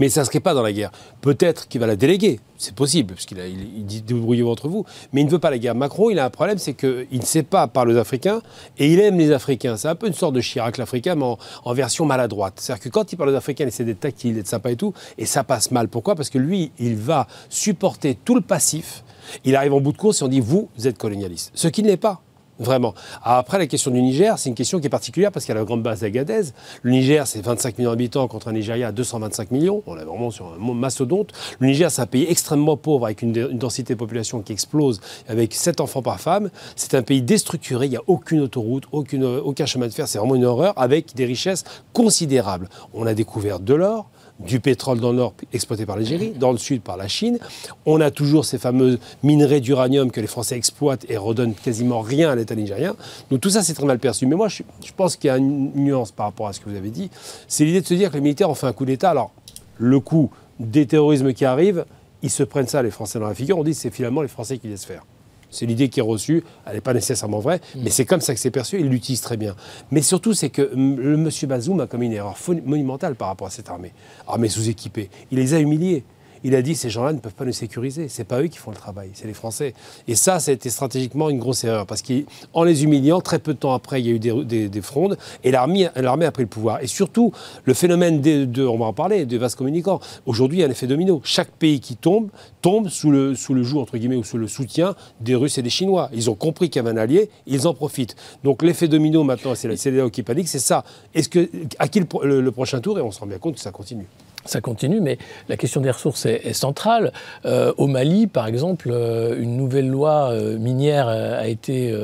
Mais 0.00 0.08
ça 0.08 0.20
ne 0.20 0.26
serait 0.26 0.40
pas 0.40 0.52
dans 0.52 0.62
la 0.62 0.72
guerre. 0.72 0.90
Peut-être 1.20 1.68
qu'il 1.68 1.80
va 1.80 1.86
la 1.86 1.96
déléguer, 1.96 2.40
c'est 2.58 2.74
possible, 2.74 3.14
parce 3.14 3.24
qu'il 3.24 3.38
il, 3.38 3.86
dit 3.86 4.02
débrouillez-vous 4.02 4.50
entre 4.50 4.68
vous, 4.68 4.84
mais 5.12 5.20
il 5.20 5.26
ne 5.26 5.30
veut 5.30 5.38
pas 5.38 5.50
la 5.50 5.58
guerre. 5.58 5.74
Macron, 5.74 6.10
il 6.10 6.18
a 6.18 6.24
un 6.24 6.30
problème, 6.30 6.58
c'est 6.58 6.74
qu'il 6.74 7.06
ne 7.12 7.24
sait 7.24 7.44
pas 7.44 7.66
parler 7.68 7.94
aux 7.94 7.98
Africains 7.98 8.42
et 8.78 8.92
il 8.92 9.00
aime 9.00 9.16
les 9.16 9.30
Africains. 9.32 9.76
C'est 9.76 9.88
un 9.88 9.94
peu 9.94 10.08
une 10.08 10.14
sorte 10.14 10.34
de 10.34 10.40
Chirac 10.40 10.76
l'Africain, 10.76 11.14
mais 11.14 11.36
en, 11.64 11.74
version 11.74 12.04
maladroite. 12.04 12.54
C'est-à-dire 12.56 12.84
que 12.84 12.88
quand 12.88 13.12
il 13.12 13.16
parle 13.16 13.30
aux 13.30 13.34
Africains, 13.34 13.64
il 13.64 13.68
essaie 13.68 13.84
d'être 13.84 14.00
tactile, 14.00 14.34
d'être 14.34 14.48
sympa 14.48 14.70
et 14.70 14.76
tout, 14.76 14.92
et 15.18 15.26
ça 15.26 15.44
passe 15.44 15.70
mal. 15.70 15.88
Pourquoi? 15.88 16.14
Parce 16.14 16.30
que 16.30 16.38
lui, 16.38 16.72
il 16.78 16.96
va 16.96 17.26
supporter 17.48 18.16
tout 18.24 18.34
le 18.34 18.40
passif. 18.40 19.04
Il 19.44 19.56
arrive 19.56 19.74
en 19.74 19.80
bout 19.80 19.92
de 19.92 19.98
course 19.98 20.20
et 20.20 20.24
on 20.24 20.28
dit 20.28 20.40
vous, 20.40 20.68
vous 20.76 20.86
êtes 20.86 20.98
colonialiste. 20.98 21.52
Ce 21.54 21.68
qui 21.68 21.82
ne 21.82 21.88
l'est 21.88 21.96
pas. 21.96 22.22
Vraiment. 22.58 22.94
après, 23.22 23.58
la 23.58 23.66
question 23.66 23.90
du 23.90 24.00
Niger, 24.00 24.38
c'est 24.38 24.48
une 24.48 24.54
question 24.54 24.80
qui 24.80 24.86
est 24.86 24.90
particulière 24.90 25.30
parce 25.30 25.44
qu'il 25.44 25.54
y 25.54 25.56
a 25.56 25.60
la 25.60 25.66
grande 25.66 25.82
base 25.82 26.00
d'Agadez. 26.00 26.52
Le 26.82 26.90
Niger, 26.90 27.26
c'est 27.26 27.42
25 27.42 27.76
millions 27.76 27.90
d'habitants 27.90 28.26
contre 28.28 28.48
un 28.48 28.52
Nigeria 28.52 28.88
à 28.88 28.92
225 28.92 29.50
millions. 29.50 29.82
On 29.86 29.96
est 29.98 30.04
vraiment 30.04 30.30
sur 30.30 30.46
un 30.46 30.74
mastodonte. 30.74 31.32
Le 31.58 31.66
Niger, 31.66 31.90
c'est 31.90 32.00
un 32.00 32.06
pays 32.06 32.26
extrêmement 32.28 32.78
pauvre 32.78 33.04
avec 33.04 33.20
une, 33.20 33.32
densité 33.32 33.92
de 33.92 33.98
population 33.98 34.40
qui 34.40 34.52
explose, 34.52 35.00
avec 35.28 35.54
7 35.54 35.80
enfants 35.82 36.00
par 36.02 36.18
femme. 36.18 36.50
C'est 36.76 36.94
un 36.94 37.02
pays 37.02 37.20
déstructuré. 37.20 37.86
Il 37.86 37.90
n'y 37.90 37.96
a 37.96 38.02
aucune 38.06 38.40
autoroute, 38.40 38.84
aucune, 38.90 39.24
aucun 39.24 39.66
chemin 39.66 39.86
de 39.88 39.92
fer. 39.92 40.08
C'est 40.08 40.18
vraiment 40.18 40.34
une 40.34 40.46
horreur 40.46 40.72
avec 40.76 41.14
des 41.14 41.26
richesses 41.26 41.64
considérables. 41.92 42.70
On 42.94 43.06
a 43.06 43.12
découvert 43.12 43.60
de 43.60 43.74
l'or, 43.74 44.08
du 44.40 44.60
pétrole 44.60 45.00
dans 45.00 45.10
le 45.10 45.16
nord 45.16 45.34
exploité 45.52 45.86
par 45.86 45.96
l'Algérie, 45.96 46.30
dans 46.30 46.52
le 46.52 46.58
sud 46.58 46.82
par 46.82 46.96
la 46.96 47.08
Chine. 47.08 47.38
On 47.86 48.00
a 48.00 48.10
toujours 48.10 48.44
ces 48.44 48.58
fameux 48.58 48.98
minerais 49.22 49.60
d'uranium 49.60 50.10
que 50.10 50.20
les 50.20 50.26
Français 50.26 50.56
exploitent 50.56 51.06
et 51.08 51.16
redonnent 51.16 51.54
quasiment 51.54 52.00
rien 52.00 52.30
à 52.30 52.34
l'État 52.34 52.54
nigérien. 52.54 52.96
Donc 53.30 53.40
tout 53.40 53.50
ça, 53.50 53.62
c'est 53.62 53.74
très 53.74 53.86
mal 53.86 53.98
perçu. 53.98 54.26
Mais 54.26 54.36
moi, 54.36 54.48
je, 54.48 54.62
pense 54.96 55.16
qu'il 55.16 55.28
y 55.28 55.30
a 55.30 55.38
une 55.38 55.72
nuance 55.74 56.12
par 56.12 56.26
rapport 56.26 56.48
à 56.48 56.52
ce 56.52 56.60
que 56.60 56.68
vous 56.68 56.76
avez 56.76 56.90
dit. 56.90 57.10
C'est 57.48 57.64
l'idée 57.64 57.80
de 57.80 57.86
se 57.86 57.94
dire 57.94 58.10
que 58.10 58.14
les 58.14 58.20
militaires 58.20 58.50
ont 58.50 58.54
fait 58.54 58.66
un 58.66 58.72
coup 58.72 58.84
d'État. 58.84 59.10
Alors, 59.10 59.32
le 59.78 60.00
coup 60.00 60.30
des 60.60 60.86
terrorismes 60.86 61.32
qui 61.32 61.44
arrivent, 61.44 61.84
ils 62.22 62.30
se 62.30 62.42
prennent 62.42 62.68
ça, 62.68 62.82
les 62.82 62.90
Français, 62.90 63.18
dans 63.18 63.28
la 63.28 63.34
figure. 63.34 63.58
On 63.58 63.64
dit 63.64 63.72
que 63.72 63.76
c'est 63.76 63.90
finalement 63.90 64.22
les 64.22 64.28
Français 64.28 64.58
qui 64.58 64.68
laissent 64.68 64.86
faire. 64.86 65.02
C'est 65.50 65.66
l'idée 65.66 65.88
qui 65.88 66.00
est 66.00 66.02
reçue, 66.02 66.44
elle 66.66 66.74
n'est 66.74 66.80
pas 66.80 66.94
nécessairement 66.94 67.38
vraie, 67.38 67.60
mm. 67.74 67.80
mais 67.82 67.90
c'est 67.90 68.04
comme 68.04 68.20
ça 68.20 68.34
que 68.34 68.40
c'est 68.40 68.50
perçu, 68.50 68.80
il 68.80 68.88
l'utilise 68.88 69.20
très 69.20 69.36
bien. 69.36 69.54
Mais 69.90 70.02
surtout, 70.02 70.34
c'est 70.34 70.50
que 70.50 70.62
le 70.62 71.14
M. 71.14 71.30
Bazoum 71.48 71.80
a 71.80 71.86
commis 71.86 72.06
une 72.06 72.12
erreur 72.12 72.36
monumentale 72.64 73.14
par 73.14 73.28
rapport 73.28 73.46
à 73.46 73.50
cette 73.50 73.68
armée, 73.68 73.92
armée 74.26 74.48
sous-équipée. 74.48 75.10
Il 75.30 75.38
les 75.38 75.54
a 75.54 75.60
humiliés 75.60 76.04
il 76.46 76.54
a 76.54 76.62
dit 76.62 76.76
ces 76.76 76.90
gens-là 76.90 77.12
ne 77.12 77.18
peuvent 77.18 77.34
pas 77.34 77.44
nous 77.44 77.52
sécuriser. 77.52 78.08
C'est 78.08 78.22
pas 78.22 78.40
eux 78.40 78.46
qui 78.46 78.58
font 78.58 78.70
le 78.70 78.76
travail, 78.76 79.10
c'est 79.14 79.26
les 79.26 79.34
Français. 79.34 79.74
Et 80.06 80.14
ça, 80.14 80.38
été 80.46 80.70
stratégiquement 80.70 81.28
une 81.28 81.40
grosse 81.40 81.64
erreur 81.64 81.86
parce 81.86 82.02
qu'en 82.02 82.62
les 82.62 82.84
humiliant, 82.84 83.20
très 83.20 83.40
peu 83.40 83.52
de 83.52 83.58
temps 83.58 83.74
après, 83.74 84.00
il 84.00 84.06
y 84.06 84.10
a 84.10 84.14
eu 84.14 84.18
des, 84.20 84.80
frondes 84.80 85.18
et 85.42 85.50
l'armée, 85.50 85.86
a 85.86 86.30
pris 86.30 86.44
le 86.44 86.48
pouvoir. 86.48 86.80
Et 86.82 86.86
surtout, 86.86 87.32
le 87.64 87.74
phénomène 87.74 88.20
de, 88.20 88.64
on 88.64 88.78
va 88.78 88.84
en 88.84 88.92
parler, 88.92 89.26
des 89.26 89.38
vases 89.38 89.56
communicants. 89.56 89.98
Aujourd'hui, 90.24 90.58
il 90.58 90.60
y 90.60 90.64
a 90.64 90.68
un 90.68 90.70
effet 90.70 90.86
domino. 90.86 91.20
Chaque 91.24 91.50
pays 91.50 91.80
qui 91.80 91.96
tombe 91.96 92.28
tombe 92.62 92.88
sous 92.88 93.10
le, 93.10 93.34
sous 93.34 93.52
le 93.52 93.64
joug 93.64 93.80
entre 93.80 93.98
guillemets 93.98 94.16
ou 94.16 94.24
sous 94.24 94.38
le 94.38 94.46
soutien 94.46 94.94
des 95.20 95.34
Russes 95.34 95.58
et 95.58 95.62
des 95.62 95.70
Chinois. 95.70 96.10
Ils 96.12 96.30
ont 96.30 96.36
compris 96.36 96.70
qu'il 96.70 96.80
y 96.80 96.86
avait 96.86 96.96
un 96.96 97.02
allié, 97.02 97.28
ils 97.46 97.66
en 97.66 97.74
profitent. 97.74 98.14
Donc 98.44 98.62
l'effet 98.62 98.86
domino 98.86 99.24
maintenant, 99.24 99.56
c'est 99.56 99.66
la 99.66 99.76
CDAO 99.76 100.10
qui 100.10 100.22
panique, 100.22 100.46
c'est 100.46 100.60
ça. 100.60 100.84
Est-ce 101.12 101.28
que 101.28 101.50
à 101.80 101.88
qui 101.88 102.00
le 102.00 102.50
prochain 102.52 102.80
tour 102.80 102.98
Et 103.00 103.02
on 103.02 103.10
se 103.10 103.18
rend 103.18 103.26
bien 103.26 103.38
compte 103.38 103.54
que 103.54 103.60
ça 103.60 103.72
continue 103.72 104.06
ça 104.46 104.60
continue, 104.60 105.00
mais 105.00 105.18
la 105.48 105.56
question 105.56 105.80
des 105.80 105.90
ressources 105.90 106.26
est, 106.26 106.52
centrale. 106.52 107.12
Euh, 107.44 107.72
au 107.76 107.86
Mali, 107.86 108.26
par 108.26 108.46
exemple, 108.46 108.90
euh, 108.90 109.40
une 109.40 109.56
nouvelle 109.56 109.88
loi 109.88 110.30
euh, 110.30 110.58
minière 110.58 111.08
a 111.08 111.46
été 111.46 111.94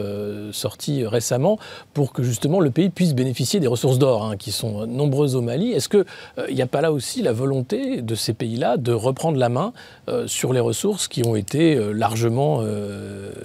sortie 0.53 1.07
récemment 1.07 1.59
pour 1.95 2.13
que 2.13 2.23
justement 2.23 2.61
le 2.61 2.71
pays 2.71 2.91
puisse 2.91 3.15
bénéficier 3.15 3.61
des 3.61 3.67
ressources 3.67 3.99
d'or, 3.99 4.25
hein, 4.25 4.37
qui 4.37 4.53
sont 4.53 4.87
nombreuses 4.87 5.37
au 5.37 5.43
Mali. 5.43 5.73
Est-ce 5.73 5.89
qu'il 5.89 6.05
n'y 6.53 6.63
a 6.63 6.67
pas 6.67 6.81
là 6.81 6.93
aussi 6.93 7.23
la 7.23 7.33
volonté 7.33 8.03
de 8.03 8.15
ces 8.15 8.33
pays-là 8.33 8.77
de 8.77 8.93
reprendre 8.93 9.39
la 9.39 9.49
main 9.49 9.73
sur 10.27 10.53
les 10.53 10.61
ressources 10.61 11.09
qui 11.09 11.27
ont 11.27 11.37
été 11.37 11.79
largement 11.93 12.63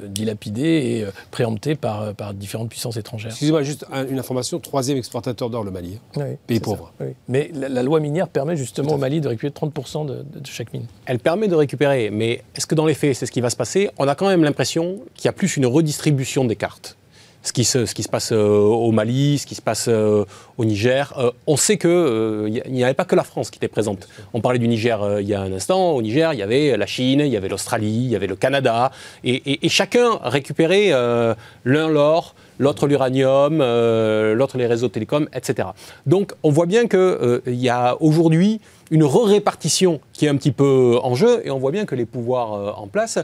dilapidées 0.07 0.61
et 0.61 1.05
préemptées 1.31 1.75
par, 1.75 2.13
par 2.13 2.33
différentes 2.33 2.69
puissances 2.69 2.97
étrangères? 2.97 3.31
Excusez-moi, 3.31 3.63
juste 3.63 3.85
une 4.09 4.19
information, 4.19 4.59
troisième 4.59 4.97
exportateur 4.97 5.49
d'or, 5.49 5.63
le 5.63 5.71
Mali, 5.71 5.99
hein. 6.17 6.35
pays 6.45 6.59
pauvre. 6.59 6.93
Mais 7.27 7.51
la 7.53 7.83
loi 7.83 7.99
minière 7.99 8.27
permet 8.27 8.55
justement 8.55 8.86
au 8.93 8.97
Mali 8.97 9.21
de 9.21 9.27
récupérer 9.27 9.53
30% 9.53 10.05
de, 10.05 10.23
chaque 10.45 10.73
mine. 10.73 10.85
Elle 11.05 11.19
permet 11.19 11.47
de 11.47 11.55
récupérer, 11.55 12.09
mais 12.09 12.43
est-ce 12.55 12.67
que 12.67 12.75
dans 12.75 12.85
les 12.85 12.93
faits, 12.93 13.15
c'est 13.15 13.25
ce 13.25 13.31
qui 13.31 13.41
va 13.41 13.49
se 13.49 13.55
passer? 13.55 13.89
On 13.97 14.07
a 14.07 14.15
quand 14.15 14.27
même 14.27 14.43
l'impression 14.43 14.99
qu'il 15.15 15.25
y 15.25 15.27
a 15.29 15.33
plus 15.33 15.57
une 15.57 15.65
redistribution 15.65 16.45
des 16.45 16.55
cartes. 16.55 16.97
ce 17.43 17.53
qui 17.53 17.63
se, 17.63 17.85
ce 17.85 17.93
qui 17.93 18.03
se 18.03 18.09
passe 18.09 18.31
au 18.31 18.91
Mali, 18.91 19.37
ce 19.37 19.45
qui 19.45 19.55
se 19.55 19.61
passe 19.61 19.87
au 19.87 20.65
Niger. 20.65 21.13
on 21.45 21.55
sait 21.55 21.77
qu'il 21.77 22.61
n'y 22.69 22.83
avait 22.83 22.93
pas 22.93 23.05
que 23.05 23.15
la 23.15 23.23
France 23.23 23.49
qui 23.49 23.57
était 23.57 23.67
présente. 23.67 24.07
On 24.33 24.41
parlait 24.41 24.59
du 24.59 24.67
Niger 24.67 25.19
il 25.19 25.27
y 25.27 25.33
a 25.33 25.41
un 25.41 25.51
instant. 25.53 25.91
Au 25.91 26.01
Niger, 26.01 26.33
il 26.33 26.39
y 26.39 26.43
avait 26.43 26.75
la 26.75 26.85
Chine, 26.85 27.21
il 27.21 27.31
y 27.31 27.37
avait 27.37 27.49
l'Australie, 27.49 28.03
il 28.05 28.09
y 28.09 28.15
avait 28.15 28.27
le 28.27 28.35
Canada. 28.35 28.91
Et, 29.23 29.65
et 29.65 29.69
chacun 29.69 30.19
récupérait 30.23 30.91
l'un 30.91 31.87
l'or, 31.87 32.35
l'autre 32.59 32.87
l'uranium, 32.87 33.59
euh, 33.61 34.33
l'autre 34.33 34.57
les 34.57 34.67
réseaux 34.67 34.89
télécoms, 34.89 35.27
etc. 35.33 35.69
Donc 36.05 36.33
on 36.43 36.49
voit 36.49 36.65
bien 36.65 36.87
qu'il 36.87 36.99
euh, 36.99 37.41
y 37.47 37.69
a 37.69 37.97
aujourd'hui 38.01 38.61
une 38.91 39.03
re-répartition 39.03 39.99
qui 40.13 40.25
est 40.25 40.29
un 40.29 40.37
petit 40.37 40.51
peu 40.51 40.97
en 41.03 41.15
jeu, 41.15 41.41
et 41.43 41.51
on 41.51 41.59
voit 41.59 41.71
bien 41.71 41.85
que 41.85 41.95
les 41.95 42.05
pouvoirs 42.05 42.53
euh, 42.53 42.71
en 42.71 42.87
place 42.87 43.19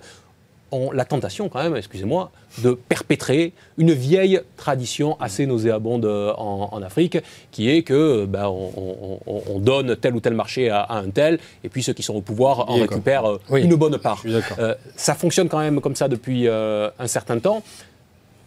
ont 0.72 0.92
la 0.92 1.06
tentation 1.06 1.50
quand 1.50 1.62
même, 1.62 1.76
excusez-moi, 1.76 2.32
de 2.64 2.72
perpétrer 2.72 3.54
une 3.78 3.94
vieille 3.94 4.42
tradition 4.58 5.16
assez 5.20 5.46
nauséabonde 5.46 6.06
en, 6.06 6.82
Afrique, 6.82 7.20
qui 7.52 7.70
est 7.70 7.84
que 7.84 8.26
ben, 8.26 8.48
on, 8.48 9.60
donne 9.60 9.96
tel 9.96 10.16
ou 10.16 10.20
tel 10.20 10.34
marché 10.34 10.72
à, 10.72 10.88
un 10.90 11.12
tel, 11.12 11.38
et 11.64 11.70
puis 11.70 11.84
ceux 11.84 11.94
qui 11.94 12.02
sont 12.02 12.16
au 12.16 12.22
pouvoir 12.22 12.72
en 12.72 12.78
récupèrent 12.78 13.38
une 13.52 13.76
bonne 13.76 14.00
part. 14.00 14.24
ça 14.96 15.14
fonctionne 15.14 15.48
quand 15.48 15.60
même 15.60 15.80
comme 15.80 15.96
ça 15.96 16.08
depuis 16.08 16.48
un 16.48 17.08
certain 17.08 17.38
temps. 17.38 17.62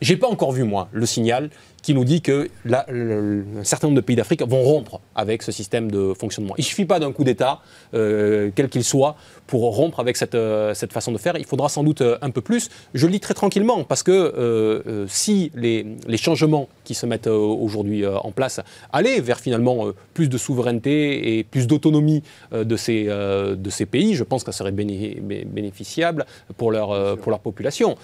J'ai 0.01 0.16
pas 0.16 0.28
encore 0.28 0.53
vu, 0.53 0.64
moi, 0.64 0.88
le 0.92 1.07
signal 1.07 1.51
qui 1.87 1.95
nous 1.95 2.05
dit 2.05 2.20
que 2.20 2.49
un 2.68 3.62
certain 3.62 3.87
nombre 3.87 3.95
de 3.95 4.05
pays 4.05 4.16
d'Afrique 4.16 4.43
vont 4.43 4.61
rompre 4.61 5.01
avec 5.14 5.45
ce 5.45 5.53
système 5.53 5.89
de 5.89 6.14
fonctionnement. 6.18 6.55
Il 6.59 6.62
ne 6.62 6.66
suffit 6.66 6.84
pas 6.84 6.99
d'un 6.99 7.12
coup 7.12 7.22
d'État, 7.22 7.61
euh, 7.95 8.51
quel 8.57 8.68
qu'il 8.68 8.82
soit, 8.82 9.14
pour 9.47 9.62
rompre 9.76 10.01
avec 10.01 10.16
cette, 10.16 10.34
euh, 10.34 10.74
cette, 10.74 10.93
façon 10.93 11.12
de 11.12 11.18
faire. 11.18 11.37
Il 11.37 11.45
faudra 11.45 11.68
sans 11.68 11.84
doute 11.84 12.01
euh, 12.01 12.18
un 12.22 12.30
peu 12.30 12.41
plus. 12.41 12.70
Je 12.95 13.07
le 13.07 13.12
lis 13.12 13.20
très 13.20 13.34
tranquillement, 13.34 13.84
parce 13.84 14.03
que 14.03 15.07
si 15.09 15.53
les, 15.55 15.87
les, 16.09 16.16
changements 16.16 16.68
qui 16.82 16.95
se 16.95 17.07
mettent 17.07 17.28
aujourd'hui 17.28 18.05
en 18.05 18.32
place 18.32 18.61
allaient 18.93 19.20
vers 19.20 19.39
finalement 19.39 19.93
plus 20.12 20.28
de 20.28 20.39
souveraineté 20.39 21.39
et 21.39 21.45
plus 21.45 21.68
d'autonomie 21.68 22.24
de, 22.53 22.76
ces, 22.76 23.05
de 23.05 23.70
ces 23.70 23.87
pays, 23.87 24.16
je 24.16 24.24
pense 24.24 24.43
que 24.43 24.51
ça 24.51 24.59
serait 24.59 24.72
bénéficiable 24.72 26.26
pour 26.57 26.72
leur, 26.72 27.16
pour 27.18 27.30
leur 27.30 27.41
population. 27.41 27.97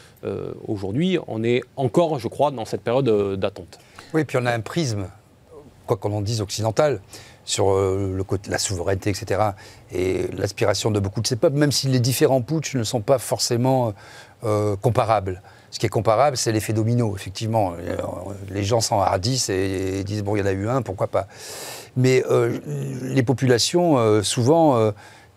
aujourd'hui, 0.68 1.18
on 1.26 1.42
est 1.42 1.62
encore, 1.76 2.20
je 2.20 2.28
crois, 2.28 2.52
dans 2.52 2.64
cette 2.64 2.82
période 2.82 3.38
d'attente. 3.40 3.71
Oui, 4.14 4.24
puis 4.24 4.38
on 4.40 4.46
a 4.46 4.52
un 4.52 4.60
prisme, 4.60 5.06
quoi 5.86 5.96
qu'on 5.96 6.12
en 6.12 6.20
dise, 6.20 6.40
occidental 6.40 7.00
sur 7.44 7.72
euh, 7.72 8.24
la 8.48 8.58
souveraineté, 8.58 9.10
etc. 9.10 9.40
Et 9.92 10.28
l'aspiration 10.36 10.90
de 10.90 11.00
beaucoup 11.00 11.20
de 11.20 11.26
ces 11.26 11.36
peuples, 11.36 11.56
même 11.56 11.72
si 11.72 11.88
les 11.88 12.00
différents 12.00 12.42
putsch 12.42 12.74
ne 12.76 12.84
sont 12.84 13.00
pas 13.00 13.18
forcément 13.18 13.94
euh, 14.44 14.76
comparables. 14.76 15.42
Ce 15.70 15.78
qui 15.78 15.86
est 15.86 15.90
comparable, 15.90 16.36
c'est 16.36 16.52
l'effet 16.52 16.72
domino, 16.72 17.16
effectivement. 17.16 17.72
Euh, 17.80 17.96
les 18.50 18.62
gens 18.62 18.80
s'enhardissent 18.80 19.48
et, 19.48 20.00
et, 20.00 20.04
disent, 20.04 20.22
bon, 20.22 20.36
il 20.36 20.40
y 20.40 20.42
en 20.42 20.46
a 20.46 20.52
eu 20.52 20.68
un, 20.68 20.82
pourquoi 20.82 21.06
pas? 21.06 21.26
Mais 21.96 22.22
les 23.02 23.22
populations, 23.22 24.22
souvent, 24.22 24.92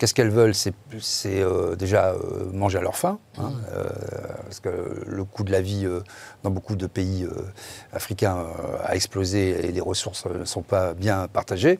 Qu'est-ce 0.05 0.13
qu'elles 0.13 0.29
veulent 0.29 0.53
C'est 0.53 1.41
euh, 1.41 1.75
déjà 1.75 2.09
euh, 2.09 2.45
manger 2.53 2.77
à 2.77 2.81
leur 2.81 2.95
faim, 2.95 3.17
hein, 3.39 3.49
mmh. 3.49 3.53
euh, 3.73 3.83
parce 4.43 4.59
que 4.59 4.69
le 5.03 5.23
coût 5.23 5.43
de 5.43 5.51
la 5.51 5.61
vie 5.61 5.87
dans 6.43 6.51
beaucoup 6.51 6.75
de 6.75 6.85
pays 6.85 7.27
africains 7.91 8.45
a 8.83 8.95
explosé 8.95 9.65
et 9.65 9.71
les 9.71 9.81
ressources 9.81 10.27
ne 10.27 10.45
sont 10.45 10.61
pas 10.61 10.93
bien 10.93 11.27
partagées. 11.27 11.79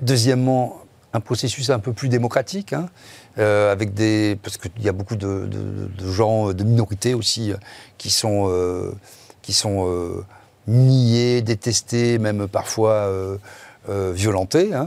deuxièmement, 0.00 0.80
un 1.12 1.20
processus 1.20 1.68
un 1.68 1.78
peu 1.78 1.92
plus 1.92 2.08
démocratique, 2.08 2.72
hein, 2.72 2.88
avec 3.36 3.92
des, 3.92 4.38
parce 4.42 4.56
qu'il 4.56 4.82
y 4.82 4.88
a 4.88 4.92
beaucoup 4.92 5.16
de, 5.16 5.46
gens, 6.10 6.54
de 6.54 6.64
minorités 6.64 7.12
aussi, 7.12 7.52
qui 7.98 8.08
sont, 8.08 8.50
qui 9.42 9.52
sont 9.52 10.24
niés, 10.68 11.42
détestés, 11.42 12.18
même 12.18 12.48
parfois 12.48 13.12
euh, 13.88 14.12
violentés. 14.12 14.74
Hein. 14.74 14.86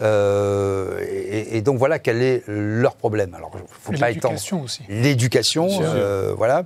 Euh, 0.00 1.04
et, 1.50 1.60
donc 1.60 1.76
voilà 1.78 1.98
quel 1.98 2.22
est 2.22 2.44
leur 2.46 2.94
problème. 2.94 3.34
Alors, 3.34 3.50
faut 3.68 3.92
pas 3.92 4.10
L'éducation 4.10 4.62
aussi. 4.62 4.82
L'éducation, 4.88 5.68
euh, 5.82 6.34
voilà. 6.36 6.64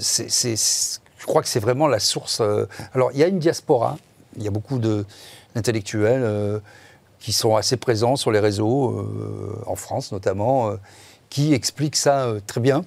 c'est, 0.00 0.56
je 1.18 1.26
crois 1.26 1.42
que 1.42 1.48
c'est 1.48 1.60
vraiment 1.60 1.88
la 1.88 1.98
source. 1.98 2.40
alors, 2.92 3.10
il 3.12 3.18
y 3.18 3.24
a 3.24 3.26
une 3.26 3.40
diaspora. 3.40 3.96
Il 4.36 4.44
y 4.44 4.48
a 4.48 4.50
beaucoup 4.50 4.78
d'intellectuels 4.78 6.60
qui 7.18 7.32
sont 7.32 7.56
assez 7.56 7.76
présents 7.76 8.14
sur 8.14 8.30
les 8.30 8.40
réseaux, 8.40 9.08
en 9.66 9.74
France 9.74 10.12
notamment, 10.12 10.72
qui 11.28 11.54
expliquent 11.54 11.96
ça 11.96 12.34
très 12.46 12.60
bien 12.60 12.84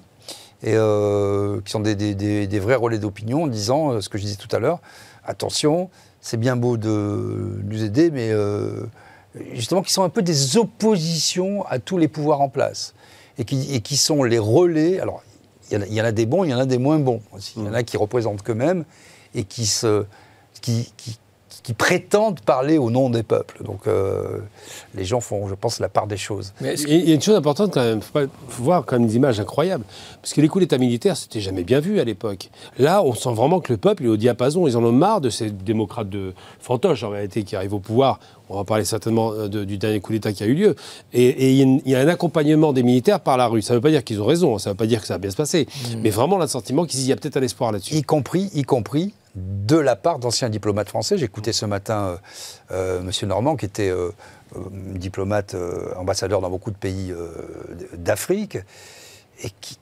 et 0.62 0.72
qui 0.72 1.70
sont 1.70 1.80
des, 1.80 1.94
des 1.94 2.58
vrais 2.58 2.74
relais 2.74 2.98
d'opinion 2.98 3.42
en 3.42 3.46
disant 3.48 4.00
ce 4.00 4.08
que 4.08 4.16
je 4.16 4.24
disais 4.24 4.36
tout 4.36 4.54
à 4.54 4.58
l'heure. 4.58 4.80
Attention, 5.24 5.90
c'est 6.20 6.36
bien 6.36 6.56
beau 6.56 6.76
de 6.76 7.60
nous 7.64 7.82
aider, 7.82 8.10
mais 8.10 8.30
euh, 8.30 8.86
justement 9.52 9.82
qui 9.82 9.92
sont 9.92 10.02
un 10.02 10.08
peu 10.08 10.22
des 10.22 10.56
oppositions 10.56 11.64
à 11.66 11.78
tous 11.78 11.98
les 11.98 12.08
pouvoirs 12.08 12.40
en 12.40 12.48
place. 12.48 12.94
Et 13.40 13.44
qui, 13.44 13.72
et 13.72 13.80
qui 13.80 13.96
sont 13.96 14.24
les 14.24 14.40
relais. 14.40 14.98
Alors, 14.98 15.22
il 15.70 15.94
y, 15.94 16.00
en 16.00 16.04
a 16.04 16.10
des 16.10 16.26
bons, 16.26 16.42
il 16.42 16.50
y 16.50 16.54
en 16.54 16.58
a 16.58 16.66
des 16.66 16.78
moins 16.78 16.98
bons. 16.98 17.20
Il 17.56 17.62
y 17.62 17.68
en 17.68 17.74
a 17.74 17.84
qui 17.84 17.96
représentent 17.96 18.42
qu'eux-mêmes 18.42 18.84
et 19.34 19.44
qui, 19.44 19.66
se, 19.66 20.04
qui, 20.60 20.92
qui, 20.96 21.18
qui 21.62 21.72
prétendent 21.72 22.40
parler 22.40 22.78
au 22.78 22.90
nom 22.90 23.10
des 23.10 23.22
peuples. 23.22 23.62
Donc 23.64 23.86
euh, 23.86 24.38
les 24.94 25.04
gens 25.04 25.20
font, 25.20 25.48
je 25.48 25.54
pense, 25.54 25.80
la 25.80 25.88
part 25.88 26.06
des 26.06 26.16
choses. 26.16 26.52
Mais 26.60 26.74
il 26.80 27.08
y 27.08 27.12
a 27.12 27.14
une 27.14 27.22
chose 27.22 27.36
importante 27.36 27.72
quand 27.74 27.82
même, 27.82 28.00
il 28.14 28.28
faut 28.48 28.62
voir 28.62 28.84
quand 28.84 28.98
même 28.98 29.08
des 29.08 29.16
images 29.16 29.40
incroyables. 29.40 29.84
Parce 30.22 30.34
que 30.34 30.40
les 30.40 30.48
coups 30.48 30.64
d'État 30.64 30.78
militaires, 30.78 31.16
c'était 31.16 31.40
jamais 31.40 31.64
bien 31.64 31.80
vu 31.80 32.00
à 32.00 32.04
l'époque. 32.04 32.50
Là, 32.78 33.02
on 33.02 33.14
sent 33.14 33.32
vraiment 33.32 33.60
que 33.60 33.72
le 33.72 33.76
peuple 33.76 34.04
est 34.04 34.08
au 34.08 34.16
diapason. 34.16 34.66
Ils 34.66 34.76
en 34.76 34.84
ont 34.84 34.92
marre 34.92 35.20
de 35.20 35.30
ces 35.30 35.50
démocrates 35.50 36.08
de 36.08 36.32
fantoche, 36.60 37.02
en 37.02 37.10
réalité, 37.10 37.42
qui 37.42 37.56
arrivent 37.56 37.74
au 37.74 37.80
pouvoir. 37.80 38.20
On 38.50 38.56
va 38.56 38.64
parler 38.64 38.84
certainement 38.84 39.32
euh, 39.32 39.48
du 39.48 39.78
dernier 39.78 40.00
coup 40.00 40.12
d'État 40.12 40.32
qui 40.32 40.42
a 40.42 40.46
eu 40.46 40.54
lieu. 40.54 40.76
Et, 41.12 41.52
il 41.52 41.82
y 41.86 41.94
a 41.94 42.00
un 42.00 42.08
accompagnement 42.08 42.72
des 42.72 42.82
militaires 42.82 43.20
par 43.20 43.36
la 43.36 43.46
rue. 43.46 43.62
Ça 43.62 43.74
ne 43.74 43.78
veut 43.78 43.82
pas 43.82 43.90
dire 43.90 44.04
qu'ils 44.04 44.20
ont 44.20 44.26
raison, 44.26 44.58
ça 44.58 44.70
ne 44.70 44.74
veut 44.74 44.78
pas 44.78 44.86
dire 44.86 45.00
que 45.00 45.06
ça 45.06 45.14
va 45.14 45.18
bien 45.18 45.30
se 45.30 45.36
passer. 45.36 45.66
Mmh. 45.66 45.96
Mais 46.02 46.10
vraiment, 46.10 46.36
on 46.36 46.40
a 46.40 46.44
le 46.44 46.48
sentiment 46.48 46.86
qu'il 46.86 47.00
y 47.02 47.12
a 47.12 47.16
peut-être 47.16 47.36
un 47.36 47.42
espoir 47.42 47.72
là-dessus. 47.72 47.94
Y 47.94 48.02
compris, 48.02 48.50
y 48.54 48.62
compris 48.62 49.12
de 49.34 49.76
la 49.76 49.96
part 49.96 50.18
d'anciens 50.18 50.48
diplomates 50.48 50.88
français. 50.88 51.18
J'écoutais 51.18 51.52
ce 51.52 51.66
matin 51.66 52.18
euh, 52.72 53.00
euh, 53.00 53.00
M. 53.00 53.28
Normand, 53.28 53.56
qui 53.56 53.66
était 53.66 53.90
euh, 53.90 54.10
diplomate, 54.70 55.54
ambassadeur 55.96 56.40
dans 56.40 56.50
beaucoup 56.50 56.70
de 56.70 56.76
pays 56.76 57.12
d'Afrique, 57.94 58.58
et 59.42 59.50
qui, 59.60 59.78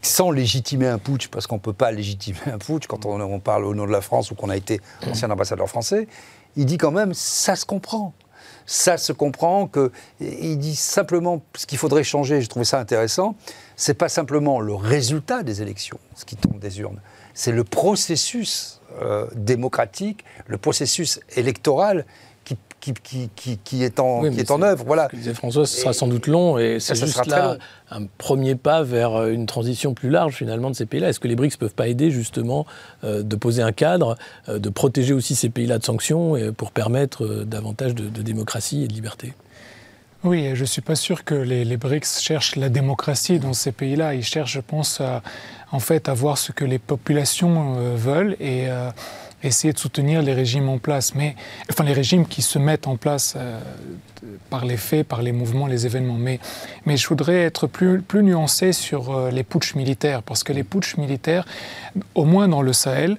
sans 0.00 0.30
légitimer 0.30 0.88
un 0.88 0.98
putsch, 0.98 1.28
parce 1.28 1.46
qu'on 1.46 1.56
ne 1.56 1.60
peut 1.60 1.72
pas 1.72 1.92
légitimer 1.92 2.38
un 2.46 2.58
putsch 2.58 2.86
quand 2.86 3.04
on, 3.04 3.40
parle 3.40 3.64
au 3.64 3.74
nom 3.74 3.86
de 3.86 3.92
la 3.92 4.00
France 4.00 4.30
ou 4.30 4.34
qu'on 4.34 4.50
a 4.50 4.56
été 4.56 4.80
ancien 5.06 5.30
ambassadeur 5.30 5.68
français, 5.68 6.08
il 6.56 6.64
dit 6.64 6.78
quand 6.78 6.92
même, 6.92 7.12
ça 7.14 7.56
se 7.56 7.64
comprend 7.64 8.12
ça 8.68 8.98
se 8.98 9.12
comprend 9.12 9.68
que 9.68 9.92
il 10.20 10.58
dit 10.58 10.74
simplement 10.74 11.40
ce 11.56 11.66
qu'il 11.66 11.78
faudrait 11.78 12.02
changer. 12.02 12.40
J'ai 12.40 12.48
trouvé 12.48 12.64
ça 12.64 12.80
intéressant. 12.80 13.36
C'est 13.76 13.94
pas 13.94 14.08
simplement 14.08 14.58
le 14.58 14.74
résultat 14.74 15.44
des 15.44 15.62
élections, 15.62 15.98
ce 16.16 16.24
qui 16.24 16.34
tombe 16.34 16.58
des 16.58 16.80
urnes, 16.80 17.00
c'est 17.36 17.52
le 17.52 17.64
processus 17.64 18.80
euh, 19.02 19.26
démocratique, 19.34 20.24
le 20.46 20.58
processus 20.58 21.20
électoral 21.36 22.04
qui, 22.44 22.56
qui, 22.80 23.28
qui, 23.34 23.58
qui 23.58 23.82
est, 23.82 23.98
en, 23.98 24.22
qui 24.30 24.38
est, 24.38 24.50
en 24.52 24.62
œuvre. 24.62 24.84
Voilà. 24.86 25.08
Ce 25.20 25.32
François, 25.32 25.66
ce 25.66 25.80
sera 25.80 25.92
sans 25.92 26.06
doute 26.06 26.28
long 26.28 26.56
et 26.58 26.78
c'est 26.78 26.94
juste 26.94 27.26
là 27.26 27.58
un 27.90 28.04
premier 28.18 28.54
pas 28.54 28.84
vers 28.84 29.14
euh, 29.14 29.30
une 29.30 29.46
transition 29.46 29.92
plus 29.94 30.10
large 30.10 30.34
finalement 30.34 30.70
de 30.70 30.76
ces 30.76 30.86
pays-là. 30.86 31.08
Est-ce 31.08 31.18
que 31.18 31.26
les 31.26 31.34
BRICS 31.34 31.54
ne 31.54 31.58
peuvent 31.58 31.74
pas 31.74 31.88
aider 31.88 32.10
justement 32.10 32.64
euh, 33.02 33.22
de 33.22 33.36
poser 33.36 33.62
un 33.62 33.72
cadre, 33.72 34.16
de 34.48 34.68
protéger 34.68 35.14
aussi 35.14 35.34
ces 35.34 35.48
pays-là 35.48 35.78
de 35.78 35.84
sanctions 35.84 36.36
et 36.36 36.52
pour 36.52 36.70
permettre 36.70 37.44
davantage 37.44 37.94
de, 37.94 38.08
de 38.08 38.22
démocratie 38.22 38.84
et 38.84 38.88
de 38.88 38.92
liberté? 38.92 39.34
Oui, 40.24 40.50
je 40.54 40.62
ne 40.62 40.66
suis 40.66 40.82
pas 40.82 40.96
sûr 40.96 41.24
que 41.24 41.34
les, 41.34 41.76
BRICS 41.76 42.20
cherchent 42.20 42.56
la 42.56 42.68
démocratie 42.68 43.38
dans 43.38 43.52
ces 43.52 43.72
pays-là. 43.72 44.14
Ils 44.14 44.24
cherchent, 44.24 44.54
je 44.54 44.60
pense, 44.60 45.00
à, 45.00 45.22
en 45.70 45.78
fait, 45.78 46.08
à 46.08 46.14
voir 46.14 46.38
ce 46.38 46.52
que 46.52 46.64
les 46.64 46.78
populations 46.78 47.76
euh, 47.76 47.94
veulent 47.96 48.36
et 48.40 48.68
euh, 48.68 48.90
essayer 49.42 49.72
de 49.72 49.78
soutenir 49.78 50.22
les 50.22 50.32
régimes 50.32 50.68
en 50.68 50.78
place. 50.78 51.14
Mais, 51.14 51.36
enfin, 51.70 51.84
les 51.84 51.92
régimes 51.92 52.26
qui 52.26 52.42
se 52.42 52.58
mettent 52.58 52.88
en 52.88 52.96
place 52.96 53.34
euh, 53.36 53.60
par 54.50 54.64
les 54.64 54.76
faits, 54.76 55.06
par 55.06 55.22
les 55.22 55.32
mouvements, 55.32 55.66
les 55.66 55.86
événements. 55.86 56.14
Mais, 56.18 56.40
mais 56.86 56.96
je 56.96 57.06
voudrais 57.06 57.42
être 57.42 57.66
plus, 57.66 58.00
plus 58.00 58.22
nuancé 58.22 58.72
sur 58.72 59.30
les 59.30 59.44
putschs 59.44 59.76
militaires, 59.76 60.22
parce 60.22 60.42
que 60.42 60.52
les 60.52 60.64
putschs 60.64 60.96
militaires, 60.96 61.44
au 62.14 62.24
moins 62.24 62.48
dans 62.48 62.62
le 62.62 62.72
Sahel, 62.72 63.18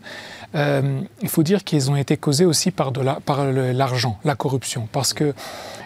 il 0.54 1.28
faut 1.30 1.44
dire 1.44 1.64
qu'ils 1.64 1.92
ont 1.92 1.96
été 1.96 2.18
causés 2.18 2.46
aussi 2.46 2.72
par, 2.72 2.92
l'argent, 2.94 4.18
la 4.24 4.36
corruption, 4.36 4.88
parce 4.92 5.14
que 5.14 5.34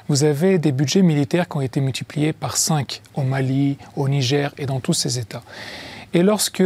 vous 0.08 0.24
avez 0.24 0.58
des 0.60 0.72
budgets 0.72 1.02
militaires 1.02 1.48
qui 1.48 1.58
ont 1.58 1.62
été 1.62 1.82
multipliés 1.82 2.34
par 2.34 2.58
5 2.58 3.02
au 3.16 3.24
Mali, 3.24 3.78
au 3.96 4.08
Niger 4.10 4.54
et 4.58 4.66
dans 4.66 4.80
tous 4.80 4.94
ces 4.94 5.20
États. 5.20 5.44
Et 6.14 6.24
lorsque 6.24 6.64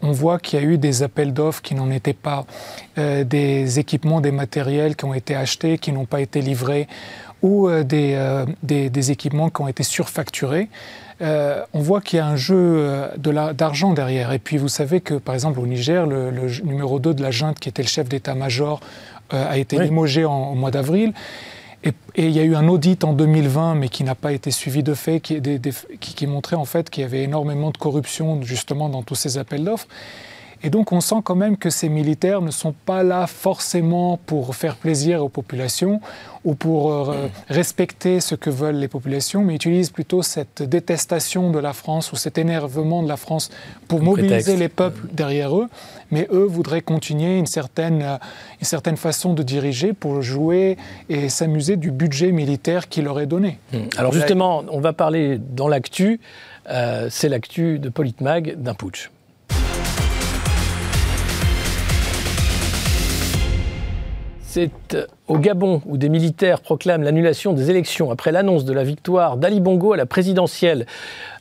on 0.00 0.12
voit 0.12 0.38
qu'il 0.38 0.58
y 0.58 0.62
a 0.62 0.64
eu 0.64 0.78
des 0.78 1.02
appels 1.02 1.34
d'offres 1.34 1.60
qui 1.60 1.74
n'en 1.74 1.90
étaient 1.90 2.14
pas, 2.14 2.46
euh, 2.96 3.24
des 3.24 3.78
équipements, 3.78 4.22
des 4.22 4.30
matériels 4.32 4.96
qui 4.96 5.04
ont 5.04 5.12
été 5.12 5.36
achetés, 5.36 5.76
qui 5.76 5.92
n'ont 5.92 6.06
pas 6.06 6.22
été 6.22 6.40
livrés, 6.40 6.88
ou 7.42 7.68
des, 7.82 8.44
des, 8.62 9.10
équipements 9.10 9.50
qui 9.50 9.60
ont 9.60 9.68
été 9.68 9.82
surfacturés. 9.82 10.68
On 11.20 11.80
voit 11.80 12.00
qu'il 12.00 12.18
y 12.18 12.20
a 12.20 12.26
un 12.26 12.36
jeu 12.36 13.10
d'argent 13.18 13.92
derrière. 13.92 14.32
Et 14.32 14.38
puis 14.38 14.56
vous 14.58 14.68
savez 14.68 15.00
que, 15.00 15.14
par 15.14 15.34
exemple, 15.34 15.60
au 15.60 15.66
Niger, 15.66 16.06
le, 16.06 16.30
numéro 16.64 16.98
2 16.98 17.14
de 17.14 17.22
la 17.22 17.30
junte, 17.30 17.58
qui 17.58 17.68
était 17.68 17.82
le 17.82 17.88
chef 17.88 18.08
d'état-major, 18.08 18.80
a 19.30 19.58
été 19.58 19.78
limogé 19.78 20.24
en, 20.24 20.50
au 20.50 20.54
mois 20.54 20.70
d'avril. 20.70 21.12
Et, 21.84 21.92
il 22.16 22.30
y 22.30 22.40
a 22.40 22.42
eu 22.42 22.54
un 22.56 22.68
audit 22.68 23.04
en 23.04 23.12
2020, 23.12 23.76
mais 23.76 23.88
qui 23.88 24.02
n'a 24.02 24.14
pas 24.14 24.32
été 24.32 24.50
suivi 24.50 24.82
de 24.82 24.94
fait, 24.94 25.20
qui, 25.20 25.40
qui 26.00 26.26
montrait 26.26 26.56
en 26.56 26.64
fait 26.64 26.90
qu'il 26.90 27.02
y 27.02 27.04
avait 27.04 27.22
énormément 27.22 27.70
de 27.70 27.76
corruption 27.78 28.42
justement 28.42 28.88
dans 28.88 29.02
tous 29.02 29.14
ces 29.14 29.38
appels 29.38 29.64
d'offres. 29.64 29.86
Et 30.62 30.70
donc 30.70 30.92
on 30.92 31.00
sent 31.00 31.16
quand 31.24 31.34
même 31.34 31.56
que 31.56 31.70
ces 31.70 31.88
militaires 31.88 32.40
ne 32.40 32.50
sont 32.50 32.74
pas 32.84 33.02
là 33.02 33.26
forcément 33.26 34.18
pour 34.26 34.54
faire 34.56 34.76
plaisir 34.76 35.22
aux 35.22 35.28
populations 35.28 36.00
ou 36.44 36.54
pour 36.54 36.92
euh, 36.92 37.28
respecter 37.48 38.20
ce 38.20 38.36
que 38.36 38.50
veulent 38.50 38.76
les 38.76 38.88
populations, 38.88 39.42
mais 39.42 39.54
utilisent 39.54 39.90
plutôt 39.90 40.22
cette 40.22 40.62
détestation 40.62 41.50
de 41.50 41.58
la 41.58 41.72
France 41.72 42.12
ou 42.12 42.16
cet 42.16 42.38
énervement 42.38 43.02
de 43.02 43.08
la 43.08 43.16
France 43.16 43.50
pour 43.88 44.00
mobiliser 44.00 44.56
les 44.56 44.68
peuples 44.68 45.08
derrière 45.12 45.56
eux. 45.58 45.66
Mais 46.12 46.28
eux 46.30 46.44
voudraient 46.44 46.82
continuer 46.82 47.36
une 47.36 47.46
certaine, 47.46 48.00
euh, 48.02 48.16
une 48.60 48.66
certaine 48.66 48.96
façon 48.96 49.34
de 49.34 49.42
diriger 49.42 49.92
pour 49.92 50.22
jouer 50.22 50.76
et 51.08 51.28
s'amuser 51.28 51.76
du 51.76 51.90
budget 51.90 52.30
militaire 52.30 52.88
qui 52.88 53.02
leur 53.02 53.18
est 53.18 53.26
donné. 53.26 53.58
Mmh. 53.72 53.78
Alors 53.96 54.12
justement, 54.12 54.62
on 54.70 54.80
va 54.80 54.92
parler 54.92 55.38
dans 55.38 55.66
l'actu, 55.66 56.20
euh, 56.70 57.08
c'est 57.10 57.28
l'actu 57.28 57.80
de 57.80 57.88
Politmag 57.88 58.54
d'un 58.56 58.74
putsch. 58.74 59.10
C'est 64.56 64.70
au 65.28 65.38
Gabon, 65.38 65.82
où 65.86 65.96
des 65.96 66.08
militaires 66.08 66.60
proclament 66.60 67.02
l'annulation 67.02 67.52
des 67.52 67.68
élections 67.68 68.12
après 68.12 68.30
l'annonce 68.30 68.64
de 68.64 68.72
la 68.72 68.84
victoire 68.84 69.36
d'Ali 69.36 69.58
Bongo 69.60 69.92
à 69.92 69.96
la 69.96 70.06
présidentielle. 70.06 70.86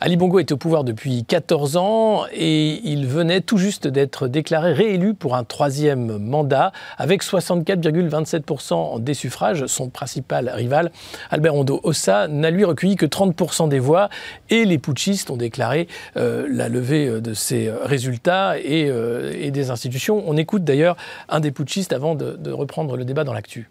Ali 0.01 0.17
Bongo 0.17 0.39
était 0.39 0.53
au 0.53 0.57
pouvoir 0.57 0.83
depuis 0.83 1.23
14 1.23 1.77
ans 1.77 2.23
et 2.33 2.81
il 2.83 3.05
venait 3.05 3.41
tout 3.41 3.57
juste 3.57 3.87
d'être 3.87 4.27
déclaré 4.27 4.73
réélu 4.73 5.13
pour 5.13 5.35
un 5.35 5.43
troisième 5.43 6.17
mandat 6.17 6.71
avec 6.97 7.23
64,27% 7.23 9.03
des 9.03 9.13
suffrages. 9.13 9.67
Son 9.67 9.89
principal 9.89 10.49
rival, 10.49 10.91
Albert 11.29 11.53
Ondo 11.53 11.79
Ossa, 11.83 12.27
n'a 12.27 12.49
lui 12.49 12.65
recueilli 12.65 12.95
que 12.95 13.05
30% 13.05 13.69
des 13.69 13.79
voix 13.79 14.09
et 14.49 14.65
les 14.65 14.79
putschistes 14.79 15.29
ont 15.29 15.37
déclaré 15.37 15.87
euh, 16.17 16.47
la 16.49 16.69
levée 16.69 17.21
de 17.21 17.33
ces 17.35 17.71
résultats 17.83 18.55
euh, 18.55 19.31
et, 19.39 19.51
des 19.51 19.69
institutions. 19.69 20.23
On 20.25 20.37
écoute 20.37 20.63
d'ailleurs 20.63 20.97
un 21.29 21.39
des 21.39 21.51
putschistes 21.51 21.93
avant 21.93 22.15
de 22.15 22.51
reprendre 22.51 22.97
le 22.97 23.04
débat 23.05 23.23
dans 23.23 23.33
l'actu 23.33 23.69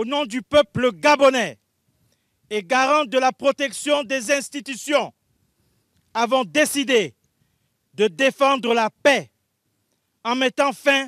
au 0.00 0.04
nom 0.06 0.24
du 0.24 0.40
peuple 0.40 0.92
gabonais 0.92 1.58
et 2.48 2.62
garant 2.62 3.04
de 3.04 3.18
la 3.18 3.32
protection 3.32 4.02
des 4.02 4.32
institutions, 4.32 5.12
avons 6.14 6.44
décidé 6.44 7.14
de 7.92 8.08
défendre 8.08 8.72
la 8.72 8.88
paix 9.02 9.30
en 10.24 10.36
mettant 10.36 10.72
fin 10.72 11.06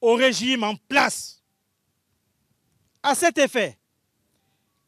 au 0.00 0.14
régime 0.14 0.64
en 0.64 0.76
place. 0.88 1.42
À 3.02 3.14
cet 3.14 3.36
effet, 3.36 3.78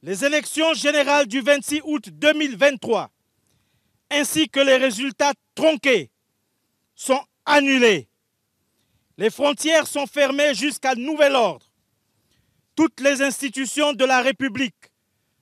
les 0.03 0.25
élections 0.25 0.73
générales 0.73 1.27
du 1.27 1.43
26 1.43 1.83
août 1.85 2.09
2023 2.09 3.11
ainsi 4.11 4.49
que 4.49 4.61
les 4.61 4.77
résultats 4.77 5.35
tronqués 5.55 6.11
sont 6.95 7.23
annulés. 7.45 8.09
Les 9.23 9.31
frontières 9.31 9.87
sont 9.87 10.09
fermées 10.09 10.53
jusqu'à 10.53 10.97
nouvel 10.97 11.37
ordre. 11.37 11.65
Toutes 12.75 13.01
les 13.01 13.23
institutions 13.23 13.93
de 13.93 14.05
la 14.05 14.21
République 14.21 14.91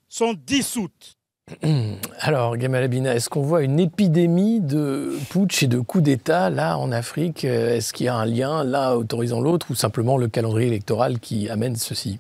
sont 0.07 0.35
dissoutes. 0.35 1.16
Alors, 2.18 2.59
Gamal 2.59 2.83
Abina, 2.83 3.14
est-ce 3.14 3.31
qu'on 3.31 3.41
voit 3.41 3.62
une 3.62 3.81
épidémie 3.81 4.61
de 4.61 5.16
putsch 5.31 5.62
et 5.62 5.66
de 5.66 5.81
coups 5.81 6.05
d'État 6.05 6.51
là 6.51 6.76
en 6.76 6.93
Afrique? 6.93 7.45
Est-ce 7.45 7.95
qu'il 7.95 8.05
y 8.05 8.11
a 8.11 8.16
un 8.16 8.26
lien 8.26 8.64
là 8.64 8.99
autorisant 8.99 9.41
l'autre 9.41 9.70
ou 9.70 9.74
simplement 9.74 10.18
le 10.18 10.28
calendrier 10.28 10.68
électoral 10.68 11.18
qui 11.18 11.49
amène 11.49 11.76
ceci? 11.76 12.18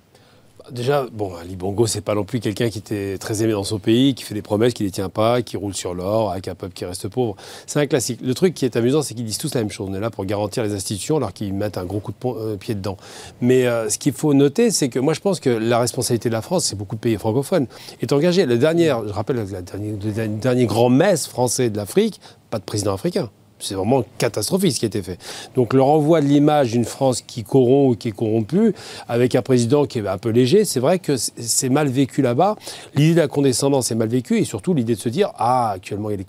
Déjà, 0.72 1.06
bon, 1.12 1.34
Ali 1.34 1.56
Bongo, 1.56 1.86
c'est 1.86 2.00
pas 2.00 2.14
non 2.14 2.24
plus 2.24 2.38
quelqu'un 2.38 2.70
qui 2.70 2.78
était 2.78 3.18
très 3.18 3.42
aimé 3.42 3.52
dans 3.52 3.64
son 3.64 3.78
pays, 3.80 4.14
qui 4.14 4.22
fait 4.22 4.34
des 4.34 4.42
promesses 4.42 4.72
qui 4.72 4.84
ne 4.84 4.88
tient 4.88 5.08
pas, 5.08 5.42
qui 5.42 5.56
roule 5.56 5.74
sur 5.74 5.94
l'or, 5.94 6.30
avec 6.30 6.46
un 6.46 6.54
peuple 6.54 6.74
qui 6.74 6.84
reste 6.84 7.08
pauvre. 7.08 7.34
C'est 7.66 7.80
un 7.80 7.86
classique. 7.86 8.20
Le 8.22 8.34
truc 8.34 8.54
qui 8.54 8.64
est 8.64 8.76
amusant, 8.76 9.02
c'est 9.02 9.14
qu'ils 9.14 9.24
disent 9.24 9.38
tous 9.38 9.52
la 9.54 9.62
même 9.62 9.70
chose. 9.70 9.88
On 9.90 9.94
est 9.94 10.00
là 10.00 10.10
pour 10.10 10.24
garantir 10.24 10.62
les 10.62 10.72
institutions, 10.72 11.16
alors 11.16 11.32
qu'ils 11.32 11.52
mettent 11.54 11.76
un 11.76 11.84
gros 11.84 11.98
coup 11.98 12.12
de 12.12 12.16
euh, 12.26 12.56
pied 12.56 12.74
dedans. 12.74 12.96
Mais 13.40 13.66
euh, 13.66 13.88
ce 13.88 13.98
qu'il 13.98 14.12
faut 14.12 14.32
noter, 14.32 14.70
c'est 14.70 14.88
que 14.88 15.00
moi, 15.00 15.12
je 15.12 15.20
pense 15.20 15.40
que 15.40 15.50
la 15.50 15.80
responsabilité 15.80 16.28
de 16.28 16.34
la 16.34 16.42
France, 16.42 16.66
c'est 16.66 16.76
beaucoup 16.76 16.94
de 16.94 17.00
pays 17.00 17.16
francophones, 17.16 17.66
est 18.00 18.12
engagée. 18.12 18.46
La 18.46 18.56
dernière, 18.56 19.06
je 19.06 19.12
rappelle, 19.12 19.36
le 19.36 20.28
dernier 20.28 20.66
grand 20.66 20.88
messe 20.88 21.26
français 21.26 21.70
de 21.70 21.76
l'Afrique, 21.76 22.20
pas 22.50 22.58
de 22.58 22.64
président 22.64 22.94
africain 22.94 23.30
c'est 23.60 23.74
vraiment 23.74 24.04
catastrophique 24.18 24.72
ce 24.72 24.80
qui 24.80 24.86
a 24.86 24.88
été 24.88 25.02
fait. 25.02 25.18
Donc 25.54 25.74
le 25.74 25.82
renvoi 25.82 26.20
de 26.20 26.26
l'image 26.26 26.72
d'une 26.72 26.84
France 26.84 27.22
qui 27.22 27.44
corrompt 27.44 27.92
ou 27.92 27.96
qui 27.96 28.08
est 28.08 28.12
corrompue, 28.12 28.74
avec 29.08 29.34
un 29.34 29.42
président 29.42 29.86
qui 29.86 29.98
est 29.98 30.06
un 30.06 30.18
peu 30.18 30.30
léger, 30.30 30.64
c'est 30.64 30.80
vrai 30.80 30.98
que 30.98 31.16
c'est 31.16 31.68
mal 31.68 31.88
vécu 31.88 32.22
là-bas. 32.22 32.56
L'idée 32.94 33.14
de 33.14 33.20
la 33.20 33.28
condescendance 33.28 33.90
est 33.90 33.94
mal 33.94 34.08
vécue 34.08 34.38
et 34.38 34.44
surtout 34.44 34.74
l'idée 34.74 34.94
de 34.94 35.00
se 35.00 35.08
dire 35.08 35.32
ah 35.36 35.70
actuellement 35.70 36.10
il 36.10 36.12
y 36.12 36.14
a 36.14 36.16
des 36.18 36.24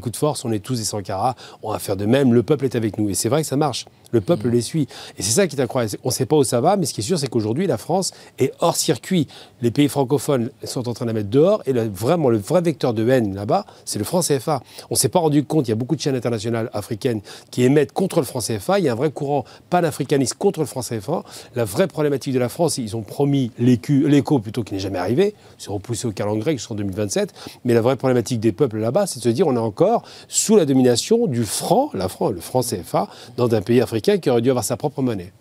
coups, 0.00 0.12
de 0.12 0.16
force, 0.16 0.44
on 0.44 0.52
est 0.52 0.60
tous 0.60 0.78
des 0.78 0.84
sans 0.84 1.02
carats, 1.02 1.36
on 1.62 1.72
va 1.72 1.78
faire 1.78 1.96
de 1.96 2.06
même, 2.06 2.32
le 2.34 2.42
peuple 2.42 2.64
est 2.64 2.76
avec 2.76 2.98
nous. 2.98 3.10
Et 3.10 3.14
c'est 3.14 3.28
vrai 3.28 3.42
que 3.42 3.48
ça 3.48 3.56
marche. 3.56 3.86
Le 4.12 4.20
peuple 4.20 4.48
mmh. 4.48 4.52
les 4.52 4.60
suit. 4.60 4.88
Et 5.18 5.22
c'est 5.22 5.30
ça 5.30 5.46
qui 5.46 5.56
est 5.56 5.60
incroyable. 5.60 5.96
On 6.04 6.08
ne 6.08 6.12
sait 6.12 6.26
pas 6.26 6.36
où 6.36 6.44
ça 6.44 6.60
va, 6.60 6.76
mais 6.76 6.86
ce 6.86 6.94
qui 6.94 7.00
est 7.00 7.04
sûr, 7.04 7.18
c'est 7.18 7.28
qu'aujourd'hui, 7.28 7.66
la 7.66 7.78
France 7.78 8.12
est 8.38 8.52
hors 8.60 8.76
circuit. 8.76 9.28
Les 9.62 9.70
pays 9.70 9.88
francophones 9.88 10.50
sont 10.64 10.88
en 10.88 10.94
train 10.94 11.04
de 11.04 11.10
la 11.10 11.14
mettre 11.14 11.30
dehors. 11.30 11.62
Et 11.66 11.72
vraiment, 11.72 12.30
le 12.30 12.38
vrai 12.38 12.60
vecteur 12.60 12.94
de 12.94 13.08
haine 13.08 13.34
là-bas, 13.34 13.66
c'est 13.84 13.98
le 13.98 14.04
franc 14.04 14.20
CFA. 14.20 14.62
On 14.90 14.94
ne 14.94 14.98
s'est 14.98 15.08
pas 15.08 15.18
rendu 15.18 15.44
compte, 15.44 15.68
il 15.68 15.70
y 15.70 15.72
a 15.72 15.76
beaucoup 15.76 15.96
de 15.96 16.00
chaînes 16.00 16.16
internationales 16.16 16.70
africaines 16.72 17.20
qui 17.50 17.62
émettent 17.62 17.92
contre 17.92 18.20
le 18.20 18.26
franc 18.26 18.40
CFA. 18.40 18.78
Il 18.78 18.84
y 18.84 18.88
a 18.88 18.92
un 18.92 18.96
vrai 18.96 19.10
courant 19.10 19.44
panafricaniste 19.68 20.34
contre 20.34 20.60
le 20.60 20.66
franc 20.66 20.82
CFA. 20.82 21.22
La 21.54 21.64
vraie 21.64 21.86
problématique 21.86 22.34
de 22.34 22.38
la 22.38 22.48
France, 22.48 22.78
ils 22.78 22.96
ont 22.96 23.02
promis 23.02 23.50
l'écho 23.58 24.38
plutôt 24.38 24.62
qui 24.62 24.74
n'est 24.74 24.80
jamais 24.80 24.98
arrivé. 24.98 25.34
C'est 25.58 25.70
repoussé 25.70 26.06
au 26.06 26.12
calendrier 26.12 26.56
jusqu'en 26.56 26.74
2027. 26.74 27.32
Mais 27.64 27.74
la 27.74 27.80
vraie 27.80 27.96
problématique 27.96 28.40
des 28.40 28.52
peuples 28.52 28.78
là-bas, 28.78 29.06
c'est 29.06 29.18
de 29.18 29.24
se 29.24 29.28
dire 29.28 29.46
on 29.46 29.56
est 29.56 29.58
encore 29.58 30.02
sous 30.28 30.56
la 30.56 30.64
domination 30.64 31.26
du 31.26 31.44
franc, 31.44 31.90
la 31.94 32.08
franc, 32.08 32.30
le 32.30 32.40
franc 32.40 32.62
CFA, 32.62 33.08
dans 33.36 33.52
un 33.54 33.62
pays 33.62 33.80
africain 33.80 33.99
qui 34.00 34.30
aurait 34.30 34.42
dû 34.42 34.50
avoir 34.50 34.64
sa 34.64 34.76
propre 34.76 35.02
monnaie. 35.02 35.32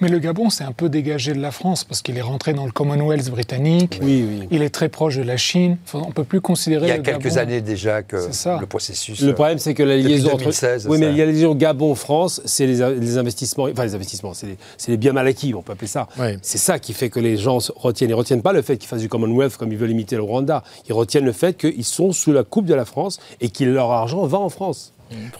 Mais 0.00 0.08
le 0.08 0.18
Gabon 0.18 0.50
s'est 0.50 0.64
un 0.64 0.72
peu 0.72 0.88
dégagé 0.88 1.34
de 1.34 1.40
la 1.40 1.52
France 1.52 1.84
parce 1.84 2.02
qu'il 2.02 2.18
est 2.18 2.22
rentré 2.22 2.52
dans 2.52 2.66
le 2.66 2.72
Commonwealth 2.72 3.30
britannique. 3.30 4.00
Oui, 4.02 4.26
oui. 4.28 4.48
Il 4.50 4.62
est 4.62 4.70
très 4.70 4.88
proche 4.88 5.16
de 5.16 5.22
la 5.22 5.36
Chine. 5.36 5.78
on 5.92 6.08
ne 6.08 6.12
peut 6.12 6.24
plus 6.24 6.40
considérer. 6.40 6.86
Il 6.86 6.88
y 6.88 6.92
a 6.92 6.98
quelques 6.98 7.36
années 7.36 7.60
déjà 7.60 8.02
que 8.02 8.16
le 8.16 8.66
processus. 8.66 9.20
Le 9.20 9.34
problème, 9.34 9.58
c'est 9.58 9.74
que 9.74 9.82
la 9.82 9.96
liaison 9.96 10.32
entre. 10.32 10.50
Oui, 10.88 10.98
mais 10.98 11.10
il 11.10 11.16
y 11.16 11.22
a 11.22 11.26
la 11.26 11.32
liaison 11.32 11.54
Gabon-France, 11.54 12.42
c'est 12.44 12.66
les, 12.66 12.82
investissements. 13.18 13.64
Enfin, 13.64 13.84
les 13.84 13.94
investissements, 13.94 14.34
c'est 14.34 14.56
les, 14.88 14.96
biens 14.96 15.12
mal 15.12 15.26
acquis, 15.26 15.54
on 15.54 15.62
peut 15.62 15.72
appeler 15.72 15.88
ça. 15.88 16.08
C'est 16.42 16.58
ça 16.58 16.78
qui 16.78 16.92
fait 16.92 17.10
que 17.10 17.20
les 17.20 17.36
gens 17.36 17.58
retiennent. 17.76 18.10
Ils 18.10 18.14
ne 18.14 18.18
retiennent 18.18 18.42
pas 18.42 18.52
le 18.52 18.62
fait 18.62 18.76
qu'ils 18.76 18.88
fassent 18.88 19.00
du 19.00 19.08
Commonwealth 19.08 19.56
comme 19.56 19.72
ils 19.72 19.78
veulent 19.78 19.90
imiter 19.90 20.16
le 20.16 20.22
Rwanda. 20.22 20.64
Ils 20.88 20.92
retiennent 20.92 21.24
le 21.24 21.32
fait 21.32 21.56
qu'ils 21.56 21.84
sont 21.84 22.12
sous 22.12 22.32
la 22.32 22.42
coupe 22.42 22.66
de 22.66 22.74
la 22.74 22.84
France 22.84 23.20
et 23.40 23.48
que 23.48 23.64
leur 23.64 23.90
argent 23.90 24.26
va 24.26 24.38
en 24.38 24.48
France. 24.48 24.93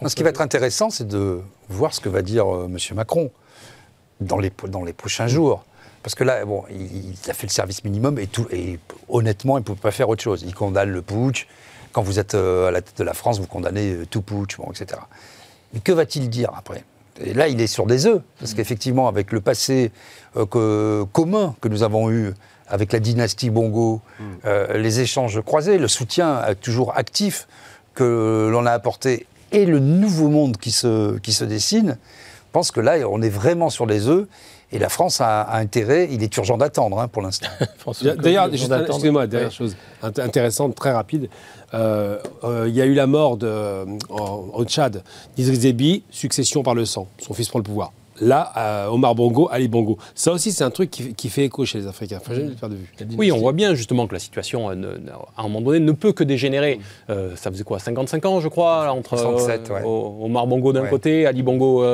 Ce 0.06 0.14
qui 0.14 0.22
va 0.22 0.30
être 0.30 0.40
intéressant, 0.40 0.90
c'est 0.90 1.06
de 1.06 1.40
voir 1.68 1.94
ce 1.94 2.00
que 2.00 2.08
va 2.08 2.22
dire 2.22 2.52
euh, 2.52 2.66
M. 2.66 2.78
Macron 2.94 3.30
dans 4.20 4.38
les, 4.38 4.52
dans 4.68 4.84
les 4.84 4.92
prochains 4.92 5.26
jours. 5.26 5.64
Parce 6.02 6.14
que 6.14 6.24
là, 6.24 6.44
bon, 6.44 6.64
il, 6.70 7.14
a 7.28 7.34
fait 7.34 7.46
le 7.46 7.52
service 7.52 7.82
minimum 7.84 8.18
et, 8.18 8.26
tout, 8.26 8.46
et 8.50 8.78
honnêtement, 9.08 9.56
il 9.56 9.62
ne 9.62 9.64
peut 9.64 9.74
pas 9.74 9.90
faire 9.90 10.08
autre 10.08 10.22
chose. 10.22 10.42
Il 10.46 10.54
condamne 10.54 10.90
le 10.90 11.02
putsch. 11.02 11.46
Quand 11.92 12.02
vous 12.02 12.18
êtes 12.18 12.34
euh, 12.34 12.68
à 12.68 12.70
la 12.70 12.82
tête 12.82 12.98
de 12.98 13.04
la 13.04 13.14
France, 13.14 13.38
vous 13.38 13.46
condamnez 13.46 13.92
euh, 13.92 14.06
tout 14.06 14.22
putsch, 14.22 14.56
bon, 14.58 14.70
etc. 14.70 15.00
Mais 15.72 15.80
que 15.80 15.92
va-t-il 15.92 16.28
dire 16.28 16.50
après? 16.56 16.84
Et 17.20 17.32
là, 17.32 17.48
il 17.48 17.60
est 17.60 17.68
sur 17.68 17.86
des 17.86 18.06
œufs, 18.06 18.20
parce 18.38 18.52
mm. 18.52 18.56
qu'effectivement, 18.56 19.08
avec 19.08 19.32
le 19.32 19.40
passé 19.40 19.92
que, 20.34 21.04
commun 21.12 21.54
que 21.60 21.68
nous 21.68 21.84
avons 21.84 22.10
eu 22.10 22.34
avec 22.66 22.92
la 22.92 22.98
dynastie 22.98 23.50
Bongo, 23.50 24.00
mm. 24.18 24.24
les 24.74 25.00
échanges 25.00 25.40
croisés, 25.42 25.78
le 25.78 25.86
soutien 25.86 26.42
toujours 26.60 26.96
actif 26.96 27.46
que 27.94 28.48
l'on 28.50 28.66
a 28.66 28.72
apporté 28.72 29.26
et 29.54 29.66
le 29.66 29.78
nouveau 29.78 30.28
monde 30.28 30.56
qui 30.56 30.70
se, 30.70 31.18
qui 31.18 31.32
se 31.32 31.44
dessine, 31.44 31.96
je 31.98 32.52
pense 32.52 32.70
que 32.70 32.80
là, 32.80 32.96
on 33.08 33.22
est 33.22 33.30
vraiment 33.30 33.70
sur 33.70 33.86
les 33.86 34.08
œufs. 34.08 34.26
Et 34.72 34.78
la 34.78 34.88
France 34.88 35.20
a, 35.20 35.54
intérêt, 35.56 36.08
il 36.10 36.22
est 36.24 36.36
urgent 36.36 36.56
d'attendre 36.58 36.98
hein, 36.98 37.06
pour 37.06 37.22
l'instant. 37.22 37.46
D'ailleurs, 38.18 38.48
excusez-moi, 38.52 39.28
dernière 39.28 39.52
chose 39.52 39.76
intéressante, 40.02 40.74
très 40.74 40.90
rapide. 40.90 41.28
Euh, 41.74 42.18
euh, 42.42 42.66
il 42.68 42.74
y 42.74 42.82
a 42.82 42.84
eu 42.84 42.94
la 42.94 43.06
mort 43.06 43.36
de, 43.36 43.84
au 44.08 44.64
Tchad 44.64 45.04
d'Idriss 45.36 45.60
Déby, 45.60 46.02
succession 46.10 46.64
par 46.64 46.74
le 46.74 46.84
sang. 46.84 47.06
Son 47.18 47.34
fils 47.34 47.48
prend 47.48 47.60
le 47.60 47.64
pouvoir 47.64 47.92
là, 48.20 48.52
euh, 48.56 48.86
Omar 48.88 49.14
Bongo, 49.14 49.48
Ali 49.50 49.68
Bongo. 49.68 49.98
Ça 50.14 50.32
aussi, 50.32 50.52
c'est 50.52 50.64
un 50.64 50.70
truc 50.70 50.90
qui, 50.90 51.28
fait 51.28 51.44
écho 51.44 51.64
chez 51.64 51.78
les 51.78 51.86
Africains. 51.86 52.20
Faut 52.22 52.34
jamais 52.34 52.48
le 52.48 52.56
faire 52.56 52.68
de 52.68 52.76
vue. 52.76 52.86
Oui, 53.16 53.32
on 53.32 53.38
voit 53.38 53.52
bien 53.52 53.74
justement 53.74 54.06
que 54.06 54.14
la 54.14 54.18
situation, 54.18 54.70
euh, 54.70 54.74
à 55.36 55.40
un 55.40 55.42
moment 55.44 55.60
donné, 55.60 55.80
ne 55.80 55.92
peut 55.92 56.12
que 56.12 56.24
dégénérer. 56.24 56.80
Euh, 57.10 57.34
ça 57.36 57.50
faisait 57.50 57.64
quoi 57.64 57.78
55 57.78 58.24
ans, 58.26 58.40
je 58.40 58.48
crois, 58.48 58.90
entre 58.90 59.14
Omar 59.84 60.46
Bongo 60.46 60.72
d'un 60.72 60.86
côté, 60.86 61.26
Ali 61.26 61.42
Bongo 61.42 61.84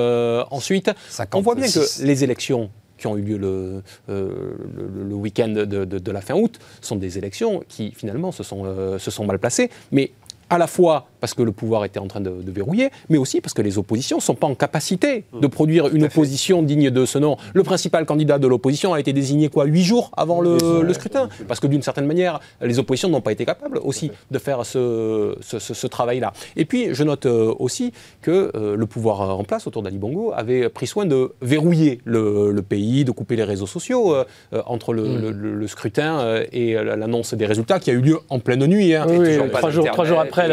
ensuite. 0.50 0.90
on 1.32 1.40
voit 1.40 1.54
bien 1.54 1.66
que 1.66 2.04
les 2.04 2.24
élections 2.24 2.70
qui 2.98 3.06
ont 3.06 3.16
eu 3.16 3.22
lieu 3.22 3.38
le, 3.38 3.82
le, 4.08 5.14
week-end 5.14 5.48
de, 5.48 5.64
de, 5.64 6.10
la 6.12 6.20
fin 6.20 6.34
août 6.34 6.58
sont 6.82 6.96
des 6.96 7.16
élections 7.16 7.62
qui 7.66 7.92
finalement 7.92 8.30
se 8.30 8.42
sont, 8.42 8.98
se 8.98 9.10
sont 9.10 9.24
mal 9.24 9.38
placées. 9.38 9.70
Mais 9.90 10.12
à 10.50 10.58
la 10.58 10.66
fois 10.66 11.06
parce 11.20 11.34
que 11.34 11.42
le 11.42 11.52
pouvoir 11.52 11.84
était 11.84 12.00
en 12.00 12.06
train 12.06 12.20
de, 12.20 12.30
verrouiller, 12.50 12.90
mais 13.08 13.18
aussi 13.18 13.40
parce 13.40 13.54
que 13.54 13.62
les 13.62 13.78
oppositions 13.78 14.16
ne 14.16 14.22
sont 14.22 14.34
pas 14.34 14.46
en 14.46 14.54
capacité 14.54 15.24
de 15.32 15.46
mmh. 15.46 15.50
produire 15.50 15.94
une 15.94 16.04
opposition 16.04 16.62
digne 16.62 16.90
de 16.90 17.04
ce 17.04 17.18
nom. 17.18 17.36
Le 17.54 17.62
principal 17.62 18.06
candidat 18.06 18.38
de 18.38 18.48
l'opposition 18.48 18.92
a 18.92 19.00
été 19.00 19.12
désigné 19.12 19.48
quoi 19.48 19.66
Huit 19.66 19.84
jours 19.84 20.10
avant 20.16 20.40
le, 20.40 20.58
scrutin 20.92 21.28
Parce 21.46 21.60
que 21.60 21.66
d'une 21.66 21.82
certaine 21.82 22.06
manière, 22.06 22.40
les 22.60 22.78
oppositions 22.78 23.08
n'ont 23.08 23.20
pas 23.20 23.32
été 23.32 23.44
capables 23.44 23.78
aussi 23.78 24.10
de 24.30 24.38
faire 24.38 24.66
ce, 24.66 25.36
ce, 25.40 25.86
travail-là. 25.86 26.32
Et 26.56 26.64
puis, 26.64 26.94
je 26.94 27.04
note 27.04 27.26
euh, 27.26 27.54
aussi 27.58 27.92
que 28.22 28.50
euh, 28.54 28.76
le 28.76 28.86
pouvoir 28.86 29.20
en 29.38 29.44
place 29.44 29.66
autour 29.66 29.82
d'Ali 29.82 29.98
Bongo 29.98 30.32
avait 30.34 30.68
pris 30.68 30.86
soin 30.86 31.06
de 31.06 31.32
verrouiller 31.42 32.00
le, 32.04 32.60
pays, 32.68 33.04
de 33.04 33.12
couper 33.12 33.36
les 33.36 33.44
réseaux 33.44 33.66
sociaux 33.66 34.14
euh, 34.14 34.24
entre 34.66 34.94
mmh. 34.94 35.30
le, 35.30 35.66
scrutin 35.66 36.42
et 36.52 36.74
l'annonce 36.74 37.34
des 37.34 37.46
résultats 37.46 37.78
qui 37.78 37.90
a 37.90 37.92
eu 37.92 38.00
lieu 38.00 38.18
en 38.28 38.40
pleine 38.40 38.66
nuit. 38.66 38.94
Hein, 38.94 39.06
trois, 39.52 39.70
jours, 39.70 39.86
trois 39.86 40.04
jours 40.04 40.20
après. 40.20 40.48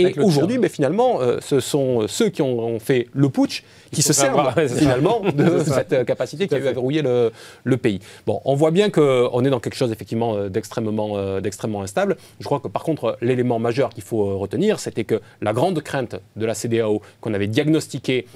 Et 0.00 0.18
aujourd'hui, 0.20 0.58
mais 0.58 0.68
finalement, 0.68 1.20
euh, 1.20 1.38
ce 1.40 1.60
sont 1.60 2.06
ceux 2.08 2.28
qui 2.28 2.42
ont 2.42 2.78
fait 2.78 3.08
le 3.12 3.28
putsch 3.28 3.62
qui 3.92 4.02
se 4.02 4.12
servent 4.12 4.54
finalement 4.68 5.20
de 5.20 5.58
cette 5.64 5.92
euh, 5.92 6.04
capacité 6.04 6.48
qui 6.48 6.54
a 6.54 6.58
eu 6.58 6.66
à 6.66 6.72
verrouiller 6.72 7.02
le, 7.02 7.76
pays. 7.76 8.00
Bon, 8.26 8.40
on 8.44 8.54
voit 8.54 8.70
bien 8.70 8.90
qu'on 8.90 9.44
est 9.44 9.50
dans 9.50 9.60
quelque 9.60 9.74
chose 9.74 9.90
effectivement 9.90 10.34
euh, 10.34 10.48
d'extrêmement 10.48 11.16
euh, 11.16 11.40
d'extrêmement 11.40 11.82
instable. 11.82 12.16
Je 12.40 12.44
crois 12.44 12.60
que 12.60 12.68
par 12.68 12.82
contre, 12.82 13.16
l'élément 13.22 13.58
majeur 13.58 13.90
qu'il 13.90 14.02
faut 14.02 14.38
retenir, 14.38 14.80
c'était 14.80 15.04
que 15.04 15.20
la 15.40 15.52
grande 15.52 15.80
crainte 15.82 16.16
de 16.36 16.46
la 16.46 16.54
CDAO 16.54 17.00
qu'on 17.20 17.32
avait 17.34 17.46
diagnostiquée 17.46 18.26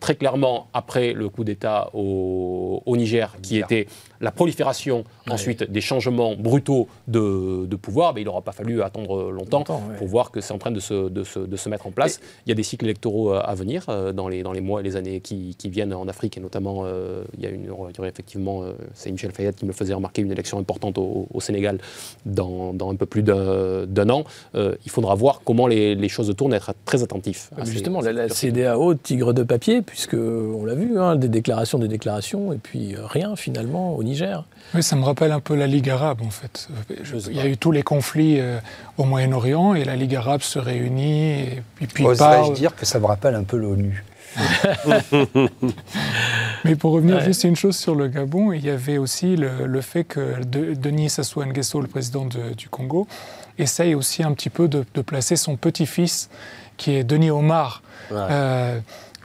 très 0.00 0.14
clairement 0.14 0.68
après 0.72 1.12
le 1.12 1.28
coup 1.28 1.44
d'État 1.44 1.90
au, 1.94 2.82
Niger, 2.86 3.36
qui 3.42 3.58
était 3.58 3.86
la 4.20 4.30
prolifération 4.30 5.04
ensuite 5.28 5.64
des 5.64 5.80
changements 5.80 6.34
brutaux 6.36 6.88
de, 7.08 7.76
pouvoir, 7.76 8.14
ben, 8.14 8.20
il 8.20 8.24
n'aura 8.24 8.42
pas 8.42 8.52
fallu 8.52 8.82
attendre 8.82 9.30
longtemps, 9.30 9.64
pour 9.98 10.06
voir 10.06 10.30
que 10.30 10.40
c'est 10.40 10.52
en 10.52 10.58
train 10.58 10.70
de 10.70 10.80
se, 10.80 11.08
de, 11.08 11.24
se, 11.24 11.68
mettre 11.68 11.86
en 11.86 11.90
place. 11.90 12.20
il 12.46 12.50
y 12.50 12.52
a 12.52 12.54
des 12.54 12.62
cycles 12.62 12.84
électoraux 12.84 13.32
à 13.32 13.54
venir 13.54 13.86
dans, 14.14 14.28
les, 14.28 14.42
dans 14.42 14.52
les 14.52 14.60
mois 14.60 14.71
et 14.78 14.82
les 14.82 14.96
années 14.96 15.20
qui, 15.20 15.56
viennent 15.64 15.94
en 15.94 16.08
Afrique, 16.08 16.36
et 16.36 16.40
notamment, 16.40 16.82
euh, 16.84 17.22
il, 17.36 17.44
y 17.44 17.46
a 17.46 17.50
une, 17.50 17.62
il 17.62 17.66
y 17.66 17.70
aurait 17.70 18.08
effectivement, 18.08 18.62
euh, 18.62 18.72
c'est 18.94 19.10
Michel 19.10 19.32
Fayette 19.32 19.56
qui 19.56 19.64
me 19.64 19.72
faisait 19.72 19.94
remarquer 19.94 20.22
une 20.22 20.32
élection 20.32 20.58
importante 20.58 20.98
au, 20.98 21.26
Sénégal 21.40 21.78
dans, 22.24 22.74
un 22.90 22.94
peu 22.94 23.06
plus 23.06 23.22
d'un 23.22 24.10
an. 24.10 24.24
Euh, 24.54 24.74
il 24.84 24.90
faudra 24.90 25.14
voir 25.14 25.40
comment 25.44 25.66
les, 25.66 26.08
choses 26.08 26.34
tournent, 26.36 26.54
être 26.54 26.74
très 26.84 27.02
attentif. 27.02 27.50
Justement, 27.64 28.00
la, 28.00 28.28
CDAO, 28.28 28.94
tigre 28.94 29.32
de 29.32 29.42
papier, 29.42 29.82
puisque 29.82 30.14
on 30.14 30.64
l'a 30.64 30.74
vu, 30.74 30.98
hein, 30.98 31.16
des 31.16 31.28
déclarations, 31.28 31.78
des 31.78 31.88
déclarations, 31.88 32.52
et 32.52 32.58
puis 32.58 32.94
rien 32.96 33.34
finalement 33.36 33.96
au 33.96 34.02
Niger. 34.02 34.44
Oui, 34.74 34.82
ça 34.82 34.96
me 34.96 35.04
rappelle 35.04 35.32
un 35.32 35.40
peu 35.40 35.54
la 35.54 35.66
Ligue 35.66 35.90
arabe 35.90 36.22
en 36.22 36.30
fait. 36.30 36.68
il 37.28 37.36
y 37.36 37.40
a 37.40 37.46
eu 37.46 37.56
tous 37.56 37.72
les 37.72 37.82
conflits 37.82 38.40
au 38.98 39.04
Moyen-Orient 39.04 39.74
et 39.74 39.84
la 39.84 39.96
Ligue 39.96 40.14
arabe 40.14 40.42
se 40.42 40.58
réunit 40.58 41.42
et, 41.80 41.86
puis 41.92 42.04
Oserais-je 42.04 42.52
dire 42.52 42.74
que 42.74 42.86
ça 42.86 42.98
me 42.98 43.06
rappelle 43.06 43.34
un 43.34 43.44
peu 43.44 43.56
l'ONU? 43.56 44.04
Mais 46.64 46.76
pour 46.76 46.92
revenir 46.92 47.20
juste 47.20 47.44
une 47.44 47.56
chose 47.56 47.76
sur 47.76 47.94
le 47.94 48.08
Gabon, 48.08 48.52
il 48.52 48.64
y 48.64 48.70
avait 48.70 48.98
aussi 48.98 49.36
le, 49.36 49.80
fait 49.80 50.04
que 50.04 50.42
Denis 50.44 51.10
Sassou 51.10 51.42
Nguesso, 51.44 51.80
le 51.80 51.88
président 51.88 52.24
du 52.24 52.68
Congo, 52.68 53.06
essaye 53.58 53.94
aussi 53.94 54.22
un 54.22 54.32
petit 54.32 54.50
peu 54.50 54.68
de, 54.68 54.84
placer 55.02 55.36
son 55.36 55.56
petit-fils, 55.56 56.30
qui 56.76 56.92
est 56.92 57.04
Denis 57.04 57.30
Omar. 57.30 57.82
Euh, 58.12 58.78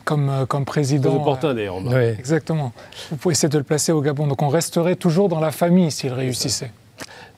comme, 0.05 0.30
euh, 0.30 0.45
comme 0.45 0.64
président. 0.64 1.10
Très 1.10 1.20
opportun 1.20 1.53
d'ailleurs. 1.53 1.82
Exactement. 2.18 2.72
Vous 3.12 3.18
pouvez 3.18 3.34
essayer 3.34 3.49
de 3.49 3.58
le 3.58 3.66
placer 3.66 3.91
au 3.91 4.01
Gabon. 4.01 4.26
Donc 4.26 4.41
on 4.41 4.47
resterait 4.47 4.95
toujours 4.95 5.28
dans 5.28 5.41
la 5.41 5.51
famille 5.51 5.91
s'il 5.91 6.14
réussissait. 6.14 6.72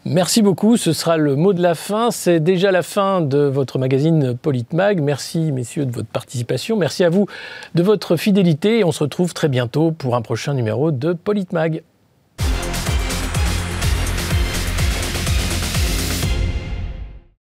Merci 0.06 0.42
beaucoup, 0.42 0.78
ce 0.78 0.94
sera 0.94 1.18
le 1.18 1.36
mot 1.36 1.52
de 1.52 1.62
la 1.62 1.76
fin. 1.76 2.10
C'est 2.10 2.40
déjà 2.40 2.72
la 2.72 2.84
fin 2.84 3.20
de 3.20 3.40
votre 3.40 3.78
magazine 3.80 4.36
Politmag. 4.36 5.02
Merci 5.02 5.52
messieurs 5.52 5.86
de 5.86 5.92
votre 5.92 6.08
participation. 6.08 6.78
Merci 6.78 7.04
à 7.04 7.10
vous 7.10 7.28
de 7.76 7.84
votre 7.84 8.16
fidélité 8.16 8.80
et 8.80 8.84
on 8.86 8.94
se 8.94 9.04
retrouve 9.04 9.34
très 9.34 9.50
bientôt 9.50 9.92
pour 9.92 10.16
un 10.16 10.22
prochain 10.22 10.54
numéro 10.54 10.92
de 10.92 11.12
Politmag. 11.12 11.84